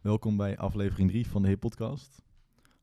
Welkom 0.00 0.36
bij 0.36 0.58
aflevering 0.58 1.10
3 1.10 1.26
van 1.26 1.42
de 1.42 1.48
Hip 1.48 1.60
Podcast. 1.60 2.22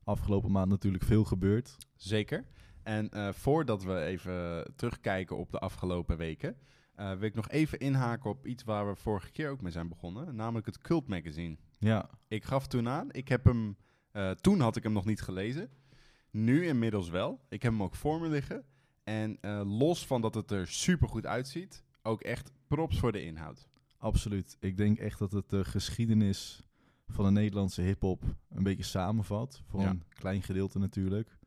Afgelopen 0.03 0.51
maand 0.51 0.69
natuurlijk 0.69 1.03
veel 1.03 1.23
gebeurd. 1.23 1.77
Zeker. 1.95 2.45
En 2.83 3.09
eh, 3.09 3.33
voordat 3.33 3.83
we 3.83 3.99
even 3.99 4.65
terugkijken 4.75 5.37
op 5.37 5.51
de 5.51 5.59
afgelopen 5.59 6.17
weken, 6.17 6.57
eh, 6.95 7.09
wil 7.09 7.27
ik 7.27 7.35
nog 7.35 7.49
even 7.49 7.79
inhaken 7.79 8.29
op 8.29 8.47
iets 8.47 8.63
waar 8.63 8.87
we 8.87 8.95
vorige 8.95 9.31
keer 9.31 9.49
ook 9.49 9.61
mee 9.61 9.71
zijn 9.71 9.87
begonnen, 9.87 10.35
namelijk 10.35 10.65
het 10.65 10.77
Cult 10.77 11.07
Magazine. 11.07 11.57
Ja, 11.77 12.09
Ik 12.27 12.43
gaf 12.43 12.67
toen 12.67 12.87
aan, 12.87 13.11
ik 13.11 13.27
heb 13.27 13.45
hem, 13.45 13.77
eh, 14.11 14.31
toen 14.31 14.59
had 14.59 14.75
ik 14.75 14.83
hem 14.83 14.93
nog 14.93 15.05
niet 15.05 15.21
gelezen, 15.21 15.69
nu 16.31 16.65
inmiddels 16.65 17.09
wel. 17.09 17.39
Ik 17.49 17.61
heb 17.61 17.71
hem 17.71 17.83
ook 17.83 17.95
voor 17.95 18.19
me 18.19 18.27
liggen. 18.27 18.63
En 19.03 19.37
los 19.67 20.05
van 20.05 20.21
dat 20.21 20.35
het 20.35 20.51
er 20.51 20.67
super 20.67 21.09
goed 21.09 21.25
uitziet, 21.25 21.83
ook 22.01 22.21
echt 22.21 22.51
props 22.67 22.99
voor 22.99 23.11
de 23.11 23.23
inhoud. 23.23 23.67
absoluut. 23.97 24.57
Ik 24.59 24.77
denk 24.77 24.97
echt 24.97 25.19
dat 25.19 25.31
het 25.31 25.49
de 25.49 25.65
geschiedenis 25.65 26.64
van 27.07 27.25
de 27.25 27.31
Nederlandse 27.31 27.81
hip-hop 27.81 28.23
een 28.49 28.63
beetje 28.63 28.83
samenvat. 28.83 29.61
Voor 29.65 29.81
Ja. 29.81 29.89
een 29.89 30.03
klein 30.09 30.41
gedeelte 30.41 30.79
natuurlijk. 30.79 31.37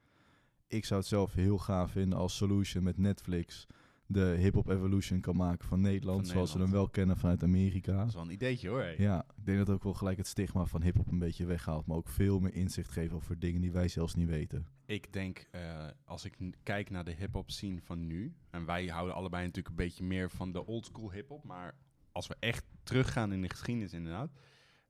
Ik 0.66 0.84
zou 0.84 1.00
het 1.00 1.08
zelf 1.08 1.34
heel 1.34 1.58
gaaf 1.58 1.90
vinden 1.90 2.18
als 2.18 2.36
Solution 2.36 2.82
met 2.82 2.98
Netflix 2.98 3.66
de 4.10 4.36
hip-hop 4.38 4.68
evolution 4.68 5.20
kan 5.20 5.36
maken 5.36 5.68
van 5.68 5.80
Nederland. 5.80 6.20
Van 6.20 6.26
zoals 6.30 6.52
we 6.52 6.58
hem 6.58 6.70
wel 6.70 6.88
kennen 6.88 7.16
vanuit 7.16 7.42
Amerika. 7.42 7.96
Dat 7.96 8.08
is 8.08 8.14
wel 8.14 8.22
een 8.22 8.30
ideetje 8.30 8.68
hoor. 8.68 8.94
Ja, 8.98 9.24
ik 9.36 9.44
denk 9.46 9.58
dat 9.58 9.70
ook 9.70 9.82
wel 9.82 9.94
gelijk 9.94 10.16
het 10.18 10.26
stigma 10.26 10.64
van 10.64 10.82
hip-hop 10.82 11.10
een 11.10 11.18
beetje 11.18 11.44
weghaalt. 11.44 11.86
Maar 11.86 11.96
ook 11.96 12.08
veel 12.08 12.40
meer 12.40 12.54
inzicht 12.54 12.90
geven 12.90 13.16
over 13.16 13.38
dingen 13.38 13.60
die 13.60 13.72
wij 13.72 13.88
zelfs 13.88 14.14
niet 14.14 14.28
weten. 14.28 14.66
Ik 14.86 15.12
denk, 15.12 15.48
eh, 15.50 15.86
als 16.04 16.24
ik 16.24 16.36
kijk 16.62 16.90
naar 16.90 17.04
de 17.04 17.14
hip-hop 17.14 17.50
scene 17.50 17.80
van 17.82 18.06
nu, 18.06 18.34
en 18.50 18.64
wij 18.64 18.86
houden 18.86 19.14
allebei 19.14 19.42
natuurlijk 19.42 19.68
een 19.68 19.84
beetje 19.84 20.04
meer 20.04 20.30
van 20.30 20.52
de 20.52 20.66
old 20.66 20.86
school 20.86 21.12
hip-hop, 21.12 21.44
maar 21.44 21.74
als 22.12 22.26
we 22.26 22.36
echt 22.38 22.64
teruggaan 22.82 23.32
in 23.32 23.42
de 23.42 23.48
geschiedenis, 23.50 23.92
inderdaad, 23.92 24.30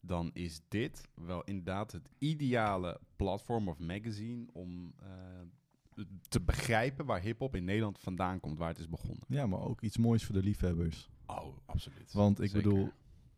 dan 0.01 0.31
is 0.33 0.61
dit 0.69 1.09
wel 1.15 1.45
inderdaad 1.45 1.93
het 1.93 2.09
ideale 2.19 3.01
platform 3.17 3.69
of 3.69 3.79
magazine 3.79 4.47
om 4.53 4.95
eh, 5.03 6.05
te 6.29 6.41
begrijpen 6.41 7.07
waar 7.07 7.21
hip-hop 7.21 7.55
in 7.55 7.65
Nederland 7.65 7.99
vandaan 7.99 8.41
komt, 8.41 8.59
waar 8.59 8.69
het 8.69 8.79
is 8.79 8.89
begonnen. 8.89 9.25
Ja, 9.29 9.47
maar 9.47 9.61
ook 9.61 9.81
iets 9.81 9.97
moois 9.97 10.25
voor 10.25 10.35
de 10.35 10.43
liefhebbers. 10.43 11.09
Oh, 11.27 11.57
absoluut. 11.67 12.13
Want 12.13 12.41
ik 12.41 12.51
Zeker. 12.51 12.69
bedoel, 12.69 12.91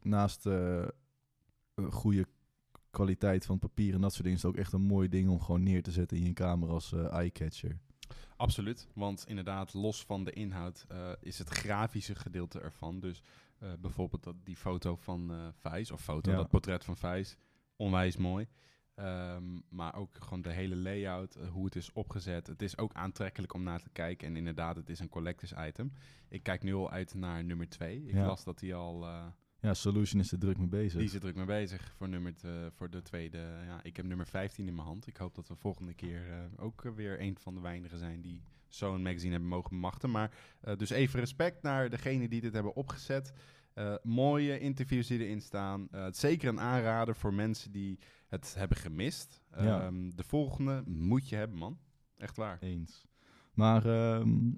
naast 0.02 0.46
eh, 0.46 0.88
een 1.74 1.92
goede 1.92 2.26
kwaliteit 2.90 3.46
van 3.46 3.58
papier 3.58 3.94
en 3.94 4.00
dat 4.00 4.10
soort 4.12 4.22
dingen, 4.22 4.38
is 4.38 4.42
het 4.44 4.52
ook 4.52 4.60
echt 4.60 4.72
een 4.72 4.80
mooi 4.80 5.08
ding 5.08 5.28
om 5.28 5.40
gewoon 5.40 5.62
neer 5.62 5.82
te 5.82 5.92
zetten 5.92 6.16
in 6.16 6.24
je 6.24 6.32
kamer 6.32 6.68
als 6.68 6.92
eh 6.92 7.12
eyecatcher. 7.12 7.78
Absoluut, 8.36 8.88
want 8.94 9.24
inderdaad, 9.26 9.74
los 9.74 10.04
van 10.04 10.24
de 10.24 10.32
inhoud 10.32 10.86
is 11.20 11.38
het 11.38 11.48
grafische 11.48 12.14
gedeelte 12.14 12.60
ervan. 12.60 13.00
Dus 13.00 13.22
eh, 13.60 13.72
bijvoorbeeld 13.80 14.24
dat, 14.24 14.36
die 14.44 14.56
foto 14.56 14.96
van 14.96 15.30
eh 15.32 15.48
Vijs, 15.52 15.90
of 15.90 16.00
foto, 16.02 16.30
Ja. 16.30 16.36
dat 16.36 16.48
portret 16.48 16.84
van 16.84 16.96
Vijs, 16.96 17.36
onwijs 17.76 18.16
mooi. 18.16 18.46
Ehm, 18.94 19.58
maar 19.68 19.94
ook 19.94 20.14
gewoon 20.18 20.42
de 20.42 20.52
hele 20.52 20.76
layout, 20.76 21.34
eh, 21.34 21.48
hoe 21.48 21.64
het 21.64 21.76
is 21.76 21.92
opgezet. 21.92 22.46
Het 22.46 22.62
is 22.62 22.78
ook 22.78 22.92
aantrekkelijk 22.92 23.54
om 23.54 23.62
naar 23.62 23.82
te 23.82 23.90
kijken. 23.90 24.28
En 24.28 24.36
inderdaad, 24.36 24.76
het 24.76 24.88
is 24.90 24.98
een 25.00 25.08
collectors 25.08 25.52
item. 25.58 25.92
Ik 26.28 26.42
kijk 26.42 26.62
nu 26.62 26.74
al 26.74 26.90
uit 26.90 27.14
naar 27.14 27.44
nummer 27.44 27.68
2. 27.68 28.04
Ik 28.06 28.14
Ja. 28.14 28.26
las 28.26 28.44
dat 28.44 28.60
hij 28.60 28.74
al... 28.74 29.06
Ja, 29.62 29.74
Solution 29.74 30.20
is 30.20 30.32
er 30.32 30.38
druk 30.38 30.58
mee 30.58 30.68
bezig. 30.68 30.98
die 30.98 31.08
is 31.08 31.14
er 31.14 31.20
druk 31.20 31.34
mee 31.34 31.44
bezig 31.46 31.92
voor, 31.96 32.08
nummer 32.08 32.34
voor 32.74 32.90
de 32.90 33.02
tweede. 33.02 33.38
Ja, 33.66 33.82
ik 33.82 33.96
heb 33.96 34.06
nummer 34.06 34.26
15 34.26 34.66
in 34.68 34.74
mijn 34.74 34.86
hand. 34.86 35.06
Ik 35.06 35.16
hoop 35.16 35.34
dat 35.34 35.48
we 35.48 35.56
volgende 35.56 35.94
keer 35.94 36.50
ook 36.56 36.82
weer 36.82 37.20
een 37.20 37.36
van 37.38 37.54
de 37.54 37.60
weinigen 37.60 37.98
zijn 37.98 38.20
die 38.20 38.42
zo'n 38.74 39.02
magazine 39.02 39.32
hebben 39.32 39.48
mogen 39.48 39.70
bemachten. 39.70 40.10
Maar 40.10 40.30
eh, 40.60 40.76
dus 40.76 40.90
even 40.90 41.20
respect 41.20 41.62
naar 41.62 41.90
degene 41.90 42.28
die 42.28 42.40
dit 42.40 42.52
hebben 42.52 42.74
opgezet. 42.74 43.32
Eh, 43.74 43.94
mooie 44.02 44.58
interviews 44.58 45.06
die 45.06 45.18
erin 45.18 45.40
staan. 45.40 45.88
Eh, 45.90 46.02
het 46.02 46.16
zeker 46.16 46.48
een 46.48 46.60
aanrader 46.60 47.16
voor 47.16 47.34
mensen 47.34 47.72
die 47.72 47.98
het 48.28 48.54
hebben 48.54 48.76
gemist. 48.76 49.42
Ja. 49.56 49.80
Ehm, 49.80 50.10
de 50.10 50.24
volgende 50.24 50.82
moet 50.86 51.28
je 51.28 51.36
hebben, 51.36 51.58
man. 51.58 51.78
Echt 52.16 52.36
waar. 52.36 52.58
Eens. 52.60 53.04
Maar 53.54 53.86
ehm, 53.86 54.52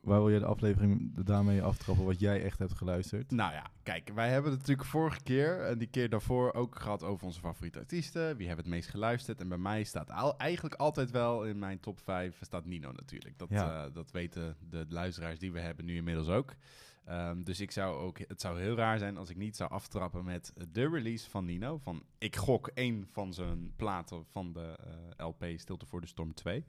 waar 0.00 0.18
wil 0.20 0.30
jij 0.30 0.38
de 0.38 0.44
aflevering 0.44 1.24
daarmee 1.24 1.62
aftrappen 1.62 2.04
wat 2.04 2.20
jij 2.20 2.42
echt 2.44 2.58
hebt 2.58 2.74
geluisterd? 2.76 3.30
Nou 3.30 3.52
ja, 3.52 3.66
kijk, 3.82 4.10
wij 4.14 4.30
hebben 4.30 4.50
het 4.50 4.60
natuurlijk 4.60 4.88
vorige 4.88 5.22
keer 5.22 5.60
en 5.60 5.78
die 5.78 5.88
keer 5.88 6.08
daarvoor 6.08 6.52
ook 6.52 6.78
gehad 6.80 7.02
over 7.02 7.26
onze 7.26 7.40
favoriete 7.40 7.78
artiesten. 7.78 8.36
Wie 8.36 8.46
hebben 8.46 8.64
het 8.64 8.74
meest 8.74 8.88
geluisterd? 8.88 9.40
En 9.40 9.48
bij 9.48 9.58
mij 9.58 9.84
staat 9.84 10.10
al, 10.10 10.36
eigenlijk 10.38 10.74
altijd 10.74 11.10
wel 11.10 11.44
in 11.44 11.58
mijn 11.58 11.80
top 11.80 12.00
5 12.00 12.38
staat 12.40 12.64
Nino 12.64 12.92
natuurlijk. 12.92 13.38
Dat, 13.38 13.48
Ja. 13.50 13.84
eh, 13.86 13.92
dat 13.94 14.10
weten 14.10 14.56
de 14.70 14.86
luisteraars 14.88 15.38
die 15.38 15.52
we 15.52 15.60
hebben 15.60 15.84
nu 15.84 15.96
inmiddels 15.96 16.28
ook. 16.28 16.54
Ehm, 17.04 17.42
dus 17.42 17.60
ik 17.60 17.70
zou 17.70 17.96
ook, 17.96 18.18
het 18.18 18.40
zou 18.40 18.60
heel 18.60 18.74
raar 18.76 18.98
zijn 18.98 19.16
als 19.16 19.30
ik 19.30 19.36
niet 19.36 19.56
zou 19.56 19.70
aftrappen 19.70 20.24
met 20.24 20.52
de 20.72 20.88
release 20.88 21.30
van 21.30 21.44
Nino. 21.44 21.78
Van, 21.78 22.02
ik 22.18 22.36
gok 22.36 22.66
één 22.74 23.06
van 23.06 23.32
zijn 23.34 23.72
platen 23.76 24.24
van 24.26 24.52
de 24.52 24.76
eh, 25.16 25.26
LP 25.26 25.44
Stilte 25.56 25.86
voor 25.86 26.00
de 26.00 26.06
Storm 26.06 26.34
2. 26.34 26.64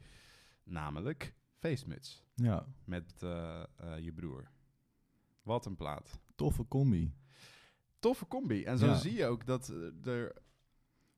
Namelijk 0.64 1.34
Feestmuts 1.62 2.24
Ja, 2.36 2.66
met 2.86 3.14
eh, 3.24 3.64
eh, 3.78 4.00
je 4.00 4.12
broer. 4.14 4.52
Wat 5.44 5.66
een 5.66 5.76
plaat 5.76 6.20
toffe 6.36 6.68
combi. 6.68 7.14
toffe 8.00 8.28
combi. 8.28 8.64
En 8.64 8.78
zo 8.78 8.86
Ja. 8.86 8.96
zie 8.96 9.14
je 9.14 9.26
ook 9.26 9.46
dat 9.46 9.70
eh, 9.70 10.12
er 10.14 10.36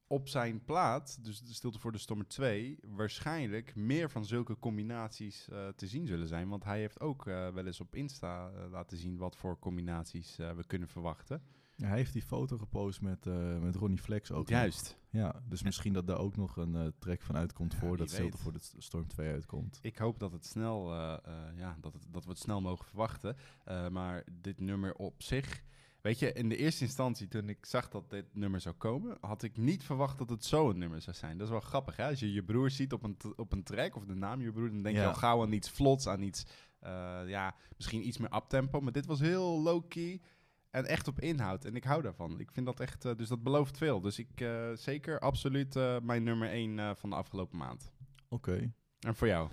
op 0.08 0.28
zijn 0.28 0.64
plaat, 0.64 1.24
dus 1.24 1.42
de 1.42 1.54
Stilte 1.54 1.80
voor 1.80 1.92
de 1.92 1.98
Stormer 1.98 2.28
2, 2.28 2.80
waarschijnlijk 2.88 3.76
meer 3.76 4.10
van 4.10 4.26
zulke 4.26 4.60
combinaties 4.60 5.44
te 5.76 5.88
zien 5.88 6.08
zullen 6.08 6.28
zijn. 6.28 6.50
Want 6.50 6.64
hij 6.64 6.80
heeft 6.80 7.00
ook 7.00 7.24
wel 7.24 7.66
eens 7.66 7.80
op 7.80 7.96
Insta 7.96 8.52
laten 8.70 8.98
zien 8.98 9.18
wat 9.18 9.36
voor 9.36 9.60
combinaties 9.60 10.36
we 10.36 10.64
kunnen 10.68 10.88
verwachten. 10.88 11.44
Ja, 11.84 11.90
hij 11.90 11.98
heeft 11.98 12.14
die 12.14 12.22
foto 12.22 12.58
gepost 12.58 13.02
met, 13.02 13.26
eh, 13.28 13.58
met 13.60 13.76
Ronnie 13.76 13.98
Flex 13.98 14.32
ook. 14.32 14.38
nog. 14.50 14.60
Juist. 14.60 14.98
Ja, 15.10 15.42
dus 15.48 15.64
misschien 15.64 15.94
dat 15.94 16.08
daar 16.08 16.18
ook 16.18 16.36
nog 16.36 16.58
een 16.58 16.76
eh, 16.76 16.88
track 17.00 17.22
van 17.22 17.36
uitkomt 17.38 17.72
Ja, 17.72 17.78
Stilte 17.78 18.22
weet. 18.22 18.36
voor 18.40 18.54
de 18.54 18.60
St- 18.60 18.76
Storm 18.78 19.08
2 19.08 19.32
uitkomt. 19.32 19.80
Ik 19.82 19.98
hoop 19.98 20.20
dat, 20.20 20.32
het 20.32 20.46
snel, 20.46 20.92
eh, 20.94 21.18
ja, 21.56 21.78
dat, 21.82 21.94
het, 21.94 22.06
dat 22.12 22.24
we 22.24 22.30
het 22.30 22.40
snel 22.40 22.62
mogen 22.62 22.86
verwachten. 22.86 23.36
Maar 23.92 24.24
dit 24.42 24.60
nummer 24.60 24.96
op 24.96 25.22
zich... 25.24 25.64
Weet 26.02 26.20
je, 26.20 26.34
in 26.34 26.50
de 26.50 26.56
eerste 26.58 26.84
instantie 26.84 27.28
toen 27.28 27.50
ik 27.50 27.66
zag 27.66 27.90
dat 27.90 28.10
dit 28.10 28.26
nummer 28.36 28.62
zou 28.62 28.76
komen... 28.76 29.18
had 29.22 29.44
ik 29.44 29.58
niet 29.58 29.84
verwacht 29.84 30.18
dat 30.18 30.30
het 30.30 30.46
zo'n 30.46 30.78
nummer 30.78 31.02
zou 31.02 31.16
zijn. 31.16 31.38
Dat 31.38 31.46
is 31.48 31.52
wel 31.52 31.62
grappig, 31.62 31.96
hè? 31.96 32.08
Als 32.08 32.20
je 32.20 32.34
je 32.34 32.44
broer 32.44 32.70
ziet 32.70 32.94
op 32.94 33.04
een, 33.04 33.18
op 33.36 33.52
een 33.52 33.64
track 33.64 33.96
of 33.96 34.06
de 34.06 34.16
naam 34.16 34.42
je 34.42 34.52
broer... 34.52 34.70
dan 34.72 34.82
denk 34.84 34.96
Ja. 34.96 35.02
je 35.02 35.08
al 35.08 35.14
gauw 35.14 35.42
aan 35.42 35.52
iets 35.52 35.70
vlots, 35.70 36.08
aan 36.08 36.22
iets... 36.22 36.46
ja, 37.26 37.56
misschien 37.76 38.08
iets 38.08 38.18
meer 38.18 38.36
uptempo. 38.36 38.82
Maar 38.82 38.92
dit 38.92 39.06
was 39.06 39.20
heel 39.20 39.62
low-key 39.62 40.22
en 40.74 40.86
echt 40.86 41.08
op 41.08 41.20
inhoud. 41.20 41.66
En 41.66 41.76
ik 41.76 41.84
hou 41.84 42.02
daarvan. 42.02 42.40
Ik 42.40 42.52
vind 42.52 42.66
dat 42.66 42.80
echt... 42.80 43.06
eh, 43.06 43.16
dus 43.16 43.28
dat 43.28 43.44
belooft 43.44 43.78
veel. 43.78 44.02
Dus 44.02 44.20
ik 44.20 44.42
eh, 44.42 44.72
zeker 44.74 45.20
absoluut 45.20 45.76
eh, 45.76 46.00
mijn 46.00 46.24
nummer 46.24 46.50
1 46.50 46.98
van 46.98 47.10
de 47.10 47.16
afgelopen 47.16 47.58
maand. 47.58 47.92
Oké. 48.30 48.72
En 49.00 49.16
voor 49.16 49.28
jou? 49.28 49.50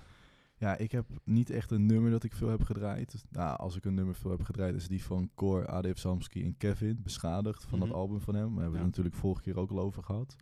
Ja, 0.57 0.77
ik 0.77 0.93
heb 0.93 1.07
niet 1.25 1.51
echt 1.51 1.71
een 1.71 1.87
nummer 1.87 2.11
dat 2.11 2.25
ik 2.25 2.33
veel 2.35 2.49
heb 2.49 2.63
gedraaid. 2.63 3.11
Dus, 3.11 3.23
nou, 3.31 3.57
als 3.59 3.77
ik 3.77 3.85
een 3.85 3.95
nummer 3.95 4.15
veel 4.15 4.31
heb 4.31 4.43
gedraaid, 4.43 4.75
is 4.75 4.89
die 4.89 5.03
van 5.05 5.31
Cor, 5.35 5.67
ADF 5.67 5.99
Samsky 5.99 6.43
en 6.43 6.57
Kevin, 6.57 7.01
Beschadigd, 7.03 7.65
van 7.65 7.79
Mhm. 7.79 7.89
dat 7.89 7.97
album 7.97 8.21
van 8.21 8.35
hem. 8.35 8.45
Hebben 8.53 8.65
we 8.65 8.71
Ja. 8.71 8.77
het 8.77 8.85
natuurlijk 8.87 9.17
vorige 9.17 9.43
keer 9.43 9.59
ook 9.59 9.71
al 9.71 9.79
over 9.81 10.03
gehad. 10.03 10.37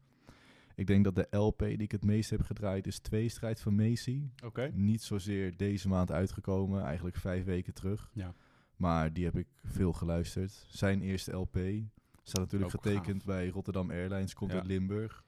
Ik 0.74 0.86
denk 0.86 1.04
dat 1.04 1.14
de 1.14 1.26
LP 1.36 1.58
die 1.58 1.76
ik 1.78 1.92
het 1.92 2.04
meest 2.04 2.30
heb 2.30 2.40
gedraaid 2.42 2.86
is 2.86 2.98
Tweestrijd 2.98 3.60
van 3.60 3.74
Macy. 3.74 4.22
Oké. 4.44 4.70
Niet 4.74 5.02
zozeer 5.02 5.56
deze 5.56 5.88
maand 5.88 6.12
uitgekomen, 6.12 6.82
eigenlijk 6.82 7.16
vijf 7.16 7.44
weken 7.44 7.74
terug. 7.74 8.10
Ja. 8.12 8.34
Maar 8.78 9.12
die 9.12 9.24
heb 9.24 9.36
ik 9.36 9.46
veel 9.64 9.92
geluisterd. 9.92 10.66
Zijn 10.68 11.00
eerste 11.02 11.32
LP. 11.32 11.58
Staat 12.22 12.40
natuurlijk 12.40 12.74
Ook 12.76 12.82
getekend 12.82 13.16
gaaf. 13.16 13.24
bij 13.24 13.48
Rotterdam 13.48 13.90
Airlines, 13.90 14.34
komt 14.34 14.52
uit 14.52 14.66
Limburg. 14.66 15.26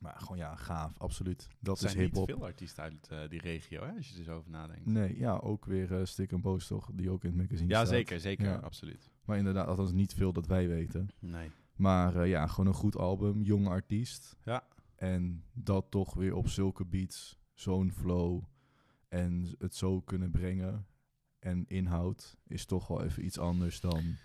Maar 0.00 0.16
gewoon 0.18 0.36
ja, 0.36 0.56
gaaf, 0.56 0.98
absoluut. 0.98 1.48
Dat 1.60 1.78
Er 1.78 1.84
is 1.84 1.90
zijn 1.90 2.02
niet 2.04 2.12
hip-hop. 2.16 2.36
veel 2.36 2.44
artiesten 2.46 2.82
uit 2.82 3.08
eh, 3.08 3.28
die 3.28 3.40
regio, 3.40 3.82
hè, 3.84 3.92
als 3.96 4.08
je 4.08 4.18
er 4.18 4.24
zo 4.24 4.36
over 4.36 4.50
nadenkt. 4.50 4.86
Nee, 4.86 5.18
ja, 5.18 5.36
ook 5.36 5.64
weer 5.64 5.98
eh 5.98 6.04
Stick 6.04 6.32
en 6.32 6.40
Boos 6.40 6.66
toch, 6.66 6.90
die 6.94 7.10
ook 7.10 7.22
in 7.24 7.28
het 7.30 7.38
magazine 7.38 7.68
ja, 7.68 7.76
staat. 7.80 7.88
zeker, 7.88 8.20
zeker, 8.20 8.44
Ja. 8.46 8.56
absoluut. 8.56 9.10
Maar 9.24 9.38
inderdaad, 9.38 9.66
althans 9.66 9.92
niet 9.92 10.14
veel 10.14 10.32
dat 10.32 10.46
wij 10.46 10.68
weten. 10.68 11.08
Nee. 11.18 11.50
Maar 11.76 12.16
eh, 12.16 12.28
ja, 12.28 12.46
gewoon 12.46 12.66
een 12.66 12.74
goed 12.74 12.96
album, 12.96 13.42
jonge 13.42 13.68
artiest. 13.68 14.36
Ja. 14.44 14.64
En 14.96 15.44
dat 15.52 15.86
toch 15.90 16.14
weer 16.14 16.34
op 16.34 16.48
zulke 16.48 16.84
beats, 16.84 17.38
zo'n 17.54 17.92
flow 17.92 18.42
en 19.08 19.54
het 19.58 19.74
zo 19.74 20.00
kunnen 20.00 20.30
brengen. 20.30 20.86
En 21.42 21.64
inhoud 21.68 22.36
is 22.46 22.64
toch 22.64 22.86
wel 22.86 23.02
even 23.02 23.24
iets 23.24 23.38
anders 23.38 23.80
dan 23.80 24.16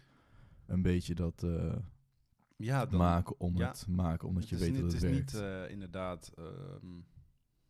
een 0.65 0.81
beetje 0.81 1.15
dat 1.15 1.43
eh, 1.43 1.75
Ja, 2.55 2.85
dan, 2.85 2.99
maken 2.99 3.39
om 3.39 3.57
ja. 3.57 3.67
het 3.67 3.87
maken, 3.87 4.27
omdat 4.27 4.41
het 4.43 4.49
je 4.51 4.55
is 4.55 4.61
weet 4.61 4.71
niet, 4.71 4.81
dat 4.81 4.91
het, 4.91 5.01
het 5.01 5.11
is 5.11 5.15
werkt. 5.17 5.31
niet 5.33 5.41
eh, 5.41 5.69
inderdaad, 5.71 6.31
ehm, 6.37 6.87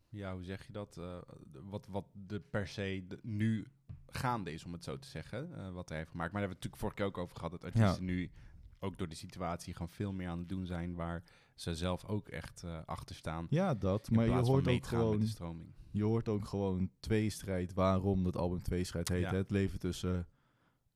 ja, 0.08 0.34
hoe 0.34 0.44
zeg 0.44 0.66
je 0.66 0.72
dat? 0.72 0.96
eh, 0.96 1.18
wat, 1.52 1.86
wat 1.86 2.04
de 2.12 2.40
per 2.40 2.68
se 2.68 3.04
de- 3.08 3.18
nu 3.22 3.66
gaande 4.06 4.52
is, 4.52 4.64
om 4.64 4.72
het 4.72 4.84
zo 4.84 4.98
te 4.98 5.08
zeggen, 5.08 5.72
wat 5.72 5.88
hij 5.88 5.98
heeft 5.98 6.10
gemaakt. 6.10 6.32
Maar 6.32 6.40
daar 6.40 6.50
hebben 6.50 6.58
we 6.58 6.68
het 6.68 6.72
natuurlijk 6.72 6.76
vorige 6.76 6.96
keer 6.96 7.06
ook 7.06 7.18
over 7.18 7.36
gehad, 7.36 7.50
dat 7.50 7.64
artiesten 7.64 8.04
nu 8.04 8.30
ook 8.78 8.98
door 8.98 9.08
de 9.08 9.14
situatie 9.14 9.72
gewoon 9.72 9.88
veel 9.88 10.12
meer 10.12 10.28
aan 10.28 10.38
het 10.38 10.48
doen 10.48 10.66
zijn 10.66 10.94
waar 10.94 11.22
ze 11.60 11.74
zelf 11.74 12.04
ook 12.04 12.28
echt 12.28 12.62
eh, 12.62 12.78
achter 12.84 13.14
staan. 13.14 13.46
ja, 13.50 13.74
dat. 13.74 14.10
Maar 14.10 14.24
je 14.24 14.32
hoort 14.32 14.68
ook 14.68 14.86
gewoon 14.86 15.20
de 15.20 15.26
stroming. 15.26 15.72
Je 15.90 16.04
hoort 16.04 16.28
ook 16.28 16.44
gewoon 16.44 16.90
tweestrijd, 17.00 17.74
waarom 17.74 18.24
dat 18.24 18.36
album 18.36 18.62
tweestrijd 18.62 19.08
heet. 19.08 19.20
Ja. 19.20 19.30
hè? 19.30 19.36
Het 19.36 19.50
leven 19.50 19.78
tussen 19.78 20.26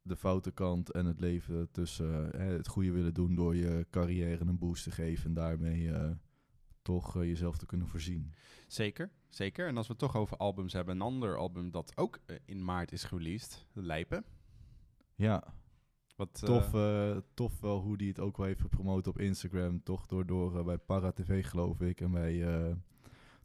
de 0.02 0.16
foute 0.16 0.50
kant 0.50 0.90
en 0.90 1.06
het 1.06 1.20
leven 1.20 1.70
tussen 1.70 2.40
het 2.40 2.68
goede 2.68 2.90
willen 2.90 3.14
doen 3.14 3.34
door 3.34 3.56
je 3.56 3.86
carrière 3.90 4.44
een 4.44 4.58
boost 4.58 4.84
te 4.84 4.90
geven 4.90 5.24
en 5.24 5.34
daarmee 5.34 5.92
eh, 5.92 6.10
toch 6.82 7.16
eh, 7.16 7.22
jezelf 7.22 7.56
te 7.56 7.66
kunnen 7.66 7.86
voorzien. 7.86 8.32
Zeker, 8.66 9.10
zeker. 9.28 9.66
En 9.66 9.76
als 9.76 9.86
we 9.86 9.92
het 9.92 10.02
toch 10.02 10.16
over 10.16 10.36
albums 10.36 10.72
hebben, 10.72 10.94
een 10.94 11.02
ander 11.02 11.36
album 11.36 11.70
dat 11.70 11.96
ook 11.96 12.20
in 12.44 12.64
maart 12.64 12.92
is 12.92 13.10
released, 13.10 13.66
Lijpen. 13.72 14.24
Ja, 15.14 15.54
Eh, 16.32 16.42
tof, 16.42 16.74
eh, 16.74 17.16
tof 17.34 17.60
wel 17.60 17.80
hoe 17.80 17.96
die 17.96 18.08
het 18.08 18.20
ook 18.20 18.36
wel 18.36 18.46
heeft 18.46 18.60
gepromoot 18.60 19.06
op 19.06 19.18
Instagram. 19.18 19.82
Toch 19.82 20.06
door, 20.06 20.26
door 20.26 20.58
eh, 20.58 20.64
bij 20.64 20.78
Para 20.78 21.12
TV 21.12 21.46
geloof 21.48 21.80
ik 21.80 22.00
en 22.00 22.10
bij 22.10 22.44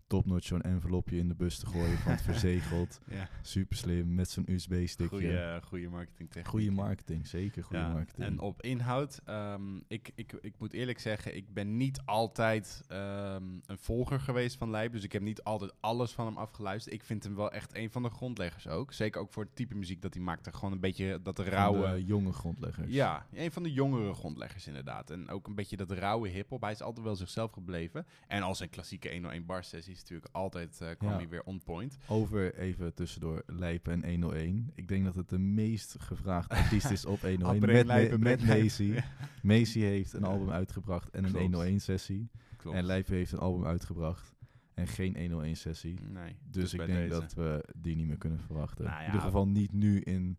Topnotch 0.07 0.48
zo'n 0.48 0.62
envelopje 0.62 1.18
in 1.18 1.27
de 1.27 1.36
bus 1.36 1.59
te 1.59 1.65
gooien 1.65 1.98
van 1.98 2.12
het 2.12 2.21
verzegeld. 2.31 3.00
ja, 3.07 3.30
Super 3.42 3.77
slim, 3.77 4.15
met 4.15 4.30
zo'n 4.30 4.51
USB-stickje. 4.51 5.07
goede, 5.18 5.59
goede 5.63 5.89
marketing 5.89 6.30
techniek. 6.30 6.48
Goede 6.48 6.71
marketing, 6.71 7.27
zeker 7.27 7.63
goede 7.63 7.81
Ja, 7.81 7.92
marketing. 7.92 8.27
En 8.27 8.39
op 8.39 8.62
inhoud, 8.62 9.21
ehm, 9.25 9.77
ik, 9.88 10.12
ik, 10.15 10.33
ik 10.42 10.54
moet 10.57 10.74
eerlijk 10.74 11.00
zeggen, 11.00 11.36
ik 11.36 11.54
ben 11.54 11.77
niet 11.77 12.01
altijd 12.06 12.83
ehm, 12.88 13.44
een 13.65 13.77
volger 13.77 14.19
geweest 14.19 14.57
van 14.57 14.69
Lijp. 14.69 14.92
Dus 14.92 15.04
ik 15.04 15.12
heb 15.12 15.21
niet 15.21 15.44
altijd 15.44 15.74
alles 15.80 16.12
van 16.12 16.25
hem 16.25 16.38
afgeluisterd. 16.38 16.95
Ik 16.95 17.03
vind 17.03 17.24
hem 17.24 17.36
wel 17.36 17.51
echt 17.51 17.75
een 17.75 17.92
van 17.92 18.03
de 18.03 18.10
grondleggers 18.10 18.68
ook. 18.68 18.94
Zeker 18.94 19.21
ook 19.21 19.31
voor 19.31 19.44
het 19.44 19.56
type 19.56 19.75
muziek 19.75 20.01
dat 20.01 20.13
hij 20.13 20.24
maakte. 20.24 20.53
Gewoon 20.53 20.71
een 20.71 20.80
beetje 20.80 21.19
dat 21.24 21.39
rauwe... 21.39 21.92
de 21.92 22.06
jonge 22.06 22.31
grondleggers. 22.33 22.92
Ja, 22.94 23.25
een 23.33 23.51
van 23.51 23.63
de 23.63 23.74
jongere 23.74 24.13
grondleggers 24.13 24.68
inderdaad. 24.68 25.10
En 25.10 25.30
ook 25.30 25.48
een 25.48 25.56
beetje 25.56 25.77
dat 25.77 25.92
rauwe 25.92 26.27
hip-hop. 26.30 26.62
Hij 26.62 26.71
is 26.71 26.81
altijd 26.81 27.06
wel 27.06 27.15
zichzelf 27.15 27.51
gebleven. 27.51 28.06
En 28.27 28.42
als 28.42 28.57
zijn 28.57 28.69
klassieke 28.69 29.10
101 29.12 29.45
bar 29.45 29.63
sessies 29.63 29.96
natuurlijk 29.99 30.33
altijd 30.35 30.81
eh, 30.81 30.89
kwam 30.97 31.11
Ja. 31.11 31.17
hij 31.17 31.27
weer 31.29 31.44
on 31.44 31.63
point. 31.63 31.97
Over 32.07 32.55
even 32.55 32.94
tussendoor 32.94 33.44
Lijpen 33.45 34.03
en 34.03 34.09
101. 34.09 34.71
Ik 34.75 34.88
denk 34.88 35.05
dat 35.05 35.15
het 35.15 35.29
de 35.29 35.38
meest 35.39 35.95
gevraagde 35.99 36.55
artiest 36.55 36.91
is 36.91 37.05
op 37.05 37.21
101. 37.21 37.44
Apres 37.61 37.75
met 37.75 37.85
Lijpen, 37.85 38.19
met 38.19 38.45
Macy. 38.45 38.99
Macy 39.41 39.79
heeft 39.79 40.13
een 40.13 40.23
album 40.23 40.49
uitgebracht 40.51 41.09
en 41.09 41.23
een 41.23 41.29
Klopt. 41.31 41.44
101 41.44 41.79
sessie. 41.81 42.29
Klopt. 42.57 42.77
En 42.77 42.83
Lijpen 42.83 43.13
heeft 43.13 43.31
een 43.31 43.39
album 43.39 43.65
uitgebracht 43.65 44.35
en 44.73 44.88
geen 44.88 45.17
101 45.19 45.55
sessie. 45.57 46.00
Nee, 46.01 46.35
Dus 46.50 46.71
ik 46.71 46.77
bij 46.77 46.88
denk 46.88 47.00
deze. 47.09 47.19
dat 47.21 47.33
we 47.33 47.65
die 47.75 47.95
niet 47.95 48.07
meer 48.07 48.17
kunnen 48.17 48.39
verwachten. 48.39 48.85
Nou 48.85 49.00
in 49.00 49.05
ieder 49.05 49.21
geval 49.21 49.47
niet 49.47 49.71
nu 49.73 50.00
in 50.00 50.38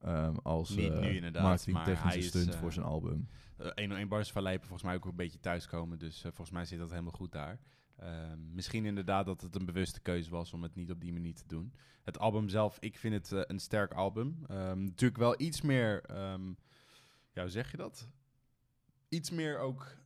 ehm, 0.00 0.34
als 0.42 0.68
Niet 0.76 1.00
nu 1.00 1.14
inderdaad, 1.14 1.42
marketingtechnische 1.42 2.02
maar 2.04 2.12
hij 2.12 2.18
is, 2.18 2.26
stunt 2.28 2.54
eh, 2.54 2.60
voor 2.60 2.72
zijn 2.72 2.86
album. 2.86 3.28
Eh, 3.56 3.66
101 3.74 4.08
bars 4.08 4.32
van 4.32 4.42
Lijpen 4.42 4.66
volgens 4.66 4.82
mij 4.88 4.94
ook 4.94 5.04
een 5.04 5.16
beetje 5.16 5.40
thuiskomen. 5.40 5.98
Dus 5.98 6.20
volgens 6.20 6.50
mij 6.50 6.64
zit 6.64 6.78
dat 6.78 6.90
helemaal 6.90 7.12
goed 7.12 7.32
daar. 7.32 7.58
Ehm, 7.96 8.54
misschien 8.54 8.84
inderdaad 8.84 9.26
dat 9.26 9.40
het 9.40 9.54
een 9.54 9.64
bewuste 9.64 10.00
keuze 10.00 10.30
was 10.30 10.52
om 10.52 10.62
het 10.62 10.74
niet 10.74 10.90
op 10.90 11.00
die 11.00 11.12
manier 11.12 11.34
te 11.34 11.46
doen. 11.46 11.74
Het 12.02 12.18
album 12.18 12.48
zelf, 12.48 12.76
ik 12.80 12.98
vind 12.98 13.14
het 13.14 13.32
eh, 13.32 13.40
een 13.46 13.60
sterk 13.60 13.92
album. 13.92 14.44
Ehm, 14.46 14.84
natuurlijk 14.84 15.20
wel 15.20 15.40
iets 15.40 15.60
meer, 15.60 16.02
ehm, 16.02 16.48
ja, 17.32 17.42
hoe 17.42 17.48
zeg 17.48 17.70
je 17.70 17.76
dat? 17.76 18.08
Iets 19.08 19.30
meer 19.30 19.58
ook 19.58 19.96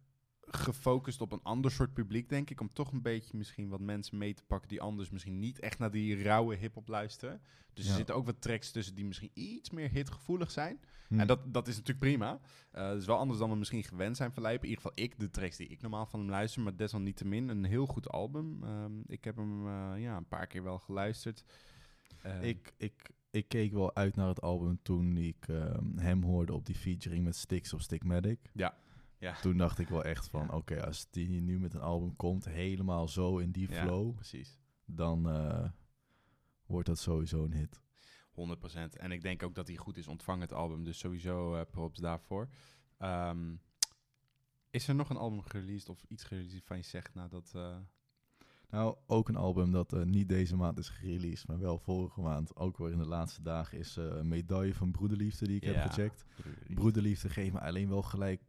gefocust 0.51 1.21
op 1.21 1.33
een 1.33 1.43
ander 1.43 1.71
soort 1.71 1.93
publiek, 1.93 2.29
denk 2.29 2.51
ik. 2.51 2.61
Om 2.61 2.73
toch 2.73 2.93
een 2.93 3.03
beetje 3.03 3.37
misschien 3.37 3.69
wat 3.69 3.81
mensen 3.81 4.19
mee 4.19 4.35
te 4.35 4.43
pakken 4.47 4.69
die 4.69 4.81
anders 4.81 5.11
misschien 5.11 5.39
niet 5.39 5.59
echt 5.59 5.79
naar 5.79 5.91
die 5.91 6.23
rauwe 6.23 6.57
hip-hop 6.57 6.89
luisteren. 6.89 7.41
Dus 7.73 7.89
er 7.89 7.95
zitten 7.95 8.15
ook 8.15 8.27
wat 8.27 8.41
tracks 8.41 8.71
tussen 8.71 8.95
die 8.95 9.05
misschien 9.05 9.31
iets 9.35 9.71
meer 9.71 9.91
hitgevoelig 9.91 10.51
zijn. 10.51 10.81
Hm. 11.09 11.21
En 11.21 11.27
dat, 11.27 11.55
dat 11.55 11.69
is 11.69 11.77
natuurlijk 11.77 12.07
prima. 12.07 12.41
Dat 12.71 12.97
is 12.97 13.07
wel 13.07 13.17
anders 13.17 13.39
dan 13.39 13.51
we 13.51 13.57
misschien 13.57 13.85
gewend 13.85 14.17
zijn 14.17 14.33
van 14.33 14.43
Lijpen. 14.43 14.63
In 14.63 14.69
ieder 14.69 14.85
geval 14.85 15.05
ik, 15.05 15.19
de 15.19 15.31
tracks 15.31 15.57
die 15.57 15.69
ik 15.69 15.81
normaal 15.81 16.07
van 16.07 16.21
hem 16.21 16.29
luister. 16.29 16.63
Maar 16.63 16.77
desalniettemin 16.77 17.49
een 17.49 17.65
heel 17.65 17.87
goed 17.87 18.09
album. 18.09 18.63
Ehm, 18.63 18.93
ik 19.07 19.25
heb 19.25 19.37
hem 19.37 19.67
eh, 19.67 20.03
ja, 20.03 20.17
een 20.17 20.29
paar 20.29 20.47
keer 20.47 20.63
wel 20.63 20.79
geluisterd. 20.79 21.45
Ehm, 22.23 22.43
ik, 22.43 22.75
ik, 22.77 23.11
ik 23.31 23.49
keek 23.49 23.73
wel 23.73 23.95
uit 23.95 24.17
naar 24.17 24.29
het 24.29 24.41
album 24.41 24.79
toen 24.83 25.17
ik 25.17 25.49
ehm, 25.49 25.99
hem 25.99 26.23
hoorde 26.23 26.55
op 26.55 26.67
die 26.67 26.75
featuring 26.75 27.25
met 27.25 27.37
Styx 27.37 27.73
of 27.73 27.81
Stickmatic. 27.81 28.39
Ja. 28.53 28.75
Ja. 29.19 29.35
Toen 29.41 29.57
dacht 29.57 29.79
ik 29.79 29.89
wel 29.89 30.05
echt 30.05 30.29
van, 30.29 30.47
Ja. 30.51 30.57
oké, 30.57 30.85
als 30.87 31.11
die 31.11 31.29
nu 31.41 31.59
met 31.61 31.75
een 31.75 31.81
album 31.81 32.17
komt, 32.17 32.45
helemaal 32.45 33.09
zo 33.09 33.39
in 33.39 33.51
die 33.51 33.69
flow, 33.69 34.15
precies. 34.15 34.59
dan 34.85 35.29
eh, 35.31 35.69
wordt 36.67 36.87
dat 36.87 36.99
sowieso 36.99 37.45
een 37.45 37.53
hit. 37.53 37.81
100%. 38.31 38.97
En 38.97 39.13
ik 39.13 39.23
denk 39.23 39.43
ook 39.43 39.55
dat 39.55 39.67
hij 39.69 39.77
goed 39.77 39.97
is 39.97 40.09
ontvangen, 40.09 40.41
het 40.43 40.53
album. 40.53 40.85
Dus 40.85 40.99
sowieso 40.99 41.55
eh, 41.55 41.63
props 41.71 41.99
daarvoor. 41.99 42.49
Ehm, 42.99 43.55
is 44.71 44.89
er 44.89 44.95
nog 44.95 45.11
een 45.11 45.17
album 45.17 45.41
gereleased 45.43 45.89
of 45.89 46.05
iets 46.09 46.25
gereleased 46.25 46.65
van 46.65 46.77
je 46.77 46.83
zegt 46.83 47.15
nadat... 47.15 47.53
eh 47.55 47.77
Nou, 48.71 48.97
ook 49.07 49.29
een 49.29 49.37
album 49.37 49.73
dat 49.73 50.05
niet 50.05 50.29
deze 50.29 50.57
maand 50.57 50.79
is 50.79 50.89
gereleased, 50.89 51.49
maar 51.49 51.59
wel 51.59 51.79
vorige 51.79 52.21
maand, 52.21 52.57
ook 52.57 52.77
weer 52.79 52.93
in 52.93 52.99
de 52.99 53.07
laatste 53.07 53.43
dagen, 53.43 53.79
is 53.79 53.97
een 53.97 54.29
medaille 54.29 54.75
van 54.75 54.91
Broederliefde 54.91 55.47
die 55.47 55.57
ik 55.57 55.63
Ja. 55.65 55.73
heb 55.73 55.83
gecheckt. 55.91 56.25
Broederliefde 56.75 57.29
geeft 57.29 57.53
me 57.53 57.61
alleen 57.61 57.89
wel 57.89 58.03
gelijk 58.03 58.41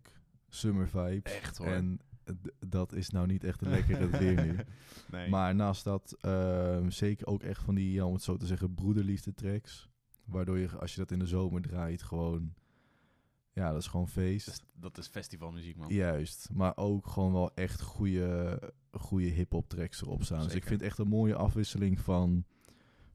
summer 0.50 0.88
vibes. 0.88 1.34
Echt 1.34 1.58
hoor. 1.58 1.68
En 1.68 2.00
dat 2.60 2.94
is 2.94 3.10
nou 3.10 3.28
niet 3.28 3.44
echt 3.44 3.62
een 3.62 3.70
lekkere 3.70 4.10
weer 4.20 4.46
nu. 4.46 4.56
nee. 5.12 5.30
Maar 5.30 5.56
naast 5.56 5.84
dat 5.84 6.18
ehm, 6.22 6.90
zeker 6.90 7.28
ook 7.28 7.44
echt 7.44 7.64
van 7.64 7.76
die, 7.76 8.06
om 8.06 8.14
het 8.14 8.24
zo 8.24 8.38
te 8.38 8.46
zeggen, 8.46 8.74
broederliefde 8.74 9.34
tracks. 9.34 9.90
Waardoor 10.26 10.58
je, 10.58 10.70
als 10.70 10.94
je 10.94 11.00
dat 11.00 11.12
in 11.12 11.20
de 11.20 11.28
zomer 11.28 11.62
draait, 11.62 12.04
gewoon... 12.04 12.54
Ja, 13.54 13.72
dat 13.72 13.82
is 13.82 13.88
gewoon 13.88 14.08
feest. 14.08 14.46
dat, 14.46 14.56
is, 14.56 14.62
dat 14.74 14.98
is 14.98 15.08
festivalmuziek, 15.08 15.78
man. 15.78 15.94
Juist. 15.94 16.50
Maar 16.54 16.78
ook 16.78 17.08
gewoon 17.08 17.32
wel 17.34 17.52
echt 17.56 17.82
goede, 17.82 18.60
goede 18.92 19.28
hip-hop 19.28 19.70
tracks 19.70 20.02
erop 20.02 20.24
staan. 20.24 20.44
Dus 20.44 20.54
ik 20.56 20.66
vind 20.66 20.82
echt 20.82 20.98
een 20.98 21.08
mooie 21.08 21.36
afwisseling 21.36 22.00
van, 22.00 22.46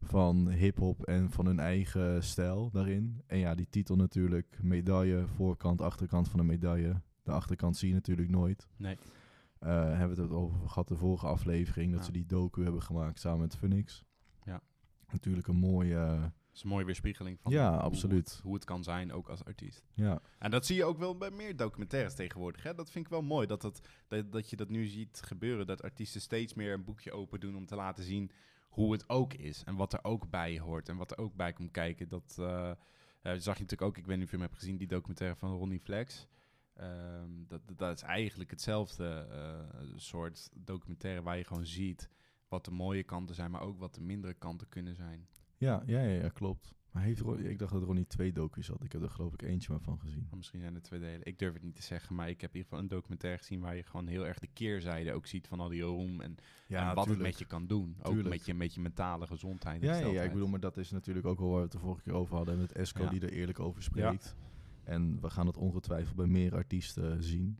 van 0.01 0.49
hip-hop 0.49 1.03
en 1.03 1.31
van 1.31 1.47
hun 1.47 1.59
eigen 1.59 2.23
stijl 2.23 2.71
daarin. 2.71 3.23
En 3.27 3.39
ja, 3.39 3.55
die 3.55 3.69
titel 3.71 3.97
natuurlijk: 3.97 4.59
medaille, 4.63 5.27
voorkant, 5.27 5.81
achterkant 5.81 6.29
van 6.29 6.41
een 6.41 6.47
medaille. 6.47 7.01
De 7.25 7.32
achterkant 7.32 7.76
zie 7.76 7.88
je 7.88 7.94
natuurlijk 7.94 8.29
nooit. 8.29 8.69
Nee. 8.76 8.97
Eh, 9.59 9.71
hebben 9.97 10.17
we 10.17 10.23
het 10.23 10.31
over 10.32 10.69
gehad 10.69 10.88
de 10.88 10.97
vorige 10.97 11.26
aflevering, 11.26 11.91
dat 11.91 11.99
Ja. 12.00 12.06
ze 12.06 12.12
die 12.12 12.26
docu 12.26 12.62
hebben 12.62 12.82
gemaakt 12.82 13.21
samen 13.21 13.41
met 13.41 13.56
Phoenix. 13.56 14.05
Ja. 14.44 14.61
Natuurlijk 15.12 15.47
een 15.47 15.56
mooie, 15.56 15.94
Dat 15.94 16.55
is 16.55 16.62
een 16.62 16.69
mooie 16.69 16.85
weerspiegeling 16.85 17.41
van 17.41 17.53
Ja, 17.53 17.71
hoe, 17.73 17.81
absoluut. 17.81 18.31
Het, 18.32 18.41
hoe 18.43 18.55
het 18.55 18.65
kan 18.65 18.85
zijn, 18.85 19.12
ook 19.12 19.29
als 19.29 19.44
artiest. 19.44 19.85
ja, 19.94 20.21
En 20.38 20.50
dat 20.50 20.67
zie 20.67 20.76
je 20.76 20.85
ook 20.85 20.99
wel 20.99 21.17
bij 21.17 21.31
meer 21.31 21.56
documentaires 21.56 22.15
tegenwoordig. 22.15 22.62
Hè? 22.62 22.75
Dat 22.75 22.91
vind 22.91 23.05
ik 23.05 23.11
wel 23.11 23.23
mooi, 23.23 23.47
dat, 23.47 23.61
dat, 23.61 23.81
dat, 24.09 24.32
dat 24.32 24.50
je 24.50 24.56
dat 24.56 24.69
nu 24.69 24.87
ziet 24.87 25.20
gebeuren. 25.25 25.67
Dat 25.67 25.82
artiesten 25.82 26.20
steeds 26.20 26.55
meer 26.55 26.73
een 26.73 26.85
boekje 26.85 27.12
open 27.12 27.41
doen 27.41 27.56
om 27.56 27.67
te 27.67 27.75
laten 27.77 28.05
zien 28.05 28.31
hoe 28.69 28.93
het 28.93 29.09
ook 29.09 29.35
is. 29.35 29.62
En 29.65 29.77
wat 29.77 29.93
er 29.93 29.99
ook 30.05 30.31
bij 30.31 30.59
hoort 30.59 30.88
en 30.88 30.97
wat 30.97 31.11
er 31.11 31.19
ook 31.19 31.35
bij 31.35 31.53
komt 31.53 31.70
kijken. 31.70 32.09
Dat 32.09 32.37
eh, 32.38 32.70
eh, 32.70 32.77
zag 33.23 33.32
je 33.56 33.62
natuurlijk 33.62 33.82
ook, 33.82 33.97
ik 33.99 34.06
weet 34.06 34.17
niet 34.17 34.25
of 34.25 34.31
je 34.31 34.37
hem 34.37 34.47
hebt 34.47 34.59
gezien, 34.59 34.77
die 34.77 34.87
documentaire 34.88 35.37
van 35.37 35.56
Ronnie 35.56 35.81
Flex. 35.81 36.27
Ehm, 36.75 37.31
dat, 37.47 37.61
dat- 37.76 37.97
is 37.97 38.03
eigenlijk 38.03 38.50
hetzelfde 38.50 39.26
eh, 39.31 39.81
soort 39.97 40.50
documentaire 40.55 41.22
waar 41.22 41.37
je 41.37 41.44
gewoon 41.44 41.67
ziet 41.67 42.08
wat 42.49 42.65
de 42.65 42.70
mooie 42.70 43.03
kanten 43.03 43.34
zijn, 43.34 43.51
maar 43.51 43.60
ook 43.63 43.79
wat 43.79 43.94
de 43.94 44.01
mindere 44.01 44.34
kanten 44.34 44.69
kunnen 44.69 44.94
zijn. 44.94 45.29
ja, 45.56 45.82
ja, 45.87 46.01
ja, 46.01 46.20
ja, 46.22 46.29
klopt. 46.29 46.75
Maar 46.91 47.03
heeft 47.03 47.20
Ron- 47.20 47.39
ik 47.44 47.58
dacht 47.58 47.72
dat 47.72 47.82
Ronnie 47.82 48.06
twee 48.06 48.32
docu's 48.32 48.69
had. 48.69 48.84
Ik 48.84 48.93
heb 48.93 49.03
er 49.03 49.10
geloof 49.10 49.32
ik 49.32 49.43
eentje 49.43 49.70
maar 49.72 49.81
van 49.81 49.99
gezien. 49.99 50.27
Maar 50.29 50.37
misschien 50.37 50.60
zijn 50.60 50.75
het 50.75 50.82
twee 50.84 51.01
delen. 51.01 51.27
Ik 51.27 51.39
durf 51.39 51.53
het 51.53 51.63
niet 51.63 51.75
te 51.75 51.82
zeggen, 51.82 52.15
maar 52.15 52.29
ik 52.29 52.41
heb 52.41 52.51
in 52.51 52.56
ieder 52.56 52.69
geval 52.70 52.79
een 52.84 52.91
documentaire 52.91 53.39
gezien 53.39 53.60
waar 53.60 53.77
je 53.77 53.82
gewoon 53.82 54.06
heel 54.06 54.27
erg 54.27 54.39
de 54.39 54.46
keerzijde 54.53 55.13
ook 55.13 55.27
ziet 55.27 55.49
van 55.49 55.60
al 55.60 55.69
die 55.69 55.82
roem 55.82 56.20
en, 56.20 56.37
en 56.69 56.94
wat 56.94 57.06
het 57.06 57.19
met 57.19 57.39
je 57.39 57.44
kan 57.44 57.67
doen. 57.67 57.96
Ook 57.99 58.05
Tuurlijk. 58.13 58.29
met 58.29 58.46
je, 58.46 58.55
met 58.55 58.75
je 58.75 58.81
mentale 58.81 59.27
gezondheid. 59.27 59.82
en 59.82 59.89
Ja, 59.89 59.96
ja, 59.96 60.06
ja, 60.06 60.22
ik 60.22 60.32
bedoel, 60.32 60.49
maar 60.49 60.60
dat 60.60 60.77
is 60.77 60.91
natuurlijk 60.91 61.27
ook 61.27 61.41
al 61.41 61.46
waar 61.49 61.56
we 61.56 61.63
het 61.63 61.72
de 61.72 61.79
vorige 61.79 62.03
keer 62.03 62.13
over 62.15 62.37
hadden. 62.37 62.58
Met 62.58 62.72
Esco 62.72 63.03
Ja. 63.03 63.10
die 63.10 63.20
er 63.20 63.32
eerlijk 63.32 63.60
over 63.60 63.82
spreekt. 63.82 64.37
En 64.84 65.20
we 65.20 65.31
gaan 65.31 65.46
het 65.46 65.56
ongetwijfeld 65.56 66.17
bij 66.17 66.26
meer 66.26 66.55
artiesten 66.55 67.22
zien. 67.22 67.58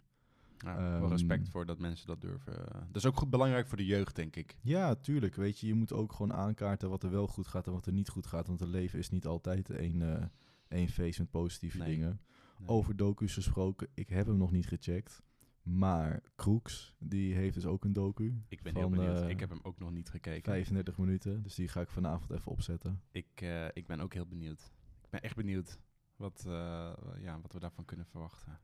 Ja, 0.59 0.99
Ehm, 0.99 1.05
respect 1.11 1.49
voor 1.49 1.67
dat 1.67 1.79
mensen 1.79 2.07
dat 2.07 2.21
durven. 2.21 2.69
eh. 2.69 2.75
Dat 2.87 2.97
is 2.97 3.07
ook 3.07 3.17
goed 3.17 3.31
belangrijk 3.31 3.67
voor 3.67 3.77
de 3.77 3.87
jeugd, 3.87 4.17
denk 4.17 4.37
ik. 4.37 4.57
Ja, 4.61 4.95
tuurlijk. 4.95 5.35
Weet 5.35 5.61
je, 5.61 5.67
je 5.67 5.75
moet 5.75 5.93
ook 5.93 6.13
gewoon 6.13 6.33
aankaarten 6.33 6.89
wat 6.91 7.03
er 7.03 7.11
wel 7.11 7.27
goed 7.27 7.47
gaat 7.47 7.67
en 7.67 7.73
wat 7.73 7.87
er 7.87 7.93
niet 7.93 8.09
goed 8.09 8.27
gaat. 8.27 8.47
Want 8.47 8.61
het 8.61 8.69
leven 8.69 8.99
is 8.99 9.11
niet 9.11 9.27
altijd 9.27 9.71
één, 9.71 10.03
eh 10.21 10.25
één 10.69 10.89
feest 10.89 11.19
met 11.19 11.31
positieve 11.31 11.79
Nee. 11.79 11.87
dingen. 11.97 12.21
Nee. 12.59 12.69
Over 12.69 12.97
docu's 12.97 13.35
gesproken, 13.35 13.89
ik 13.95 14.09
heb 14.09 14.27
hem 14.27 14.37
nog 14.37 14.53
niet 14.53 14.67
gecheckt. 14.67 15.23
Maar 15.63 16.23
Kroeks, 16.35 16.95
die 16.99 17.35
heeft 17.35 17.55
dus 17.55 17.67
ook 17.67 17.85
een 17.85 17.93
docu. 17.93 18.43
ik 18.49 18.63
ben 18.63 18.73
van, 18.73 18.81
heel 18.83 18.91
benieuwd. 18.91 19.21
eh, 19.21 19.29
ik 19.29 19.41
heb 19.41 19.49
hem 19.49 19.61
ook 19.63 19.79
nog 19.79 19.91
niet 19.93 20.09
gekeken. 20.09 20.53
35 20.53 20.99
minuten, 20.99 21.43
dus 21.43 21.55
die 21.55 21.69
ga 21.69 21.81
ik 21.81 21.91
vanavond 21.91 22.31
even 22.31 22.53
opzetten. 22.53 23.01
Ik, 23.11 23.41
ik 23.73 23.87
ben 23.87 24.01
ook 24.01 24.13
heel 24.15 24.27
benieuwd. 24.27 24.61
Ik 25.03 25.11
ben 25.11 25.23
echt 25.23 25.37
benieuwd 25.37 25.79
wat, 26.17 26.45
eh, 26.47 26.93
ja, 27.19 27.41
wat 27.41 27.53
we 27.53 27.59
daarvan 27.59 27.85
kunnen 27.85 28.07
verwachten. 28.07 28.61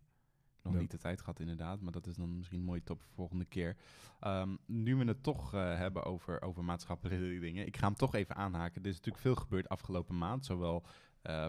Nog 0.63 0.75
niet 0.75 0.91
de 0.91 0.99
tijd 0.99 1.21
gehad 1.21 1.41
inderdaad, 1.41 1.81
maar 1.81 1.93
dat 1.93 2.07
is 2.07 2.15
dan 2.15 2.37
misschien 2.37 2.59
een 2.59 2.65
mooie 2.65 2.83
top 2.83 3.01
voor 3.03 3.15
volgende 3.15 3.45
keer. 3.45 3.77
Ehm, 4.21 4.57
nu 4.67 4.97
we 4.97 5.05
het 5.05 5.23
toch 5.23 5.55
eh, 5.55 5.77
hebben 5.77 6.05
over, 6.05 6.43
over 6.43 6.65
maatschappelijke 6.65 7.41
dingen, 7.47 7.67
ik 7.67 7.77
ga 7.77 7.87
hem 7.87 7.97
toch 7.97 8.15
even 8.15 8.37
aanhaken. 8.37 8.83
Er 8.83 8.89
is 8.89 8.97
natuurlijk 8.97 9.23
veel 9.23 9.35
gebeurd 9.35 9.69
afgelopen 9.69 10.19
maand, 10.19 10.47
zowel 10.47 10.85
Eh, 11.23 11.47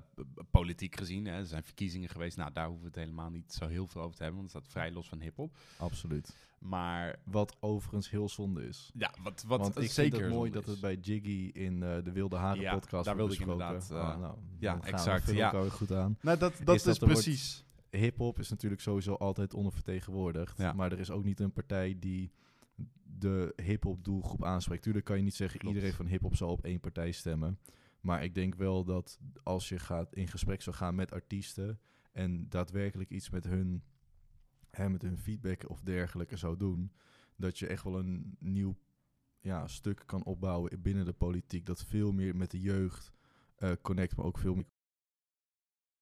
politiek 0.52 0.96
gezien, 0.96 1.26
hè, 1.26 1.32
er 1.38 1.46
zijn 1.46 1.64
verkiezingen 1.64 2.10
geweest. 2.10 2.38
Nou, 2.38 2.52
daar 2.54 2.66
hoeven 2.68 2.84
we 2.84 2.90
het 2.90 3.00
helemaal 3.00 3.30
niet 3.30 3.54
zo 3.54 3.68
heel 3.68 3.88
veel 3.88 4.02
over 4.02 4.16
te 4.16 4.24
hebben, 4.24 4.42
want 4.42 4.54
het 4.54 4.62
staat 4.64 4.74
vrij 4.74 4.92
los 4.92 5.10
van 5.10 5.20
hip-hop. 5.20 5.58
Absoluut. 5.78 6.36
Maar 6.60 7.16
Wat 7.24 7.58
overigens 7.60 8.10
heel 8.10 8.30
zonde 8.30 8.68
is. 8.68 8.92
ja, 8.94 9.14
wat, 9.24 9.44
wat 9.48 9.60
Want 9.60 9.82
ik 9.82 9.92
zeker 9.92 10.12
vind 10.12 10.24
het 10.24 10.34
mooi 10.34 10.52
dat 10.52 10.66
het 10.66 10.80
bij 10.80 10.96
Jiggy 10.96 11.50
in 11.54 11.84
eh, 11.84 12.04
de 12.04 12.12
Wilde 12.12 12.36
Haren 12.36 12.62
Ja, 12.62 12.74
podcast 12.74 13.06
daar 13.06 13.16
wilde 13.16 13.34
ik 13.34 13.40
inderdaad, 13.40 13.92
eh, 13.92 14.18
nou, 14.20 14.38
ja, 14.60 14.80
we- 14.80 14.88
exact, 14.88 15.32
ja. 15.32 15.70
goed 15.70 15.92
aan. 15.92 16.18
Nou, 16.22 16.38
dat, 16.38 16.54
dat 16.64 16.76
is 16.76 16.84
dat 16.84 17.00
precies. 17.00 17.64
Hip-hop 17.90 18.40
is 18.40 18.50
natuurlijk 18.50 18.82
sowieso 18.82 19.14
altijd 19.14 19.54
ondervertegenwoordigd. 19.54 20.58
Ja. 20.58 20.74
Maar 20.74 20.92
er 20.92 21.00
is 21.00 21.12
ook 21.12 21.24
niet 21.24 21.40
een 21.40 21.52
partij 21.54 21.96
die 22.00 22.32
de 23.04 23.54
hip-hop 23.56 24.04
doelgroep 24.04 24.44
aanspreekt. 24.44 24.84
Tuurlijk 24.84 25.06
kan 25.06 25.18
je 25.18 25.24
niet 25.24 25.36
zeggen 25.36 25.60
Klopt. 25.60 25.76
iedereen 25.76 25.96
van 25.96 26.06
hip-hop 26.06 26.36
zal 26.36 26.50
op 26.50 26.64
één 26.66 26.80
partij 26.80 27.12
stemmen. 27.12 27.60
Maar 28.02 28.24
ik 28.24 28.36
denk 28.36 28.56
wel 28.56 28.84
dat 28.84 29.20
als 29.44 29.70
je 29.70 29.80
gaat 29.80 30.14
in 30.14 30.28
gesprek 30.28 30.62
zou 30.62 30.76
gaan 30.76 30.96
met 30.96 31.12
artiesten 31.12 31.80
en 32.12 32.50
daadwerkelijk 32.50 33.10
iets 33.10 33.30
met 33.30 33.44
hun, 33.44 33.84
hè, 34.70 34.90
met 34.90 35.02
hun 35.02 35.18
feedback 35.18 35.70
of 35.70 35.82
dergelijke 35.82 36.38
zou 36.38 36.58
doen, 36.58 36.92
dat 37.36 37.60
je 37.60 37.68
echt 37.68 37.84
wel 37.84 38.00
een 38.00 38.36
nieuw 38.40 38.78
ja, 39.40 39.68
stuk 39.68 40.04
kan 40.06 40.24
opbouwen 40.24 40.82
binnen 40.82 41.06
de 41.06 41.14
politiek. 41.14 41.66
Dat 41.66 41.84
veel 41.84 42.12
meer 42.12 42.36
met 42.36 42.52
de 42.52 42.60
jeugd 42.60 43.12
eh, 43.56 43.72
connect, 43.82 44.16
maar 44.16 44.26
ook 44.26 44.38
veel 44.38 44.56
meer 44.56 44.70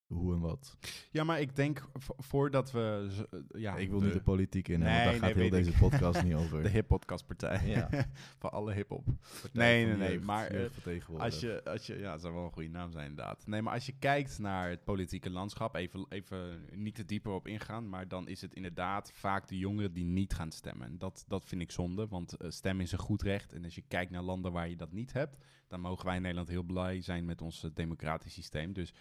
hoe 0.09 0.33
en 0.33 0.39
wat. 0.39 0.77
Ja, 1.11 1.23
maar 1.23 1.41
ik 1.41 1.55
denk 1.55 1.87
vo- 1.93 2.15
voordat 2.17 2.71
we... 2.71 3.07
eh, 3.31 3.61
ja, 3.61 3.77
ik 3.77 3.89
wil 3.89 3.99
de, 3.99 4.05
niet 4.05 4.13
de 4.13 4.21
politiek 4.21 4.67
in, 4.67 4.79
Nee, 4.79 4.87
want 4.89 5.03
daar 5.03 5.11
nee, 5.11 5.19
gaat 5.19 5.33
heel 5.41 5.49
deze 5.49 5.69
ik. 5.71 5.77
podcast 5.77 6.23
niet 6.23 6.33
over. 6.41 6.63
de 6.63 6.69
hip-podcastpartij. 6.69 7.67
Ja. 7.67 7.89
Van 8.39 8.51
alle 8.51 8.73
hip-hop. 8.73 9.07
Nee, 9.53 9.85
nee, 9.85 9.95
nee, 9.95 10.19
maar, 10.19 10.47
eh. 10.47 10.65
Als 11.17 11.39
je, 11.39 11.61
als 11.65 11.85
je, 11.87 11.97
ja, 11.97 12.11
dat 12.11 12.21
zou 12.21 12.33
wel 12.33 12.43
een 12.43 12.51
goede 12.51 12.69
naam 12.69 12.91
zijn, 12.91 13.09
inderdaad. 13.09 13.47
Nee, 13.47 13.61
maar 13.61 13.73
als 13.73 13.85
je 13.85 13.93
kijkt 13.99 14.39
naar 14.39 14.69
het 14.69 14.83
politieke 14.83 15.29
landschap, 15.29 15.75
even, 15.75 16.05
even 16.09 16.65
niet 16.75 16.95
te 16.95 17.05
dieper 17.05 17.31
op 17.31 17.47
ingaan, 17.47 17.89
maar 17.89 18.07
dan 18.07 18.27
is 18.27 18.41
het 18.41 18.53
inderdaad 18.53 19.11
vaak 19.13 19.47
de 19.47 19.57
jongeren 19.57 19.93
die 19.93 20.05
niet 20.05 20.33
gaan 20.33 20.51
stemmen. 20.51 20.87
En 20.87 20.97
dat, 20.97 21.25
dat 21.27 21.43
vind 21.45 21.61
ik 21.61 21.71
zonde, 21.71 22.07
want 22.07 22.33
eh, 22.37 22.49
stemmen 22.49 22.85
is 22.85 22.91
een 22.91 22.97
goed 22.99 23.21
recht. 23.21 23.53
En 23.53 23.63
als 23.63 23.75
je 23.75 23.83
kijkt 23.87 24.11
naar 24.11 24.21
landen 24.23 24.51
waar 24.51 24.69
je 24.69 24.75
dat 24.75 24.91
niet 24.91 25.13
hebt, 25.13 25.37
dan 25.67 25.79
mogen 25.81 26.05
wij 26.05 26.15
in 26.15 26.21
Nederland 26.21 26.49
heel 26.49 26.63
blij 26.63 27.01
zijn 27.01 27.25
met 27.25 27.41
ons 27.41 27.67
democratisch 27.73 28.33
systeem. 28.33 28.73
Dus 28.73 28.93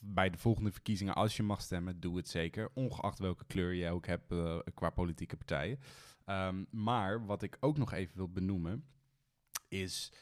bij 0.00 0.30
de 0.30 0.38
volgende 0.38 0.72
verkiezingen, 0.72 1.14
als 1.14 1.36
je 1.36 1.42
mag 1.42 1.60
stemmen, 1.60 2.00
doe 2.00 2.16
het 2.16 2.28
zeker. 2.28 2.70
Ongeacht 2.74 3.18
welke 3.18 3.44
kleur 3.44 3.72
je 3.72 3.90
ook 3.90 4.06
hebt 4.06 4.32
eh, 4.32 4.58
qua 4.74 4.90
politieke 4.90 5.36
partijen. 5.36 5.78
Ehm, 6.24 6.64
maar 6.70 7.26
wat 7.26 7.42
ik 7.42 7.56
ook 7.60 7.78
nog 7.78 7.92
even 7.92 8.16
wil 8.16 8.32
benoemen, 8.32 8.84
is 9.68 10.12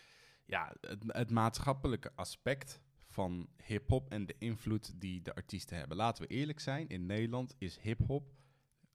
ja, 0.44 0.74
het, 0.80 1.02
het 1.06 1.30
maatschappelijke 1.30 2.12
aspect 2.14 2.80
van 3.06 3.48
hip-hop 3.64 4.10
en 4.10 4.26
de 4.26 4.34
invloed 4.38 5.00
die 5.00 5.22
de 5.22 5.34
artiesten 5.34 5.76
hebben. 5.76 5.96
Laten 5.96 6.22
we 6.22 6.28
eerlijk 6.28 6.60
zijn, 6.60 6.88
in 6.88 7.06
Nederland 7.06 7.54
is 7.58 7.78
hip-hop 7.78 8.34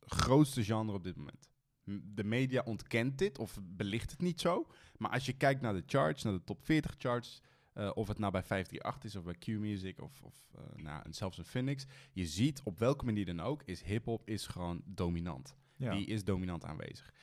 grootste 0.05 0.63
genre 0.63 0.93
op 0.93 1.03
dit 1.03 1.15
moment. 1.15 1.49
De 2.03 2.23
media 2.23 2.61
ontkent 2.65 3.17
dit 3.17 3.39
of 3.39 3.59
belicht 3.61 4.11
het 4.11 4.21
niet 4.21 4.41
zo. 4.41 4.67
Maar 4.97 5.11
als 5.11 5.25
je 5.25 5.33
kijkt 5.33 5.61
naar 5.61 5.73
de 5.73 5.83
charts, 5.85 6.23
naar 6.23 6.33
de 6.33 6.43
top 6.43 6.65
40 6.65 6.95
charts, 6.97 7.41
eh, 7.73 7.91
of 7.93 8.07
het 8.07 8.17
nou 8.17 8.31
bij 8.31 8.43
538 8.43 9.03
is 9.03 9.15
of 9.15 9.23
bij 9.23 9.33
Q-Music 9.33 10.01
of, 10.01 10.21
of 10.21 10.35
eh, 10.55 10.83
nou, 10.83 11.03
zelfs 11.09 11.37
een 11.37 11.45
Phoenix, 11.45 11.85
je 12.11 12.25
ziet 12.25 12.61
op 12.63 12.79
welke 12.79 13.05
manier 13.05 13.25
dan 13.25 13.39
ook, 13.39 13.63
is 13.63 13.83
hip-hop 13.83 14.27
is 14.27 14.47
gewoon 14.47 14.81
dominant. 14.85 15.55
ja. 15.75 15.95
Die 15.95 16.05
is 16.05 16.23
dominant 16.23 16.65
aanwezig. 16.65 17.13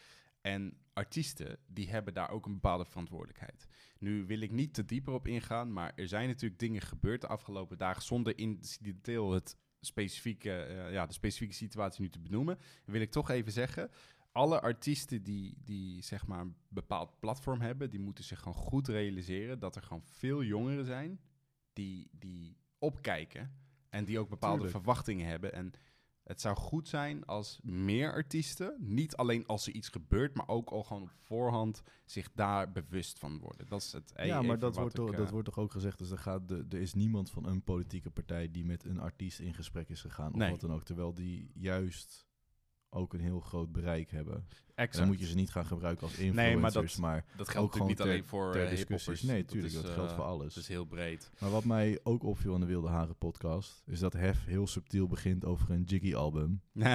En 0.41 0.77
artiesten, 0.93 1.59
die 1.67 1.91
hebben 1.91 2.15
daar 2.15 2.31
ook 2.31 2.47
een 2.47 2.53
bepaalde 2.53 2.85
verantwoordelijkheid. 2.85 3.67
Nu 3.99 4.27
wil 4.27 4.41
ik 4.41 4.51
niet 4.51 4.75
te 4.75 4.85
dieper 4.85 5.13
op 5.13 5.27
ingaan, 5.27 5.73
maar 5.73 5.93
er 5.97 6.09
zijn 6.09 6.29
natuurlijk 6.29 6.61
dingen 6.61 6.81
gebeurd 6.81 7.21
de 7.21 7.27
afgelopen 7.27 7.79
dagen 7.79 8.03
zonder 8.03 8.39
incidenteel 8.39 9.33
het 9.33 9.57
specifieke, 9.81 10.53
eh, 10.53 10.93
ja, 10.93 11.07
de 11.07 11.13
specifieke 11.13 11.55
situatie 11.55 12.03
nu 12.03 12.09
te 12.09 12.21
benoemen. 12.21 12.59
Wil 12.85 13.01
ik 13.01 13.11
toch 13.11 13.31
even 13.31 13.53
zeggen, 13.53 13.91
alle 14.39 14.61
artiesten 14.61 15.23
die, 15.23 15.57
die 15.65 16.03
zeg 16.03 16.27
maar 16.27 16.41
een 16.41 16.57
bepaald 16.69 17.19
platform 17.21 17.61
hebben, 17.61 17.91
die 17.91 18.01
moeten 18.01 18.25
zich 18.25 18.39
gewoon 18.39 18.59
goed 18.59 18.89
realiseren 18.89 19.59
dat 19.59 19.77
er 19.77 19.83
gewoon 19.83 20.03
veel 20.05 20.43
jongeren 20.43 20.85
zijn 20.85 21.21
die, 21.73 22.09
die 22.13 22.57
opkijken 22.79 23.53
en 23.89 24.05
die 24.05 24.19
ook 24.19 24.29
bepaalde 24.29 24.63
Tuurlijk. 24.63 24.77
verwachtingen 24.77 25.27
hebben. 25.27 25.53
En 25.53 25.73
het 26.23 26.41
zou 26.41 26.57
goed 26.57 26.89
zijn 26.89 27.25
als 27.25 27.61
meer 27.63 28.13
artiesten, 28.13 28.77
niet 28.79 29.17
alleen 29.17 29.47
als 29.47 29.67
er 29.67 29.73
iets 29.73 29.89
gebeurt, 29.89 30.35
maar 30.35 30.49
ook 30.49 30.71
al 30.71 30.83
gewoon 30.83 31.03
op 31.03 31.11
voorhand 31.11 31.83
zich 32.05 32.29
daar 32.35 32.73
bewust 32.73 33.19
van 33.19 33.39
worden. 33.39 33.67
Dat 33.67 33.81
is 33.83 33.93
het. 33.93 34.13
ja, 34.17 34.23
even 34.23 34.47
maar 34.47 34.59
dat 34.59 34.77
wordt, 34.77 34.95
toch, 34.95 35.11
eh, 35.11 35.17
dat 35.17 35.31
wordt 35.31 35.47
toch 35.47 35.59
ook 35.59 35.73
gezegd. 35.73 35.99
Dus 35.99 36.11
er, 36.11 36.19
gaat 36.19 36.49
de, 36.49 36.67
er 36.69 36.81
is 36.81 36.95
niemand 36.95 37.31
van 37.31 37.47
een 37.47 37.63
politieke 37.63 38.11
partij 38.11 38.51
die 38.51 38.65
met 38.65 38.85
een 38.85 39.01
artiest 39.01 39.39
in 39.41 39.55
gesprek 39.55 39.89
is 39.89 40.01
gegaan. 40.01 40.33
Of 40.33 40.39
Nee. 40.39 40.51
wat 40.51 40.61
dan 40.61 40.73
ook. 40.73 40.85
Terwijl 40.85 41.15
die 41.15 41.51
juist 41.55 42.28
ook 42.91 43.13
een 43.15 43.21
heel 43.21 43.41
groot 43.41 43.73
bereik 43.73 44.11
hebben. 44.11 44.35
En 44.35 44.45
exact. 44.75 44.97
dan 44.99 45.07
moet 45.07 45.19
je 45.21 45.27
ze 45.27 45.35
niet 45.35 45.51
gaan 45.51 45.67
gebruiken 45.67 46.03
als 46.03 46.13
influencers. 46.13 46.47
Nee, 46.47 46.57
maar 46.57 46.73
dat- 46.73 46.97
maar 46.99 47.25
dat 47.37 47.47
ook 47.47 47.53
geldt 47.53 47.73
natuurlijk 47.73 47.99
niet 47.99 48.09
alleen 48.09 48.25
voor 48.25 48.53
ter 48.53 48.65
eh, 48.65 48.71
discussies. 48.71 49.23
Nee, 49.23 49.45
tuurlijk, 49.45 49.75
dat 49.75 49.85
is, 49.85 49.91
geldt 49.91 50.11
eh, 50.11 50.17
voor 50.17 50.25
alles. 50.25 50.55
Dat 50.55 50.63
is 50.63 50.69
heel 50.69 50.85
breed. 50.85 51.31
Maar 51.39 51.51
wat 51.51 51.65
mij 51.65 52.01
ook 52.03 52.23
opviel 52.25 52.55
aan 52.55 52.61
de 52.61 52.67
Wilde 52.67 52.89
Haren 52.89 53.17
podcast... 53.17 53.83
is 53.87 53.99
dat 53.99 54.13
Hef 54.13 54.45
heel 54.45 54.67
subtiel 54.67 55.07
begint 55.07 55.45
over 55.45 55.71
een 55.71 55.83
Jiggy-album. 55.83 56.61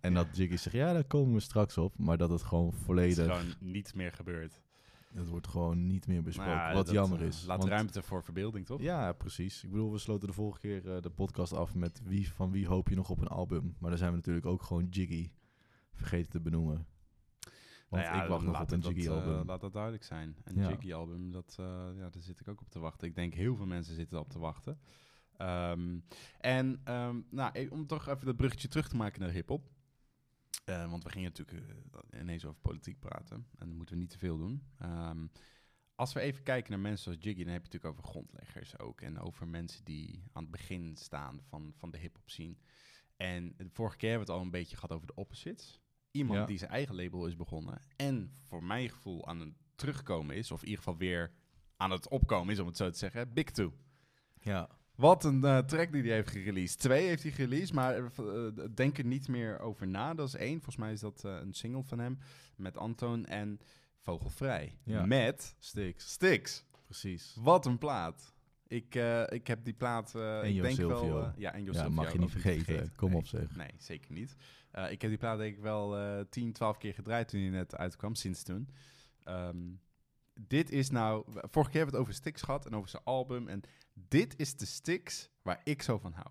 En 0.00 0.14
dat 0.14 0.26
Jiggy 0.36 0.56
zegt, 0.56 0.76
ja, 0.76 0.92
daar 0.92 1.04
komen 1.04 1.34
we 1.34 1.40
straks 1.40 1.78
op. 1.78 1.98
Maar 1.98 2.16
dat 2.18 2.30
het 2.30 2.42
gewoon 2.42 2.66
Het 2.66 2.74
is 2.78 2.84
volledig... 2.84 3.24
gewoon 3.26 3.54
niet 3.60 3.94
meer 3.94 4.12
gebeurd. 4.12 4.60
Het 5.16 5.28
wordt 5.28 5.46
gewoon 5.46 5.86
niet 5.86 6.06
meer 6.06 6.22
besproken. 6.22 6.54
Nou 6.54 6.68
ja, 6.68 6.74
wat 6.74 6.86
dat, 6.86 6.94
jammer 6.94 7.20
eh, 7.20 7.26
is. 7.26 7.44
Laat 7.44 7.58
want- 7.58 7.70
ruimte 7.70 8.02
voor 8.02 8.22
verbeelding, 8.24 8.66
toch? 8.66 8.80
Ja, 8.80 9.12
precies. 9.12 9.64
Ik 9.64 9.70
bedoel, 9.70 9.92
we 9.92 9.98
sloten 9.98 10.28
de 10.28 10.34
vorige 10.34 10.60
keer 10.60 10.94
eh, 10.94 11.02
de 11.02 11.10
podcast 11.10 11.52
af 11.52 11.74
met 11.74 12.00
wie, 12.04 12.32
van 12.32 12.50
wie 12.50 12.66
hoop 12.66 12.88
je 12.88 12.94
nog 12.94 13.10
op 13.10 13.20
een 13.20 13.28
album. 13.28 13.76
Maar 13.78 13.90
dan 13.90 13.98
zijn 13.98 14.10
we 14.10 14.16
natuurlijk 14.16 14.46
ook 14.46 14.62
gewoon 14.62 14.86
Jiggy 14.90 15.30
vergeten 15.92 16.30
te 16.30 16.40
benoemen. 16.40 16.86
Want 17.88 18.02
Nou 18.02 18.16
ja, 18.16 18.22
ik 18.22 18.28
wacht 18.28 18.44
nog 18.44 18.60
op 18.60 18.70
een 18.70 18.80
Jiggy-album. 18.80 19.38
eh, 19.38 19.44
laat 19.46 19.60
dat 19.60 19.72
duidelijk 19.72 20.04
zijn. 20.04 20.36
Een 20.44 20.54
Ja. 20.56 20.68
Jiggy-album, 20.68 21.30
dat, 21.32 21.54
ja, 21.58 21.92
daar 22.10 22.22
zit 22.22 22.40
ik 22.40 22.48
ook 22.48 22.60
op 22.60 22.68
te 22.70 22.78
wachten. 22.78 23.08
Ik 23.08 23.14
denk 23.14 23.34
heel 23.34 23.56
veel 23.56 23.66
mensen 23.66 23.94
zitten 23.94 24.18
op 24.18 24.28
te 24.30 24.38
wachten. 24.38 24.78
Ehm, 25.36 25.98
en 26.40 26.80
ehm, 26.84 27.20
nou, 27.30 27.68
om 27.68 27.86
toch 27.86 28.08
even 28.08 28.26
dat 28.26 28.36
bruggetje 28.36 28.68
terug 28.68 28.88
te 28.88 28.96
maken 28.96 29.20
naar 29.20 29.30
hip-hop. 29.30 29.70
Eh, 30.64 30.90
want 30.90 31.04
we 31.04 31.10
gingen 31.10 31.32
natuurlijk 31.34 31.68
eh, 32.10 32.20
ineens 32.20 32.44
over 32.44 32.60
politiek 32.60 32.98
praten. 32.98 33.36
En 33.36 33.66
dat 33.68 33.76
moeten 33.76 33.94
we 33.94 34.00
niet 34.00 34.10
te 34.10 34.18
veel 34.18 34.38
doen. 34.38 34.62
Ehm, 34.78 35.26
als 35.94 36.12
we 36.12 36.20
even 36.20 36.42
kijken 36.42 36.70
naar 36.70 36.80
mensen 36.80 37.04
zoals 37.04 37.24
Jiggy, 37.24 37.44
dan 37.44 37.52
heb 37.52 37.62
je 37.64 37.68
het 37.68 37.72
natuurlijk 37.72 37.92
over 38.00 38.10
grondleggers 38.10 38.78
ook. 38.78 39.00
En 39.00 39.18
over 39.18 39.48
mensen 39.48 39.84
die 39.84 40.22
aan 40.32 40.42
het 40.42 40.50
begin 40.52 40.96
staan 40.96 41.40
van, 41.42 41.72
van 41.76 41.90
de 41.90 41.98
hip-hop 41.98 42.30
scene. 42.30 42.56
En 43.16 43.54
de 43.56 43.68
vorige 43.70 43.96
keer 43.96 44.08
hebben 44.08 44.26
we 44.26 44.32
het 44.32 44.40
al 44.42 44.46
een 44.46 44.52
beetje 44.60 44.76
gehad 44.76 44.92
over 44.92 45.06
de 45.06 45.14
opposites. 45.14 45.80
Iemand 46.10 46.38
Ja. 46.38 46.46
die 46.46 46.58
zijn 46.58 46.70
eigen 46.70 46.94
label 46.94 47.26
is 47.26 47.36
begonnen. 47.36 47.80
En 47.96 48.30
voor 48.38 48.64
mijn 48.64 48.90
gevoel 48.90 49.26
aan 49.26 49.40
het 49.40 49.54
terugkomen 49.74 50.36
is. 50.36 50.50
Of 50.50 50.60
in 50.62 50.68
ieder 50.68 50.84
geval 50.84 50.98
weer 50.98 51.32
aan 51.76 51.90
het 51.90 52.08
opkomen 52.08 52.52
is, 52.54 52.60
om 52.60 52.66
het 52.66 52.76
zo 52.76 52.90
te 52.90 52.98
zeggen. 52.98 53.32
Big 53.32 53.50
Two. 53.50 53.72
Ja. 54.40 54.68
Wat 54.96 55.24
een 55.24 55.44
eh, 55.44 55.58
track 55.58 55.92
die 55.92 56.02
hij 56.02 56.12
heeft 56.12 56.30
gereleased. 56.30 56.78
Twee 56.78 57.06
heeft 57.06 57.22
hij 57.22 57.32
gereleased, 57.32 57.72
maar 57.72 57.96
eh, 57.96 58.04
denk 58.74 58.98
er 58.98 59.04
niet 59.04 59.28
meer 59.28 59.60
over 59.60 59.86
na. 59.88 60.14
Dat 60.14 60.28
is 60.28 60.34
één. 60.34 60.54
Volgens 60.54 60.76
mij 60.76 60.92
is 60.92 61.00
dat 61.00 61.22
een 61.22 61.54
single 61.54 61.82
van 61.82 61.98
hem. 61.98 62.18
Met 62.56 62.76
Antoon 62.76 63.26
en 63.26 63.60
Vogelvrij. 63.98 64.78
Ja. 64.82 65.06
Met 65.06 65.54
Stix. 65.58 66.10
Styx. 66.10 66.64
Precies. 66.84 67.36
Wat 67.40 67.66
een 67.66 67.78
plaat. 67.78 68.34
Ik, 68.66 68.94
ik 69.28 69.46
heb 69.46 69.64
die 69.64 69.74
plaat, 69.74 70.14
En 70.14 70.44
ik 70.44 70.62
denk 70.62 70.74
Silvio. 70.74 71.14
wel... 71.14 71.32
ja, 71.36 71.52
en 71.52 71.72
Ja, 71.72 71.88
mag 71.88 72.12
je 72.12 72.18
niet 72.18 72.30
vergeten. 72.30 72.92
Kom 72.96 73.10
Nee, 73.10 73.18
op 73.18 73.26
zeg. 73.26 73.56
Nee, 73.56 73.70
zeker 73.78 74.12
niet. 74.12 74.36
Ik 74.90 75.00
heb 75.02 75.10
die 75.10 75.18
plaat 75.18 75.38
denk 75.38 75.56
ik 75.56 75.62
wel 75.62 75.96
eh 75.98 76.20
10, 76.30 76.52
12 76.52 76.78
keer 76.78 76.94
gedraaid 76.94 77.28
toen 77.28 77.40
hij 77.40 77.50
net 77.50 77.76
uitkwam, 77.76 78.14
sinds 78.14 78.42
toen. 78.42 78.68
Ehm, 79.24 79.56
dit 80.40 80.70
is 80.70 80.90
nou... 80.90 81.24
Vorige 81.26 81.70
keer 81.70 81.80
hebben 81.80 81.80
we 81.80 81.84
het 81.84 81.94
over 81.94 82.14
Styx 82.14 82.42
gehad 82.42 82.66
en 82.66 82.74
over 82.74 82.88
zijn 82.88 83.02
album. 83.04 83.48
En 83.48 83.60
dit 84.08 84.34
is 84.38 84.56
de 84.56 84.66
Styx 84.66 85.28
waar 85.42 85.60
ik 85.64 85.82
zo 85.82 85.98
van 85.98 86.12
hou. 86.12 86.28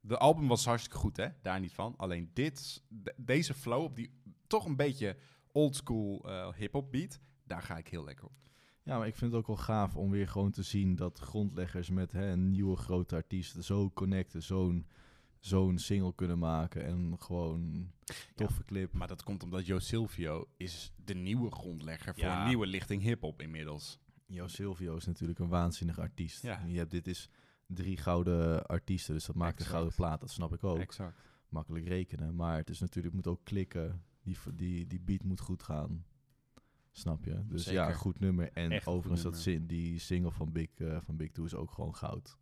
De 0.00 0.18
album 0.18 0.48
was 0.48 0.64
hartstikke 0.64 0.98
goed, 0.98 1.16
hè? 1.16 1.28
Daar 1.42 1.60
niet 1.60 1.72
van. 1.72 1.94
Alleen 1.96 2.30
dit, 2.32 2.82
de- 2.88 3.14
deze 3.16 3.54
flow 3.54 3.82
op 3.82 3.96
die 3.96 4.10
toch 4.46 4.64
een 4.64 4.76
beetje 4.76 5.16
oldschool 5.52 6.28
eh 6.28 6.52
hip-hop 6.54 6.90
beat, 6.92 7.20
daar 7.44 7.62
ga 7.62 7.76
ik 7.78 7.88
heel 7.88 8.04
lekker 8.04 8.24
op. 8.24 8.32
Ja, 8.82 8.98
maar 8.98 9.06
ik 9.06 9.16
vind 9.16 9.30
het 9.30 9.40
ook 9.40 9.46
wel 9.46 9.56
gaaf 9.56 9.96
om 9.96 10.10
weer 10.10 10.28
gewoon 10.28 10.50
te 10.50 10.62
zien 10.62 10.96
dat 10.96 11.18
grondleggers 11.18 11.90
met 11.90 12.12
hè, 12.12 12.26
een 12.30 12.50
nieuwe 12.50 12.76
grote 12.76 13.14
artiest 13.14 13.64
zo 13.64 13.90
connecten, 13.90 14.42
zo'n 14.42 14.86
zo'n 15.40 15.78
single 15.78 16.14
kunnen 16.14 16.38
maken 16.38 16.84
en 16.84 17.14
gewoon 17.18 17.90
toffe 18.34 18.64
clip. 18.64 18.92
Maar 18.92 19.08
dat 19.08 19.22
komt 19.22 19.42
omdat 19.42 19.66
Jo 19.66 19.78
Silvio 19.78 20.48
is 20.56 20.92
de 21.04 21.14
nieuwe 21.14 21.50
grondlegger 21.50 22.14
voor 22.14 22.24
Ja. 22.24 22.40
een 22.40 22.48
nieuwe 22.48 22.66
lichting 22.66 23.02
hip-hop 23.02 23.42
inmiddels. 23.42 23.98
Jo 24.26 24.46
Silvio 24.46 24.96
is 24.96 25.06
natuurlijk 25.06 25.38
een 25.38 25.48
waanzinnig 25.48 25.98
artiest. 25.98 26.42
Ja. 26.42 26.62
Je 26.66 26.78
hebt, 26.78 26.90
dit 26.90 27.06
is 27.06 27.30
drie 27.66 27.96
gouden 27.96 28.66
artiesten, 28.66 29.14
dus 29.14 29.26
dat 29.26 29.36
maakt 29.36 29.60
een 29.60 29.66
gouden 29.66 29.94
plaat. 29.94 30.20
Dat 30.20 30.30
snap 30.30 30.52
ik 30.52 30.64
ook. 30.64 30.78
Exact. 30.78 31.20
Makkelijk 31.48 31.86
rekenen. 31.86 32.34
Maar 32.34 32.56
het 32.56 32.70
is 32.70 32.80
natuurlijk, 32.80 33.14
moet 33.14 33.26
ook 33.26 33.44
klikken. 33.44 34.04
Die, 34.22 34.36
die, 34.54 34.86
die 34.86 35.00
beat 35.00 35.22
moet 35.22 35.40
goed 35.40 35.62
gaan. 35.62 36.04
Snap 36.92 37.24
je? 37.24 37.46
Dus 37.46 37.64
ja, 37.64 37.92
goed 37.92 38.20
nummer. 38.20 38.52
En 38.52 38.70
Echt 38.70 38.86
overigens, 38.86 39.22
dat 39.22 39.38
zin, 39.38 39.66
die 39.66 39.98
single 39.98 40.30
van 40.30 40.52
Big, 40.52 40.68
eh, 40.74 41.00
van 41.00 41.16
Big 41.16 41.30
Two 41.30 41.44
is 41.44 41.54
ook 41.54 41.70
gewoon 41.70 41.94
goud. 41.94 42.38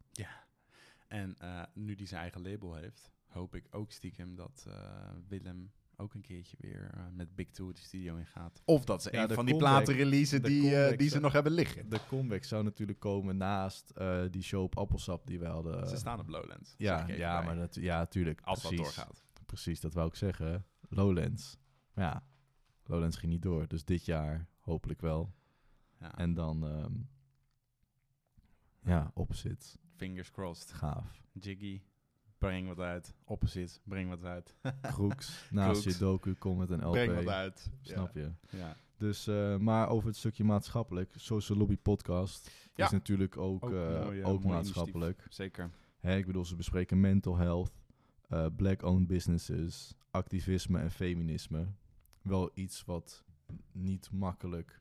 En 1.14 1.38
eh, 1.38 1.62
nu 1.74 1.94
die 1.94 2.06
zijn 2.06 2.20
eigen 2.20 2.42
label 2.42 2.74
heeft, 2.74 3.12
hoop 3.26 3.54
ik 3.54 3.66
ook 3.70 3.92
stiekem 3.92 4.34
dat 4.34 4.64
eh, 4.68 5.10
Willem 5.28 5.72
ook 5.96 6.14
een 6.14 6.20
keertje 6.20 6.56
weer 6.60 6.90
eh, 6.94 7.02
met 7.12 7.34
Big 7.34 7.50
Two 7.50 7.72
de 7.72 7.80
studio 7.80 8.16
in 8.16 8.26
gaat. 8.26 8.62
Of 8.64 8.84
dat 8.84 9.02
ze 9.02 9.12
Ja, 9.12 9.22
een 9.22 9.34
van 9.34 9.46
die 9.46 9.56
platen 9.56 9.94
releasen 9.94 10.42
die, 10.42 10.76
eh, 10.76 10.98
die 10.98 11.08
ze 11.08 11.20
nog 11.20 11.32
hebben 11.32 11.52
liggen. 11.52 11.88
De 11.88 12.00
comeback 12.08 12.44
zou 12.44 12.64
natuurlijk 12.64 12.98
komen 12.98 13.36
naast 13.36 13.90
eh, 13.90 14.22
die 14.30 14.42
show 14.42 14.62
op 14.62 14.78
Appelsap 14.78 15.26
die 15.26 15.38
we 15.38 15.46
hadden. 15.46 15.88
ze 15.88 15.96
staan 15.96 16.20
op 16.20 16.28
Lowlands. 16.28 16.74
Ja, 16.78 17.06
ja, 17.08 17.36
bij. 17.36 17.46
maar 17.46 17.56
natu- 17.56 17.82
ja, 17.82 18.06
tuurlijk. 18.06 18.40
Als 18.40 18.62
dat 18.62 18.74
precies, 18.74 18.94
doorgaat. 18.94 19.24
Precies, 19.46 19.80
dat 19.80 19.94
wou 19.94 20.08
ik 20.08 20.14
zeggen. 20.14 20.66
Lowlands. 20.88 21.56
Maar 21.94 22.04
ja, 22.04 22.26
Lowlands 22.84 23.16
ging 23.16 23.32
niet 23.32 23.42
door. 23.42 23.68
Dus 23.68 23.84
dit 23.84 24.04
jaar 24.04 24.46
hopelijk 24.58 25.00
wel. 25.00 25.34
Ja. 26.00 26.16
En 26.18 26.34
dan, 26.34 26.66
ehm, 26.66 26.92
ja, 28.84 29.10
opzit. 29.14 29.78
Fingers 29.96 30.30
crossed. 30.30 30.72
Gaaf. 30.72 31.22
Jiggy, 31.32 31.80
breng 32.46 32.66
wat 32.66 32.78
uit. 32.78 33.14
Opposite, 33.24 33.78
breng 33.84 34.08
wat 34.08 34.24
uit. 34.24 34.54
Kroeks. 34.92 35.48
Naast 35.50 35.84
je 35.84 35.96
docu 35.98 36.34
komt 36.34 36.58
met 36.58 36.70
een 36.70 36.84
LP. 36.84 36.92
breng 36.92 37.14
wat 37.14 37.28
uit. 37.28 37.70
Snap 37.80 38.14
je? 38.14 38.30
Ja. 38.50 38.76
Dus, 38.96 39.26
eh, 39.26 39.56
maar 39.56 39.88
over 39.88 40.08
het 40.08 40.16
stukje 40.16 40.44
maatschappelijk. 40.44 41.12
Social 41.16 41.58
Lobby 41.58 41.76
Podcast 41.76 42.50
Ja. 42.74 42.84
is 42.84 42.90
natuurlijk 42.90 43.36
ook, 43.36 43.64
Ook 43.64 43.72
eh, 43.72 44.02
mooi, 44.04 44.20
eh, 44.20 44.28
ook 44.28 44.44
maatschappelijk. 44.44 45.26
Zeker. 45.28 45.70
Hè, 46.00 46.16
ik 46.16 46.26
bedoel, 46.26 46.44
ze 46.44 46.56
bespreken 46.56 47.00
mental 47.00 47.36
health, 47.36 47.72
black-owned 48.56 49.06
businesses, 49.06 49.94
activisme 50.10 50.78
en 50.80 50.90
feminisme. 50.90 51.66
Wel 52.22 52.50
iets 52.54 52.84
wat 52.84 53.24
niet 53.72 54.10
makkelijk 54.10 54.80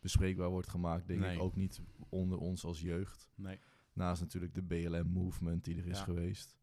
bespreekbaar 0.00 0.48
wordt 0.48 0.68
gemaakt, 0.68 1.06
denk 1.06 1.20
Nee. 1.20 1.34
ik. 1.34 1.42
Ook 1.42 1.56
niet 1.56 1.80
onder 2.08 2.38
ons 2.38 2.64
als 2.64 2.80
jeugd. 2.80 3.28
Nee. 3.34 3.58
Naast 3.92 4.20
natuurlijk 4.20 4.54
de 4.54 4.62
BLM-movement 4.62 5.64
die 5.64 5.76
er 5.76 5.86
is 5.86 5.98
Ja. 5.98 6.04
geweest. 6.04 6.56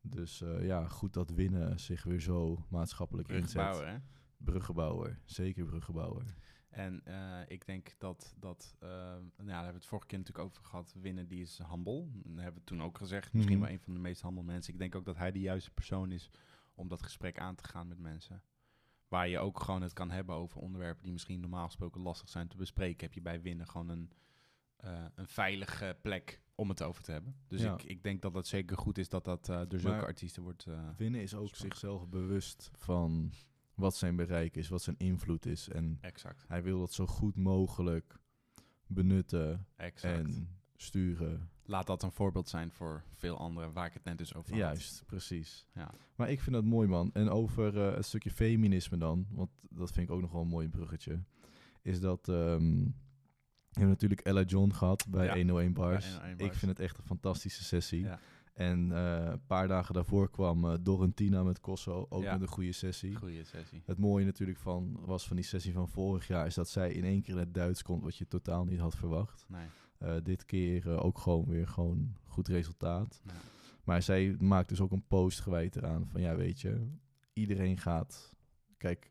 Dus 0.00 0.40
eh, 0.40 0.64
ja, 0.66 0.86
goed 0.86 1.12
dat 1.12 1.30
winnen 1.30 1.80
zich 1.80 2.02
weer 2.04 2.20
zo 2.20 2.66
maatschappelijk 2.68 3.28
inzet. 3.28 3.52
Bruggebouwer, 3.52 3.88
hè? 3.92 3.98
Bruggenbouwer, 4.36 5.20
zeker 5.24 5.64
bruggenbouwer. 5.64 6.34
En 6.68 7.04
eh, 7.04 7.40
ik 7.46 7.66
denk 7.66 7.94
dat, 7.98 8.34
dat 8.38 8.76
eh, 8.78 8.88
nou, 8.88 9.22
ja, 9.36 9.44
daar 9.44 9.54
hebben 9.54 9.72
we 9.72 9.78
het 9.78 9.86
vorige 9.86 10.06
keer 10.06 10.18
natuurlijk 10.18 10.46
over 10.48 10.64
gehad. 10.64 10.94
Winnen, 11.00 11.28
die 11.28 11.40
is. 11.40 11.58
En 11.58 11.82
dat 11.84 12.42
hebben 12.42 12.54
we 12.60 12.64
toen 12.64 12.82
ook 12.82 12.98
gezegd. 12.98 13.32
Misschien 13.32 13.56
Mhm. 13.56 13.64
wel 13.64 13.74
een 13.74 13.80
van 13.80 13.94
de 13.94 14.00
meest 14.00 14.22
humble 14.22 14.42
mensen. 14.42 14.72
Ik 14.72 14.78
denk 14.78 14.94
ook 14.94 15.04
dat 15.04 15.16
hij 15.16 15.32
de 15.32 15.40
juiste 15.40 15.70
persoon 15.70 16.12
is 16.12 16.30
om 16.74 16.88
dat 16.88 17.02
gesprek 17.02 17.38
aan 17.38 17.54
te 17.54 17.64
gaan 17.64 17.88
met 17.88 17.98
mensen. 17.98 18.42
Waar 19.08 19.28
je 19.28 19.38
ook 19.38 19.60
gewoon 19.60 19.82
het 19.82 19.92
kan 19.92 20.10
hebben 20.10 20.34
over 20.34 20.60
onderwerpen 20.60 21.02
die 21.02 21.12
misschien 21.12 21.40
normaal 21.40 21.66
gesproken 21.66 22.00
lastig 22.00 22.28
zijn 22.28 22.48
te 22.48 22.56
bespreken. 22.56 23.04
Heb 23.06 23.14
je 23.14 23.20
bij 23.20 23.40
Winnen 23.42 23.66
gewoon 23.66 23.88
een, 23.88 24.10
eh, 24.78 25.04
een 25.14 25.28
veilige 25.28 25.96
plek 26.02 26.40
om 26.54 26.68
het 26.68 26.82
over 26.82 27.02
te 27.02 27.12
hebben. 27.12 27.34
Dus 27.48 27.60
Ja. 27.60 27.72
ik, 27.74 27.82
ik 27.82 28.02
denk 28.02 28.22
dat 28.22 28.32
dat 28.34 28.46
zeker 28.46 28.76
goed 28.78 28.98
is 28.98 29.08
dat 29.08 29.24
dat 29.24 29.48
eh, 29.48 29.56
door 29.68 29.80
zulke 29.80 29.96
Maar- 29.96 30.06
artiesten 30.06 30.42
wordt... 30.42 30.64
eh, 30.66 30.88
Winnen 30.96 31.20
is 31.22 31.34
ook 31.34 31.54
zichzelf 31.56 32.08
bewust 32.08 32.70
van 32.74 33.32
wat 33.74 33.96
zijn 33.96 34.16
bereik 34.16 34.56
is, 34.56 34.68
wat 34.68 34.82
zijn 34.82 34.96
invloed 34.98 35.46
is. 35.46 35.68
En 35.68 35.98
exact, 36.00 36.44
hij 36.48 36.62
wil 36.62 36.78
dat 36.78 36.92
zo 36.92 37.06
goed 37.06 37.36
mogelijk 37.36 38.18
benutten 38.86 39.66
exact. 39.76 40.18
en 40.18 40.48
sturen. 40.76 41.50
Laat 41.64 41.86
dat 41.86 42.02
een 42.02 42.12
voorbeeld 42.12 42.48
zijn 42.48 42.70
voor 42.72 43.02
veel 43.14 43.38
anderen 43.38 43.72
waar 43.72 43.86
ik 43.86 43.92
het 43.92 44.04
net 44.04 44.18
dus 44.18 44.34
over 44.34 44.50
had. 44.50 44.58
Juist, 44.60 45.02
precies. 45.06 45.66
Ja. 45.74 45.90
Maar 46.14 46.30
ik 46.30 46.40
vind 46.40 46.54
dat 46.54 46.64
mooi, 46.64 46.88
man. 46.88 47.10
En 47.12 47.28
over 47.28 47.86
eh, 47.88 47.94
het 47.94 48.04
stukje 48.06 48.30
feminisme 48.30 48.96
dan, 48.98 49.26
want 49.30 49.50
dat 49.70 49.90
vind 49.92 50.08
ik 50.08 50.14
ook 50.14 50.20
nog 50.20 50.32
wel 50.32 50.40
een 50.42 50.48
mooi 50.48 50.68
bruggetje, 50.68 51.22
is 51.82 52.00
dat... 52.00 52.28
ehm 52.28 52.86
we 53.70 53.78
hebben 53.84 53.88
natuurlijk 53.88 54.20
Ella 54.20 54.42
John 54.42 54.70
gehad 54.72 55.06
bij 55.08 55.24
Ja, 55.26 55.34
101 55.34 55.72
Bars. 55.72 56.04
bij 56.04 56.12
101 56.12 56.32
Ik 56.38 56.46
Bars. 56.46 56.58
vind 56.58 56.70
het 56.70 56.80
echt 56.80 56.98
een 56.98 57.04
fantastische 57.04 57.64
sessie. 57.64 58.00
Ja. 58.02 58.18
En 58.54 58.92
eh, 58.92 59.24
een 59.30 59.46
paar 59.46 59.68
dagen 59.68 59.94
daarvoor 59.94 60.30
kwam 60.30 60.64
eh, 60.64 60.74
Dorentina 60.80 61.42
met 61.42 61.60
Kosso, 61.60 62.06
ook 62.08 62.24
met 62.24 62.40
een 62.40 62.48
goede 62.48 62.72
sessie. 62.72 63.14
Goeie 63.16 63.44
sessie. 63.44 63.82
Het 63.86 63.98
mooie 63.98 64.24
natuurlijk 64.24 64.58
van, 64.58 64.98
was 65.04 65.26
van 65.26 65.36
die 65.36 65.44
sessie 65.44 65.72
van 65.72 65.88
vorig 65.88 66.26
jaar, 66.26 66.46
is 66.46 66.54
dat 66.54 66.68
zij 66.68 66.92
in 66.92 67.04
één 67.04 67.22
keer 67.22 67.32
in 67.34 67.38
het 67.40 67.54
Duits 67.54 67.82
komt, 67.82 68.02
wat 68.02 68.16
je 68.16 68.26
totaal 68.28 68.64
niet 68.64 68.78
had 68.78 68.96
verwacht. 68.96 69.44
Nee. 69.48 69.66
Eh, 69.98 70.14
dit 70.22 70.44
keer 70.44 71.02
ook 71.02 71.18
gewoon 71.18 71.44
weer 71.46 71.68
gewoon 71.68 72.16
goed 72.24 72.48
resultaat. 72.48 73.22
Maar 73.84 74.02
zij 74.02 74.36
maakt 74.38 74.68
dus 74.68 74.80
ook 74.80 74.92
een 74.92 75.06
post 75.06 75.40
gewijd 75.40 75.76
eraan 75.76 76.06
van, 76.08 76.20
ja 76.20 76.36
weet 76.36 76.60
je, 76.60 76.86
iedereen 77.32 77.78
gaat... 77.78 78.36
Kijk, 78.76 79.10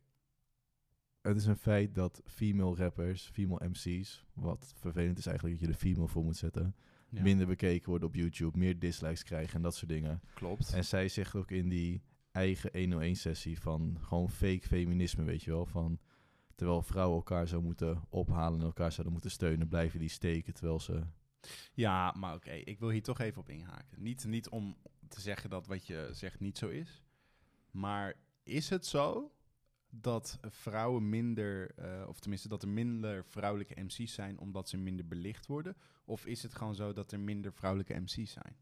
het 1.28 1.36
is 1.36 1.46
een 1.46 1.56
feit 1.56 1.94
dat 1.94 2.22
female 2.24 2.76
rappers, 2.76 3.30
female 3.32 3.68
MC's, 3.68 4.24
wat 4.32 4.72
vervelend 4.76 5.18
is 5.18 5.26
eigenlijk 5.26 5.58
dat 5.58 5.66
je 5.68 5.72
de 5.74 5.80
female 5.80 6.08
voor 6.08 6.24
moet 6.24 6.36
zetten, 6.36 6.74
Ja. 7.08 7.22
minder 7.22 7.46
bekeken 7.46 7.90
worden 7.90 8.08
op 8.08 8.14
YouTube, 8.14 8.58
meer 8.58 8.78
dislikes 8.78 9.22
krijgen 9.22 9.54
en 9.54 9.62
dat 9.62 9.74
soort 9.74 9.90
dingen. 9.90 10.20
Klopt. 10.34 10.72
En 10.72 10.84
zij 10.84 11.08
zegt 11.08 11.34
ook 11.34 11.50
in 11.50 11.68
die 11.68 12.02
eigen 12.32 12.70
101-sessie 12.72 13.60
van 13.60 13.98
gewoon 14.00 14.30
fake 14.30 14.66
feminisme, 14.66 15.24
weet 15.24 15.42
je 15.42 15.50
wel. 15.50 15.66
Van 15.66 15.98
terwijl 16.54 16.82
vrouwen 16.82 17.16
elkaar 17.16 17.48
zou 17.48 17.62
moeten 17.62 18.02
ophalen 18.08 18.58
en 18.60 18.66
elkaar 18.66 18.92
zouden 18.92 19.12
moeten 19.12 19.30
steunen, 19.30 19.68
blijven 19.68 20.00
die 20.00 20.08
steken 20.08 20.54
terwijl 20.54 20.80
ze... 20.80 21.02
Ja, 21.72 22.12
maar 22.16 22.34
oké, 22.34 22.50
ik 22.50 22.78
wil 22.78 22.88
hier 22.90 23.02
toch 23.02 23.18
even 23.20 23.40
op 23.40 23.48
inhaken. 23.48 24.02
Niet, 24.02 24.24
niet 24.24 24.48
om 24.48 24.76
te 25.08 25.20
zeggen 25.20 25.50
dat 25.50 25.66
wat 25.66 25.86
je 25.86 26.08
zegt 26.12 26.40
niet 26.40 26.58
zo 26.58 26.68
is. 26.68 27.02
Maar 27.70 28.14
is 28.42 28.70
het 28.70 28.86
zo 28.86 29.32
dat 29.90 30.38
vrouwen 30.42 31.08
minder, 31.08 31.70
eh, 31.74 32.08
of 32.08 32.20
tenminste 32.20 32.48
dat 32.48 32.62
er 32.62 32.68
minder 32.68 33.24
vrouwelijke 33.24 33.80
MC's 33.80 34.12
zijn 34.12 34.38
omdat 34.38 34.68
ze 34.68 34.76
minder 34.76 35.06
belicht 35.06 35.46
worden? 35.46 35.76
Of 36.04 36.26
is 36.26 36.42
het 36.42 36.54
gewoon 36.54 36.74
zo 36.74 36.92
dat 36.92 37.12
er 37.12 37.20
minder 37.20 37.52
vrouwelijke 37.52 37.94
MC's 38.00 38.32
zijn? 38.32 38.56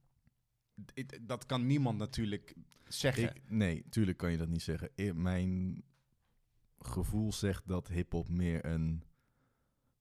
Dat 1.23 1.47
kan 1.47 1.67
niemand 1.67 1.99
natuurlijk 1.99 2.55
zeggen. 2.89 3.25
Ik, 3.25 3.51
nee, 3.51 3.85
tuurlijk 3.89 4.19
kan 4.19 4.31
je 4.31 4.37
dat 4.37 4.49
niet 4.49 4.63
zeggen. 4.63 4.91
Mijn 5.23 5.83
gevoel 6.79 7.33
zegt 7.33 7.69
dat 7.69 7.89
hip-hop 7.89 8.29
meer 8.29 8.65
een 8.65 9.03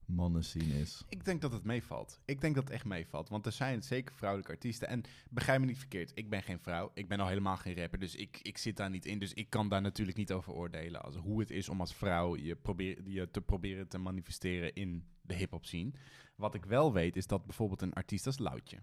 mannenscene 0.08 0.80
is. 0.80 1.04
Ik 1.10 1.26
denk 1.26 1.42
dat 1.42 1.52
het 1.52 1.64
meevalt. 1.64 2.20
Ik 2.26 2.42
denk 2.42 2.56
dat 2.56 2.64
het 2.64 2.74
echt 2.74 2.86
meevalt. 2.86 3.30
Want 3.30 3.46
er 3.46 3.52
zijn 3.52 3.84
zeker 3.84 4.16
vrouwelijke 4.16 4.52
artiesten. 4.54 4.88
En 4.88 5.04
begrijp 5.30 5.60
me 5.60 5.66
niet 5.66 5.78
verkeerd, 5.78 6.12
ik 6.16 6.30
ben 6.30 6.44
geen 6.44 6.60
vrouw. 6.60 6.92
Ik 6.94 7.08
ben 7.08 7.20
al 7.20 7.28
helemaal 7.28 7.58
geen 7.58 7.76
rapper. 7.76 8.00
Dus 8.00 8.16
ik, 8.16 8.40
ik 8.42 8.58
zit 8.58 8.78
daar 8.78 8.90
niet 8.90 9.06
in. 9.06 9.20
Dus 9.20 9.34
ik 9.34 9.50
kan 9.50 9.70
daar 9.70 9.82
natuurlijk 9.82 10.18
niet 10.18 10.32
over 10.32 10.54
oordelen. 10.54 11.04
Als 11.04 11.16
hoe 11.16 11.40
het 11.40 11.52
is 11.52 11.70
om 11.70 11.80
als 11.80 11.96
vrouw 11.96 12.38
je, 12.38 12.56
probeer, 12.56 13.10
je 13.10 13.32
te 13.32 13.42
proberen 13.42 13.88
te 13.88 13.98
manifesteren 13.98 14.74
in 14.74 15.06
de 15.22 15.34
hip-hop 15.34 15.66
scene. 15.66 15.92
Wat 16.36 16.56
ik 16.56 16.66
wel 16.66 16.94
weet, 16.94 17.16
is 17.16 17.28
dat 17.28 17.46
bijvoorbeeld 17.46 17.82
een 17.82 17.94
artiest 17.94 18.26
als 18.26 18.38
Loutje. 18.40 18.78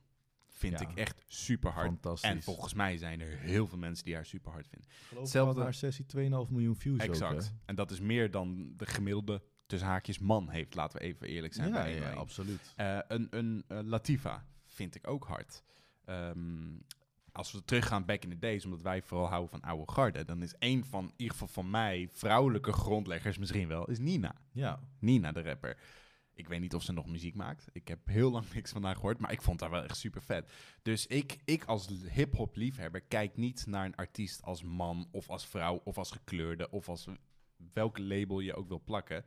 Vind 0.54 0.80
Ja. 0.80 0.88
ik 0.88 0.96
echt 0.96 1.22
super 1.26 1.70
hard. 1.70 1.87
Fantastisch. 1.87 2.30
En 2.30 2.42
volgens 2.42 2.74
mij 2.74 2.96
zijn 2.96 3.20
er 3.20 3.38
heel 3.38 3.66
veel 3.66 3.78
mensen 3.78 4.04
die 4.04 4.14
haar 4.14 4.26
super 4.26 4.52
hard 4.52 4.68
vinden. 4.68 4.88
geloof 5.08 5.22
hetzelfde- 5.22 5.62
haar 5.62 5.74
sessie 5.74 6.04
2,5 6.06 6.50
miljoen 6.50 6.76
views 6.76 6.98
exact. 6.98 7.35
ook, 7.35 7.40
hè? 7.42 7.46
en 7.64 7.74
dat 7.74 7.90
is 7.90 8.00
meer 8.00 8.30
dan 8.30 8.72
de 8.76 8.87
gemiddelde 8.87 9.42
tussen 9.72 9.90
haakjes 9.90 10.18
man 10.18 10.48
heeft. 10.48 10.74
Laten 10.74 10.98
we 10.98 11.04
even 11.04 11.26
eerlijk 11.26 11.54
zijn. 11.54 11.68
Ja, 11.68 11.74
bij 11.74 11.88
ja, 11.88 11.94
101. 11.94 12.18
absoluut. 12.18 12.72
Eh, 12.76 12.98
een 13.08 13.26
een 13.30 13.64
eh, 13.68 13.78
Latifa 13.82 14.46
vind 14.64 14.94
ik 14.94 15.08
ook 15.08 15.24
hard. 15.24 15.62
Ehm, 16.04 16.78
als 17.32 17.52
we 17.52 17.64
teruggaan 17.64 18.04
back 18.04 18.22
in 18.22 18.30
the 18.30 18.38
days, 18.38 18.64
omdat 18.64 18.82
wij 18.82 19.02
vooral 19.02 19.28
houden 19.28 19.50
van 19.50 19.61
oude 19.61 19.92
garde, 19.92 20.24
dan 20.24 20.42
is 20.42 20.54
een 20.58 20.85
van, 20.85 21.04
in 21.04 21.12
ieder 21.16 21.32
geval 21.32 21.48
van 21.48 21.70
mij, 21.70 22.08
vrouwelijke 22.12 22.72
grondleggers 22.72 23.38
misschien 23.38 23.68
wel, 23.68 23.88
is 23.88 23.98
Nina. 23.98 24.35
Ja, 24.52 24.80
Nina, 24.98 25.32
de 25.32 25.42
rapper. 25.42 25.78
Ik 26.35 26.48
weet 26.48 26.61
niet 26.61 26.74
of 26.74 26.82
ze 26.82 26.92
nog 26.92 27.06
muziek 27.06 27.35
maakt. 27.35 27.68
Ik 27.72 27.88
heb 27.88 28.06
heel 28.06 28.30
lang 28.30 28.52
niks 28.54 28.72
van 28.72 28.85
haar 28.85 28.94
gehoord, 28.94 29.18
maar 29.18 29.32
ik 29.32 29.42
vond 29.42 29.61
haar 29.61 29.70
wel 29.70 29.82
echt 29.82 29.96
super 29.96 30.22
vet. 30.22 30.52
Dus 30.82 31.06
ik, 31.06 31.37
ik 31.44 31.64
als 31.64 31.88
hip-hop 32.11 32.56
liefhebber 32.56 33.00
kijk 33.00 33.37
niet 33.37 33.66
naar 33.66 33.85
een 33.85 33.96
artiest 33.96 34.42
als 34.42 34.62
man 34.62 35.08
of 35.11 35.28
als 35.28 35.46
vrouw 35.46 35.80
of 35.85 35.98
als 35.98 36.11
gekleurde 36.11 36.70
of 36.70 36.88
als 36.88 37.08
welke 37.72 38.02
label 38.02 38.40
je 38.40 38.54
ook 38.54 38.68
wil 38.68 38.82
plakken. 38.85 39.24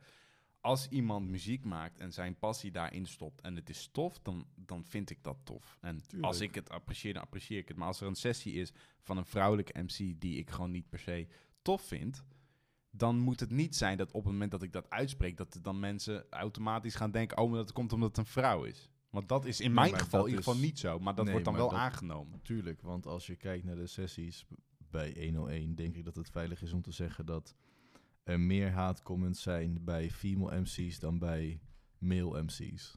Als 0.66 0.88
iemand 0.88 1.28
muziek 1.28 1.64
maakt 1.64 1.98
en 1.98 2.12
zijn 2.12 2.38
passie 2.38 2.70
daarin 2.70 3.06
stopt 3.06 3.40
en 3.40 3.56
het 3.56 3.68
is 3.68 3.88
tof, 3.92 4.18
dan, 4.22 4.46
dan 4.54 4.84
vind 4.84 5.10
ik 5.10 5.22
dat 5.22 5.36
tof. 5.44 5.78
En 5.80 6.00
Tuurlijk. 6.06 6.24
als 6.24 6.40
ik 6.40 6.54
het 6.54 6.70
apprecieer, 6.70 7.12
dan 7.12 7.22
apprecieer 7.22 7.58
ik 7.58 7.68
het. 7.68 7.76
Maar 7.76 7.86
als 7.86 8.00
er 8.00 8.06
een 8.06 8.14
sessie 8.14 8.52
is 8.54 8.72
van 9.00 9.16
een 9.16 9.26
vrouwelijke 9.26 9.82
MC 9.82 10.20
die 10.20 10.38
ik 10.38 10.50
gewoon 10.50 10.70
niet 10.70 10.88
per 10.88 10.98
se 10.98 11.26
tof 11.62 11.82
vind, 11.82 12.24
dan 12.90 13.18
moet 13.18 13.40
het 13.40 13.50
niet 13.50 13.76
zijn 13.76 13.96
dat 13.96 14.12
op 14.12 14.22
het 14.24 14.32
moment 14.32 14.50
dat 14.50 14.62
ik 14.62 14.72
dat 14.72 14.90
uitspreek, 14.90 15.36
dat 15.36 15.58
dan 15.62 15.80
mensen 15.80 16.26
automatisch 16.30 16.94
gaan 16.94 17.10
denken, 17.10 17.38
oh, 17.38 17.48
maar 17.50 17.58
dat 17.58 17.72
komt 17.72 17.92
omdat 17.92 18.08
het 18.08 18.18
een 18.18 18.32
vrouw 18.32 18.64
is. 18.64 18.90
Want 19.10 19.28
dat 19.28 19.44
is 19.44 19.60
in 19.60 19.72
mijn 19.72 19.98
geval 19.98 20.20
in 20.24 20.28
ieder 20.28 20.44
geval 20.44 20.60
niet 20.60 20.78
zo, 20.78 20.98
maar 20.98 21.14
dat 21.14 21.24
Nee, 21.24 21.32
wordt 21.32 21.48
dan 21.48 21.56
wel 21.56 21.68
dat- 21.70 21.78
aangenomen. 21.78 22.40
Tuurlijk, 22.42 22.80
want 22.82 23.06
als 23.06 23.26
je 23.26 23.36
kijkt 23.36 23.64
naar 23.64 23.76
de 23.76 23.86
sessies 23.86 24.46
bij 24.90 25.14
101, 25.24 25.74
denk 25.74 25.96
ik 25.96 26.04
dat 26.04 26.16
het 26.16 26.30
veilig 26.30 26.62
is 26.62 26.72
om 26.72 26.82
te 26.82 26.92
zeggen 26.92 27.26
dat 27.26 27.54
er 28.26 28.40
meer 28.40 28.70
haatcomments 28.70 29.42
zijn 29.42 29.84
bij 29.84 30.10
female 30.10 30.60
MC's 30.60 30.98
dan 30.98 31.18
bij 31.18 31.60
male 31.98 32.42
MC's. 32.42 32.96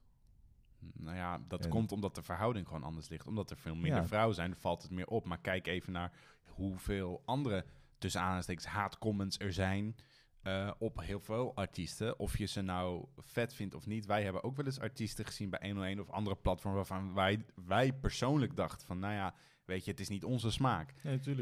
Nou 0.93 1.15
ja, 1.15 1.39
dat 1.47 1.63
En- 1.63 1.69
komt 1.69 1.91
omdat 1.91 2.15
de 2.15 2.21
verhouding 2.23 2.67
gewoon 2.67 2.83
anders 2.83 3.09
ligt. 3.09 3.27
Omdat 3.27 3.49
er 3.51 3.57
veel 3.57 3.75
minder 3.75 4.01
Ja. 4.01 4.07
vrouwen 4.07 4.35
zijn, 4.35 4.55
valt 4.55 4.81
het 4.81 4.91
meer 4.91 5.07
op. 5.07 5.25
Maar 5.25 5.39
kijk 5.39 5.67
even 5.67 5.93
naar 5.93 6.11
hoeveel 6.45 7.21
andere, 7.25 7.65
tussen 7.97 8.19
aanhalingstekens, 8.21 8.65
haatcomments 8.65 9.39
er 9.39 9.53
zijn. 9.53 9.95
eh, 10.41 10.71
op 10.77 10.99
heel 11.01 11.19
veel 11.19 11.55
artiesten. 11.55 12.19
Of 12.19 12.37
je 12.37 12.45
ze 12.45 12.61
nou 12.61 13.05
vet 13.17 13.53
vindt 13.53 13.75
of 13.75 13.85
niet. 13.85 14.05
Wij 14.05 14.23
hebben 14.23 14.43
ook 14.43 14.55
wel 14.55 14.65
eens 14.65 14.79
artiesten 14.79 15.25
gezien 15.25 15.49
bij 15.49 15.59
101 15.63 15.99
of 15.99 16.09
andere 16.09 16.35
platforms 16.35 16.75
waarvan 16.75 17.13
wij, 17.13 17.45
wij 17.65 17.93
persoonlijk 17.93 18.55
dachten 18.55 18.87
van, 18.87 18.99
nou 18.99 19.13
ja, 19.13 19.33
weet 19.69 19.85
je, 19.85 19.91
het 19.91 19.99
is 19.99 20.09
niet 20.09 20.23
onze 20.23 20.51
smaak. 20.51 20.93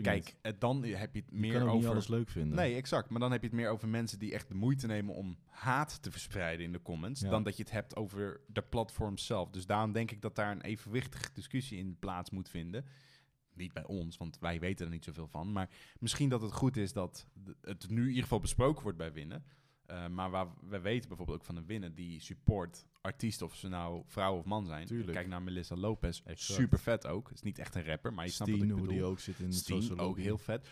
Kijk, 0.02 0.36
eh, 0.42 0.52
dan 0.60 0.84
heb 0.84 1.14
je 1.14 1.20
het 1.20 1.30
je 1.30 1.38
meer 1.38 1.52
kan 1.54 1.62
ook 1.62 1.68
niet 1.68 1.78
over... 1.78 1.90
alles 1.92 2.08
leuk 2.08 2.30
vinden. 2.30 2.56
Nee, 2.58 2.76
exact. 2.76 3.10
Maar 3.10 3.20
dan 3.20 3.32
heb 3.32 3.42
je 3.42 3.48
het 3.48 3.56
meer 3.56 3.70
over 3.70 3.88
mensen 3.88 4.20
die 4.20 4.34
echt 4.34 4.48
de 4.48 4.56
moeite 4.56 4.88
nemen 4.88 5.16
om 5.16 5.38
haat 5.46 6.02
te 6.02 6.12
verspreiden 6.12 6.66
in 6.66 6.72
de 6.72 6.82
comments. 6.82 7.22
Ja. 7.22 7.30
Dan 7.30 7.44
dat 7.44 7.58
je 7.58 7.64
het 7.64 7.72
hebt 7.72 7.96
over 7.96 8.42
de 8.48 8.62
platform 8.62 9.18
zelf. 9.18 9.50
Dus 9.50 9.66
daarom 9.66 9.92
denk 9.92 10.12
ik 10.12 10.22
dat 10.22 10.36
daar 10.36 10.52
een 10.52 10.62
evenwichtige 10.62 11.30
discussie 11.34 11.78
in 11.78 11.98
plaats 12.00 12.30
moet 12.30 12.50
vinden. 12.50 12.86
Niet 13.54 13.74
bij 13.74 13.86
ons, 13.86 14.18
want 14.18 14.40
wij 14.40 14.60
weten 14.60 14.86
er 14.86 14.92
niet 14.92 15.04
zoveel 15.04 15.28
van. 15.28 15.52
Maar 15.52 15.70
misschien 16.00 16.30
dat 16.30 16.42
het 16.42 16.54
goed 16.54 16.78
is 16.78 16.94
dat 16.94 17.28
de- 17.34 17.56
het 17.62 17.90
nu 17.90 18.02
in 18.02 18.08
ieder 18.08 18.24
geval 18.24 18.40
besproken 18.40 18.84
wordt 18.84 18.98
bij 18.98 19.14
Winnen. 19.14 19.44
Eh, 19.86 20.08
maar 20.08 20.30
waar 20.30 20.48
we 20.70 20.80
weten 20.80 21.08
bijvoorbeeld 21.08 21.38
ook 21.40 21.46
van 21.46 21.56
een 21.56 21.66
Winnen 21.66 21.96
die 21.96 22.20
support 22.22 22.86
artiesten, 23.08 23.46
of 23.46 23.56
ze 23.56 23.68
nou 23.68 24.04
vrouw 24.06 24.38
of 24.38 24.46
man 24.46 24.66
zijn. 24.66 24.86
Tuurlijk. 24.88 25.12
Kijk 25.12 25.28
naar 25.28 25.42
Melissa 25.42 25.76
Lopez, 25.76 26.22
Exact. 26.26 26.60
super 26.60 26.80
vet 26.80 27.08
ook. 27.08 27.32
Is 27.32 27.42
niet 27.42 27.60
echt 27.60 27.76
een 27.76 27.86
rapper, 27.86 28.14
maar 28.14 28.26
je 28.26 28.32
snapt 28.32 28.52
wat 28.52 28.60
Steen, 28.60 28.72
ik 28.72 28.82
bedoel. 28.82 28.96
die 28.96 29.04
ook 29.04 29.20
zit 29.20 29.40
in 29.40 29.50
de 29.50 29.56
Steen, 29.56 30.00
ook 30.00 30.18
heel 30.18 30.38
vet. 30.38 30.68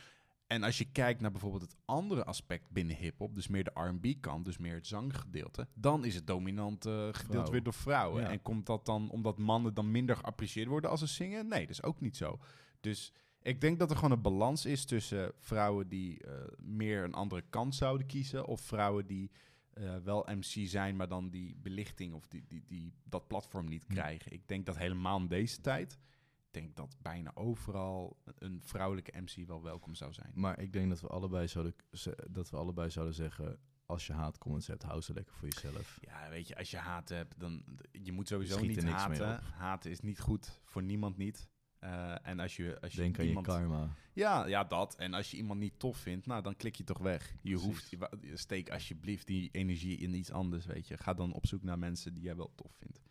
En 0.47 0.63
als 0.63 0.77
je 0.77 0.91
kijkt 0.91 1.21
naar 1.21 1.31
bijvoorbeeld 1.31 1.61
het 1.61 1.75
andere 1.85 2.23
aspect 2.25 2.69
binnen 2.69 2.95
hip-hop, 2.95 3.35
dus 3.35 3.47
meer 3.47 3.63
de 3.63 3.71
RB-kant, 3.73 4.45
dus 4.45 4.57
meer 4.57 4.73
het 4.75 4.87
zanggedeelte, 4.87 5.67
dan 5.73 6.05
is 6.05 6.15
het 6.15 6.27
dominant 6.27 6.85
eh, 6.85 6.93
gedeeld 7.11 7.17
Vrouw. 7.41 7.51
weer 7.51 7.63
door 7.63 7.73
vrouwen. 7.73 8.21
Ja. 8.21 8.29
En 8.29 8.41
komt 8.41 8.65
dat 8.65 8.85
dan 8.85 9.09
omdat 9.09 9.37
mannen 9.37 9.73
dan 9.73 9.91
minder 9.91 10.15
geapprecieerd 10.15 10.67
worden 10.67 10.89
als 10.89 10.99
ze 10.99 11.07
zingen? 11.07 11.47
Nee, 11.47 11.59
dat 11.61 11.69
is 11.69 11.83
ook 11.83 12.01
niet 12.01 12.17
zo. 12.17 12.39
Dus 12.79 13.13
ik 13.41 13.61
denk 13.61 13.79
dat 13.79 13.89
er 13.89 13.95
gewoon 13.95 14.11
een 14.11 14.21
balans 14.21 14.65
is 14.65 14.85
tussen 14.85 15.31
vrouwen 15.39 15.87
die 15.87 16.23
eh, 16.23 16.33
meer 16.57 17.03
een 17.03 17.13
andere 17.13 17.43
kant 17.49 17.75
zouden 17.75 18.07
kiezen, 18.07 18.45
of 18.45 18.61
vrouwen 18.61 19.05
die 19.07 19.31
eh, 19.75 19.97
wel 19.97 20.27
MC 20.29 20.67
zijn, 20.67 20.95
maar 20.95 21.07
dan 21.07 21.29
die 21.29 21.55
belichting 21.55 22.13
of 22.13 22.27
die, 22.27 22.45
die, 22.47 22.63
die, 22.67 22.93
dat 23.03 23.27
platform 23.27 23.65
niet 23.65 23.85
Hm. 23.87 23.93
krijgen. 23.93 24.31
Ik 24.31 24.47
denk 24.47 24.65
dat 24.65 24.77
helemaal 24.77 25.19
in 25.19 25.27
deze 25.27 25.61
tijd 25.61 25.99
ik 26.47 26.61
denk 26.61 26.75
dat 26.75 26.97
bijna 27.01 27.31
overal 27.33 28.17
een 28.37 28.61
vrouwelijke 28.63 29.21
MC 29.21 29.47
wel 29.47 29.63
welkom 29.63 29.95
zou 29.95 30.13
zijn. 30.13 30.31
Maar 30.33 30.59
ik 30.59 30.73
denk 30.73 30.89
dat 30.89 31.01
we 31.01 31.07
allebei 31.07 31.47
zouden, 31.47 31.75
dat 32.31 32.49
we 32.49 32.57
allebei 32.57 32.89
zouden 32.89 33.15
zeggen... 33.15 33.59
als 33.85 34.07
je 34.07 34.13
haatcomments 34.13 34.67
hebt, 34.67 34.83
hou 34.83 35.01
ze 35.01 35.13
lekker 35.13 35.35
voor 35.35 35.47
jezelf. 35.47 35.97
Ja, 36.01 36.29
weet 36.29 36.47
je, 36.47 36.57
als 36.57 36.71
je 36.71 36.77
haat 36.77 37.09
hebt, 37.09 37.39
dan 37.39 37.63
je 37.91 38.11
moet 38.11 38.27
sowieso 38.27 38.57
Schiet 38.57 38.67
niet 38.67 38.83
haten. 38.83 39.43
Haten 39.43 39.91
is 39.91 39.99
niet 39.99 40.19
goed 40.19 40.59
voor 40.63 40.83
niemand 40.83 41.17
niet. 41.17 41.49
Eh, 41.85 42.15
en 42.23 42.39
als 42.39 42.55
je, 42.55 42.81
als 42.81 42.91
je 42.93 42.97
Denk 43.01 43.17
aan 43.17 43.23
je 43.23 43.29
iemand, 43.29 43.47
karma. 43.47 43.89
ja, 44.13 44.45
ja, 44.45 44.63
dat. 44.63 44.95
En 44.95 45.13
als 45.13 45.31
je 45.31 45.37
iemand 45.37 45.59
niet 45.59 45.73
tof 45.79 45.97
vindt, 45.97 46.25
nou, 46.25 46.41
dan 46.43 46.55
klik 46.55 46.75
je 46.75 46.83
toch 46.83 46.97
weg. 46.97 47.35
Je 47.41 47.49
Precies. 47.49 47.65
hoeft, 47.65 47.95
steek 48.33 48.69
alsjeblieft 48.69 49.27
die 49.27 49.49
energie 49.51 49.97
in 49.97 50.13
iets 50.13 50.31
anders, 50.31 50.65
weet 50.65 50.87
je. 50.87 50.97
Ga 50.97 51.13
dan 51.13 51.33
op 51.33 51.45
zoek 51.47 51.63
naar 51.63 51.79
mensen 51.79 52.13
die 52.13 52.23
jij 52.23 52.35
wel 52.35 52.51
tof 52.55 52.71
vindt. 52.79 53.01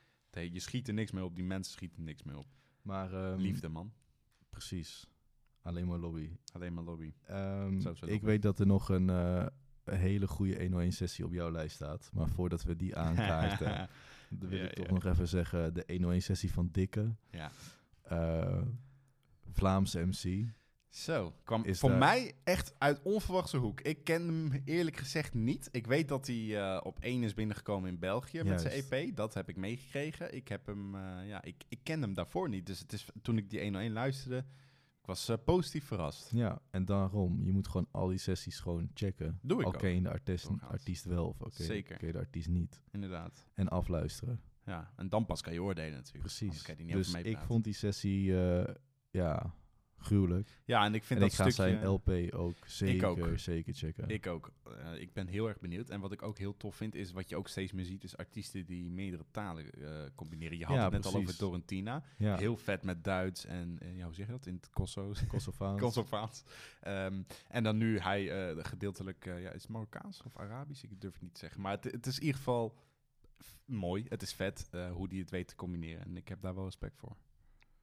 Je 0.53 0.61
schiet 0.61 0.89
er 0.89 0.95
niks 0.95 1.11
mee 1.11 1.25
op, 1.25 1.35
die 1.35 1.45
mensen 1.45 1.73
schieten 1.73 2.05
niks 2.05 2.23
mee 2.23 2.39
op. 2.39 2.47
Maar 2.83 3.13
ehm, 3.13 3.39
Liefde, 3.41 3.69
man. 3.69 3.93
precies. 4.51 5.07
Alleen 5.63 5.87
maar 5.87 5.99
lobby. 5.99 6.31
Alleen 6.53 6.75
maar 6.75 6.85
lobby. 6.85 7.13
Ehm, 7.25 7.81
Zo, 7.81 7.95
zo 7.95 8.05
ik 8.05 8.11
lobby. 8.11 8.27
weet 8.27 8.43
dat 8.43 8.59
er 8.59 8.67
nog 8.67 8.89
een, 8.89 9.09
een 9.09 9.51
hele 9.85 10.27
goede 10.29 10.69
101-sessie 10.69 11.25
op 11.25 11.33
jouw 11.33 11.51
lijst 11.51 11.75
staat. 11.75 12.11
Maar 12.13 12.29
voordat 12.29 12.63
we 12.63 12.77
die 12.77 12.97
aankaarten, 12.97 13.89
dan 14.39 14.49
wil 14.49 14.59
Ja, 14.59 14.65
ik 14.65 14.73
toch 14.75 14.87
ja. 14.87 14.93
nog 14.93 15.05
even 15.05 15.29
zeggen... 15.29 15.75
de 15.75 15.85
101-sessie 16.21 16.53
van 16.53 16.69
Dikke. 16.73 17.15
ja. 17.31 17.51
Eh, 18.05 18.63
Vlaamse 19.51 20.05
MC. 20.07 20.47
Zo, 20.89 21.35
kwam 21.45 21.65
Is 21.65 21.79
voor 21.79 21.89
daar- 21.91 21.99
mij 21.99 22.33
echt 22.45 22.75
uit 22.79 23.03
onverwachte 23.03 23.57
hoek. 23.57 23.81
Ik 23.81 24.05
ken 24.05 24.23
hem 24.27 24.63
eerlijk 24.65 24.97
gezegd 24.97 25.35
niet. 25.35 25.69
Ik 25.73 25.87
weet 25.87 26.09
dat 26.09 26.27
hij 26.27 26.57
eh, 26.61 26.81
op 26.83 26.99
één 27.01 27.23
is 27.23 27.35
binnengekomen 27.35 27.89
in 27.91 27.99
België 27.99 28.43
met 28.43 28.61
zijn. 28.61 28.73
EP. 28.91 29.17
Dat 29.17 29.35
heb 29.35 29.49
ik 29.49 29.57
meegekregen. 29.57 30.35
Ik 30.35 30.49
heb 30.49 30.67
hem, 30.67 30.95
eh, 30.95 31.29
ja, 31.29 31.43
ik, 31.43 31.65
ik 31.69 31.81
ken 31.83 32.01
hem 32.03 32.15
daarvoor 32.15 32.49
niet. 32.49 32.67
Dus 32.67 32.79
het 32.79 32.93
is, 32.93 33.09
toen 33.23 33.39
ik 33.39 33.51
die 33.51 33.61
101 33.63 33.93
luisterde, 33.93 34.37
ik 35.01 35.07
was 35.07 35.29
eh, 35.29 35.37
positief 35.45 35.85
verrast. 35.87 36.31
Ja, 36.33 36.61
en 36.71 36.85
daarom, 36.85 37.45
je 37.45 37.53
moet 37.53 37.69
gewoon 37.69 37.89
al 37.91 38.07
die 38.09 38.19
sessies 38.19 38.61
gewoon 38.61 38.91
checken. 38.95 39.39
Doe 39.43 39.61
ik 39.61 39.67
Al 39.67 39.73
ken 39.73 39.95
je 39.95 40.03
de 40.03 40.11
artiest, 40.11 40.49
artiest 40.61 41.05
wel 41.05 41.27
of 41.29 41.41
oké, 41.41 41.63
Zeker. 41.63 41.97
ken 41.97 42.07
je 42.07 42.13
de 42.13 42.19
artiest 42.19 42.49
niet. 42.49 42.83
Inderdaad. 42.91 43.47
En 43.55 43.69
afluisteren. 43.69 44.41
Ja, 44.67 44.93
en 44.97 45.09
dan 45.09 45.27
pas 45.27 45.41
kan 45.43 45.53
je 45.53 45.63
oordelen 45.63 45.93
natuurlijk. 45.93 46.25
Precies. 46.25 46.43
Anders 46.49 46.63
kan 46.63 46.75
je 46.79 46.85
niet 46.85 46.95
Dus 46.95 47.15
ik 47.15 47.39
vond 47.39 47.65
die 47.65 47.73
sessie, 47.75 48.41
eh, 48.41 48.75
ja, 49.11 49.55
gruwelijk. 50.05 50.61
Ja, 50.65 50.85
en 50.85 50.95
ik 50.95 51.05
vind 51.05 51.21
en 51.21 51.27
dat 51.27 51.35
ik 51.35 51.45
ga 51.45 51.51
stukje... 51.51 51.73
zijn 51.73 51.87
LP 51.87 52.35
ook 52.35 52.57
zeker, 52.67 53.07
ook. 53.09 53.39
zeker 53.39 53.75
checken. 53.75 54.09
Ik 54.09 54.27
ook. 54.27 54.53
Eh, 54.65 55.01
ik 55.01 55.13
ben 55.13 55.27
heel 55.27 55.49
erg 55.49 55.61
benieuwd. 55.61 55.91
En 55.91 56.01
wat 56.01 56.13
ik 56.13 56.23
ook 56.23 56.39
heel 56.39 56.57
tof 56.57 56.77
vind, 56.77 56.95
is 56.95 57.13
wat 57.13 57.29
je 57.29 57.37
ook 57.37 57.49
steeds 57.49 57.73
meer 57.73 57.85
ziet, 57.85 58.05
is 58.05 58.17
artiesten 58.17 58.67
die 58.67 58.91
meerdere 58.91 59.25
talen 59.31 59.73
eh, 59.73 60.05
combineren. 60.15 60.59
Je 60.59 60.65
had 60.65 60.77
Ja, 60.77 60.83
het 60.83 60.93
net 60.93 61.07
al 61.07 61.15
over. 61.15 61.39
Dorentina. 61.39 62.03
ja, 62.19 62.37
Heel 62.37 62.57
vet 62.57 62.83
met 62.83 63.05
Duits 63.05 63.45
en, 63.45 63.79
ja, 63.95 64.05
hoe 64.05 64.15
zeg 64.15 64.27
je 64.27 64.33
dat? 64.33 64.47
In 64.47 64.55
het 64.55 64.71
Kosovo's. 64.71 65.27
Kosovaans. 65.35 65.81
Kosovaans. 65.81 66.45
Ehm, 66.81 67.23
en 67.49 67.63
dan 67.63 67.77
nu 67.77 67.99
hij 67.99 68.55
gedeeltelijk, 68.57 69.25
ja, 69.25 69.51
is 69.51 69.63
het 69.63 69.71
Marokkaans 69.71 70.23
of 70.23 70.37
Arabisch? 70.37 70.83
Ik 70.83 71.01
durf 71.01 71.13
het 71.13 71.23
niet 71.23 71.35
te 71.35 71.41
zeggen. 71.41 71.61
Maar 71.61 71.73
het, 71.73 71.85
het 71.85 72.07
is 72.07 72.17
in 72.19 72.23
ieder 72.25 72.37
geval 72.37 72.75
mooi. 73.65 74.05
Het 74.09 74.23
is 74.23 74.33
vet 74.33 74.69
eh, 74.71 74.91
hoe 74.93 75.09
die 75.09 75.21
het 75.21 75.31
weet 75.31 75.49
te 75.49 75.55
combineren. 75.55 76.05
En 76.05 76.17
ik 76.17 76.29
heb 76.29 76.41
daar 76.43 76.55
wel 76.55 76.65
respect 76.65 76.99
voor. 76.99 77.17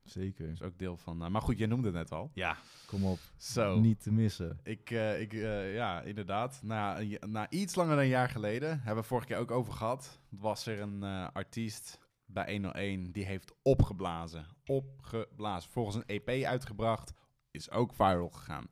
Zeker. 0.04 0.46
Dat 0.46 0.54
is 0.54 0.62
ook 0.62 0.78
deel 0.78 0.98
van... 0.98 1.24
eh, 1.24 1.30
maar 1.30 1.42
goed, 1.42 1.58
jij 1.58 1.68
noemde 1.68 1.88
het 1.88 1.96
net 1.96 2.12
al. 2.12 2.32
Ja, 2.34 2.58
kom 2.86 3.06
op. 3.06 3.20
Zo. 3.38 3.80
Niet 3.80 4.02
te 4.02 4.12
missen. 4.12 4.60
Ik, 4.64 4.92
eh, 4.92 5.22
ik 5.22 5.34
eh, 5.34 5.74
ja, 5.74 6.02
inderdaad. 6.02 6.60
Na, 6.64 7.00
na 7.28 7.50
iets 7.50 7.76
langer 7.76 7.96
dan 7.96 8.04
een 8.04 8.10
jaar 8.10 8.30
geleden, 8.30 8.82
hebben 8.82 9.04
we 9.04 9.10
vorige 9.10 9.28
keer 9.28 9.38
ook 9.38 9.52
over 9.52 9.74
gehad, 9.74 10.20
was 10.30 10.66
er 10.66 10.80
een 10.80 11.04
eh, 11.04 11.28
artiest 11.34 12.00
bij 12.26 12.52
101 12.52 13.12
die 13.12 13.26
heeft 13.26 13.54
opgeblazen. 13.62 14.46
Opgeblazen. 14.66 15.72
Volgens 15.72 15.96
een 15.96 16.06
EP 16.06 16.46
uitgebracht, 16.46 17.14
is 17.52 17.72
ook 17.72 17.94
viral 17.94 18.30
gegaan. 18.30 18.68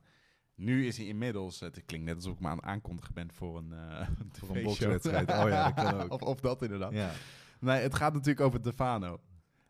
Nu 0.60 0.86
is 0.86 0.96
hij 0.96 1.06
inmiddels, 1.06 1.60
het 1.60 1.82
klinkt 1.86 2.06
net 2.06 2.14
alsof 2.14 2.32
ik 2.32 2.40
me 2.40 2.48
aan 2.48 2.56
het 2.56 2.64
aankondigen 2.64 3.14
ben 3.14 3.32
voor 3.32 3.58
een, 3.58 3.72
eh 3.72 4.08
Voor 4.44 4.56
een 4.56 4.62
bokswedstrijd. 4.62 5.30
Oh 5.30 5.48
ja, 5.48 5.70
dat 5.70 5.84
kan 5.84 6.00
ook. 6.02 6.12
of, 6.12 6.22
of 6.22 6.40
dat 6.40 6.62
inderdaad. 6.62 6.92
Ja, 6.92 7.12
Nee, 7.60 7.80
het 7.80 7.94
gaat 7.94 8.12
natuurlijk 8.12 8.40
over 8.40 8.62
Defano. 8.62 9.20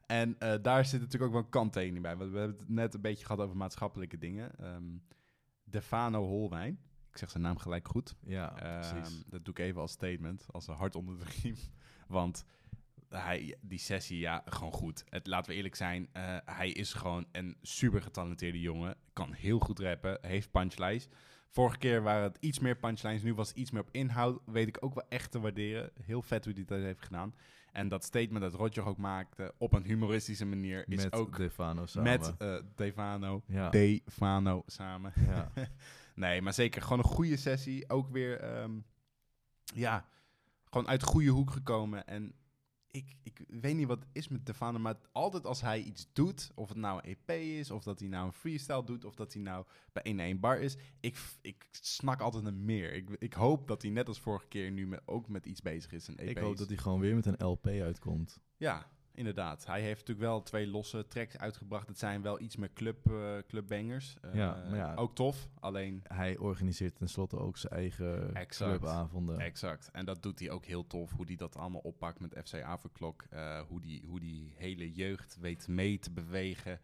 En 0.06 0.38
eh, 0.38 0.54
daar 0.62 0.84
zit 0.84 1.00
natuurlijk 1.00 1.24
ook 1.24 1.32
wel 1.32 1.42
een 1.42 1.48
kanttekening 1.48 2.02
bij. 2.02 2.16
Want 2.16 2.30
we 2.30 2.38
hebben 2.38 2.58
het 2.58 2.68
net 2.68 2.94
een 2.94 3.00
beetje 3.00 3.26
gehad 3.26 3.40
over 3.40 3.56
maatschappelijke 3.56 4.18
dingen. 4.18 4.58
Ehm 4.58 4.84
Defano 5.64 6.26
Holwijn. 6.26 6.78
Ik 7.10 7.18
zeg 7.18 7.30
zijn 7.30 7.42
naam 7.42 7.58
gelijk 7.58 7.88
goed. 7.88 8.14
ja 8.20 8.48
precies. 8.48 9.24
dat 9.26 9.44
doe 9.44 9.54
ik 9.54 9.60
even 9.60 9.80
als 9.80 9.92
statement, 9.92 10.46
als 10.50 10.66
een 10.66 10.74
hart 10.74 10.94
onder 10.94 11.18
de 11.18 11.24
riem. 11.42 11.56
Want 12.08 12.44
hij, 13.18 13.56
die 13.60 13.78
sessie, 13.78 14.18
ja, 14.18 14.42
gewoon 14.44 14.72
goed. 14.72 15.04
Het, 15.08 15.26
laten 15.26 15.50
we 15.50 15.56
eerlijk 15.56 15.74
zijn, 15.74 16.08
eh, 16.12 16.36
hij 16.44 16.70
is 16.70 16.92
gewoon 16.92 17.26
een 17.32 17.56
super 17.62 18.02
getalenteerde 18.02 18.60
jongen. 18.60 18.96
Kan 19.12 19.32
heel 19.32 19.58
goed 19.58 19.78
rappen, 19.78 20.18
heeft 20.20 20.50
punchlines. 20.50 21.08
Vorige 21.48 21.78
keer 21.78 22.02
waren 22.02 22.22
het 22.22 22.36
iets 22.40 22.58
meer 22.58 22.76
punchlines, 22.76 23.22
nu 23.22 23.34
was 23.34 23.48
het 23.48 23.56
iets 23.56 23.70
meer 23.70 23.82
op 23.82 23.88
inhoud. 23.92 24.40
Weet 24.46 24.68
ik 24.68 24.76
ook 24.80 24.94
wel 24.94 25.08
echt 25.08 25.30
te 25.30 25.40
waarderen. 25.40 25.90
Heel 26.02 26.22
vet 26.22 26.44
hoe 26.44 26.54
hij 26.54 26.64
dat 26.64 26.78
heeft 26.80 27.02
gedaan. 27.04 27.34
En 27.72 27.88
dat 27.88 28.04
statement 28.04 28.40
dat 28.40 28.54
Roger 28.54 28.84
ook 28.84 28.96
maakte 28.96 29.54
op 29.58 29.72
een 29.72 29.84
humoristische 29.84 30.44
manier 30.46 30.84
is 30.88 31.02
Met 31.02 31.12
ook 31.12 31.36
Defano 31.36 31.86
samen. 31.86 32.10
met 32.10 32.34
eh 32.38 32.56
Devano. 32.74 33.42
ja. 33.46 33.70
Defano 33.70 34.62
samen. 34.66 35.12
ja. 35.26 35.52
Nee, 36.14 36.42
maar 36.42 36.52
zeker 36.54 36.82
gewoon 36.82 36.98
een 36.98 37.04
goede 37.04 37.36
sessie. 37.36 37.90
Ook 37.90 38.08
weer, 38.10 38.40
ehm, 38.40 38.78
ja, 39.74 40.06
gewoon 40.64 40.88
uit 40.88 41.00
de 41.00 41.06
goede 41.06 41.30
hoek 41.30 41.50
gekomen. 41.50 42.06
En 42.06 42.34
ik, 42.90 43.16
ik 43.22 43.44
weet 43.48 43.76
niet 43.76 43.86
wat 43.86 43.98
het 43.98 44.08
is 44.12 44.28
met 44.28 44.46
Defano, 44.46 44.78
maar 44.78 44.96
altijd 45.12 45.46
als 45.46 45.60
hij 45.60 45.82
iets 45.82 46.08
doet, 46.12 46.50
of 46.54 46.68
het 46.68 46.78
nou 46.78 47.00
een 47.02 47.16
EP 47.26 47.30
is, 47.30 47.70
of 47.70 47.82
dat 47.82 47.98
hij 47.98 48.08
nou 48.08 48.26
een 48.26 48.32
freestyle 48.32 48.84
doet, 48.84 49.04
of 49.04 49.14
dat 49.14 49.32
hij 49.32 49.42
nou 49.42 49.64
bij 49.92 50.34
1-1 50.34 50.40
bar 50.40 50.60
is, 50.60 50.76
ik, 51.00 51.18
ik 51.40 51.68
snak 51.70 52.20
altijd 52.20 52.42
naar 52.42 52.54
meer. 52.54 52.92
Ik, 52.92 53.08
ik 53.18 53.32
hoop 53.32 53.68
dat 53.68 53.82
hij 53.82 53.90
net 53.90 54.08
als 54.08 54.20
vorige 54.20 54.46
keer 54.46 54.70
nu 54.70 54.86
met, 54.86 55.00
ook 55.04 55.28
met 55.28 55.46
iets 55.46 55.62
bezig 55.62 55.92
is. 55.92 56.08
Een 56.08 56.16
EP 56.16 56.28
Ik 56.28 56.38
hoop 56.38 56.56
dat 56.56 56.68
hij 56.68 56.76
gewoon 56.76 57.00
weer 57.00 57.14
met 57.14 57.26
een 57.26 57.46
LP 57.46 57.66
uitkomt. 57.66 58.40
Ja, 58.56 58.90
inderdaad. 59.14 59.66
Hij 59.66 59.80
heeft 59.80 59.98
natuurlijk 60.00 60.26
wel 60.26 60.42
twee 60.42 60.66
losse 60.66 61.06
tracks 61.06 61.38
uitgebracht. 61.38 61.86
Het 61.88 61.98
zijn 61.98 62.22
wel 62.22 62.40
iets 62.40 62.56
meer 62.56 62.72
club, 62.72 63.10
eh 63.10 63.36
clubbangers. 63.46 64.16
Eh, 64.22 64.34
Ja, 64.34 64.64
maar 64.68 64.76
ja. 64.76 64.94
Ook 64.94 65.14
tof, 65.14 65.48
alleen 65.60 66.00
Hij 66.08 66.38
organiseert 66.38 66.96
tenslotte 66.96 67.38
ook 67.38 67.56
zijn 67.56 67.72
eigen 67.72 68.34
Exact. 68.34 68.70
clubavonden. 68.78 69.38
Exact. 69.38 69.90
En 69.92 70.04
dat 70.04 70.22
doet 70.22 70.38
hij 70.38 70.50
ook 70.50 70.64
heel 70.64 70.86
tof, 70.86 71.12
hoe 71.12 71.26
hij 71.26 71.36
dat 71.36 71.56
allemaal 71.56 71.80
oppakt 71.80 72.20
met 72.20 72.40
FC 72.44 72.54
Averklok. 72.62 73.24
eh, 73.30 73.60
hoe 73.60 73.80
die 73.80 74.04
hoe 74.06 74.20
die 74.20 74.52
hele 74.56 74.92
jeugd 74.92 75.36
weet 75.40 75.68
mee 75.68 75.98
te 75.98 76.10
bewegen 76.10 76.80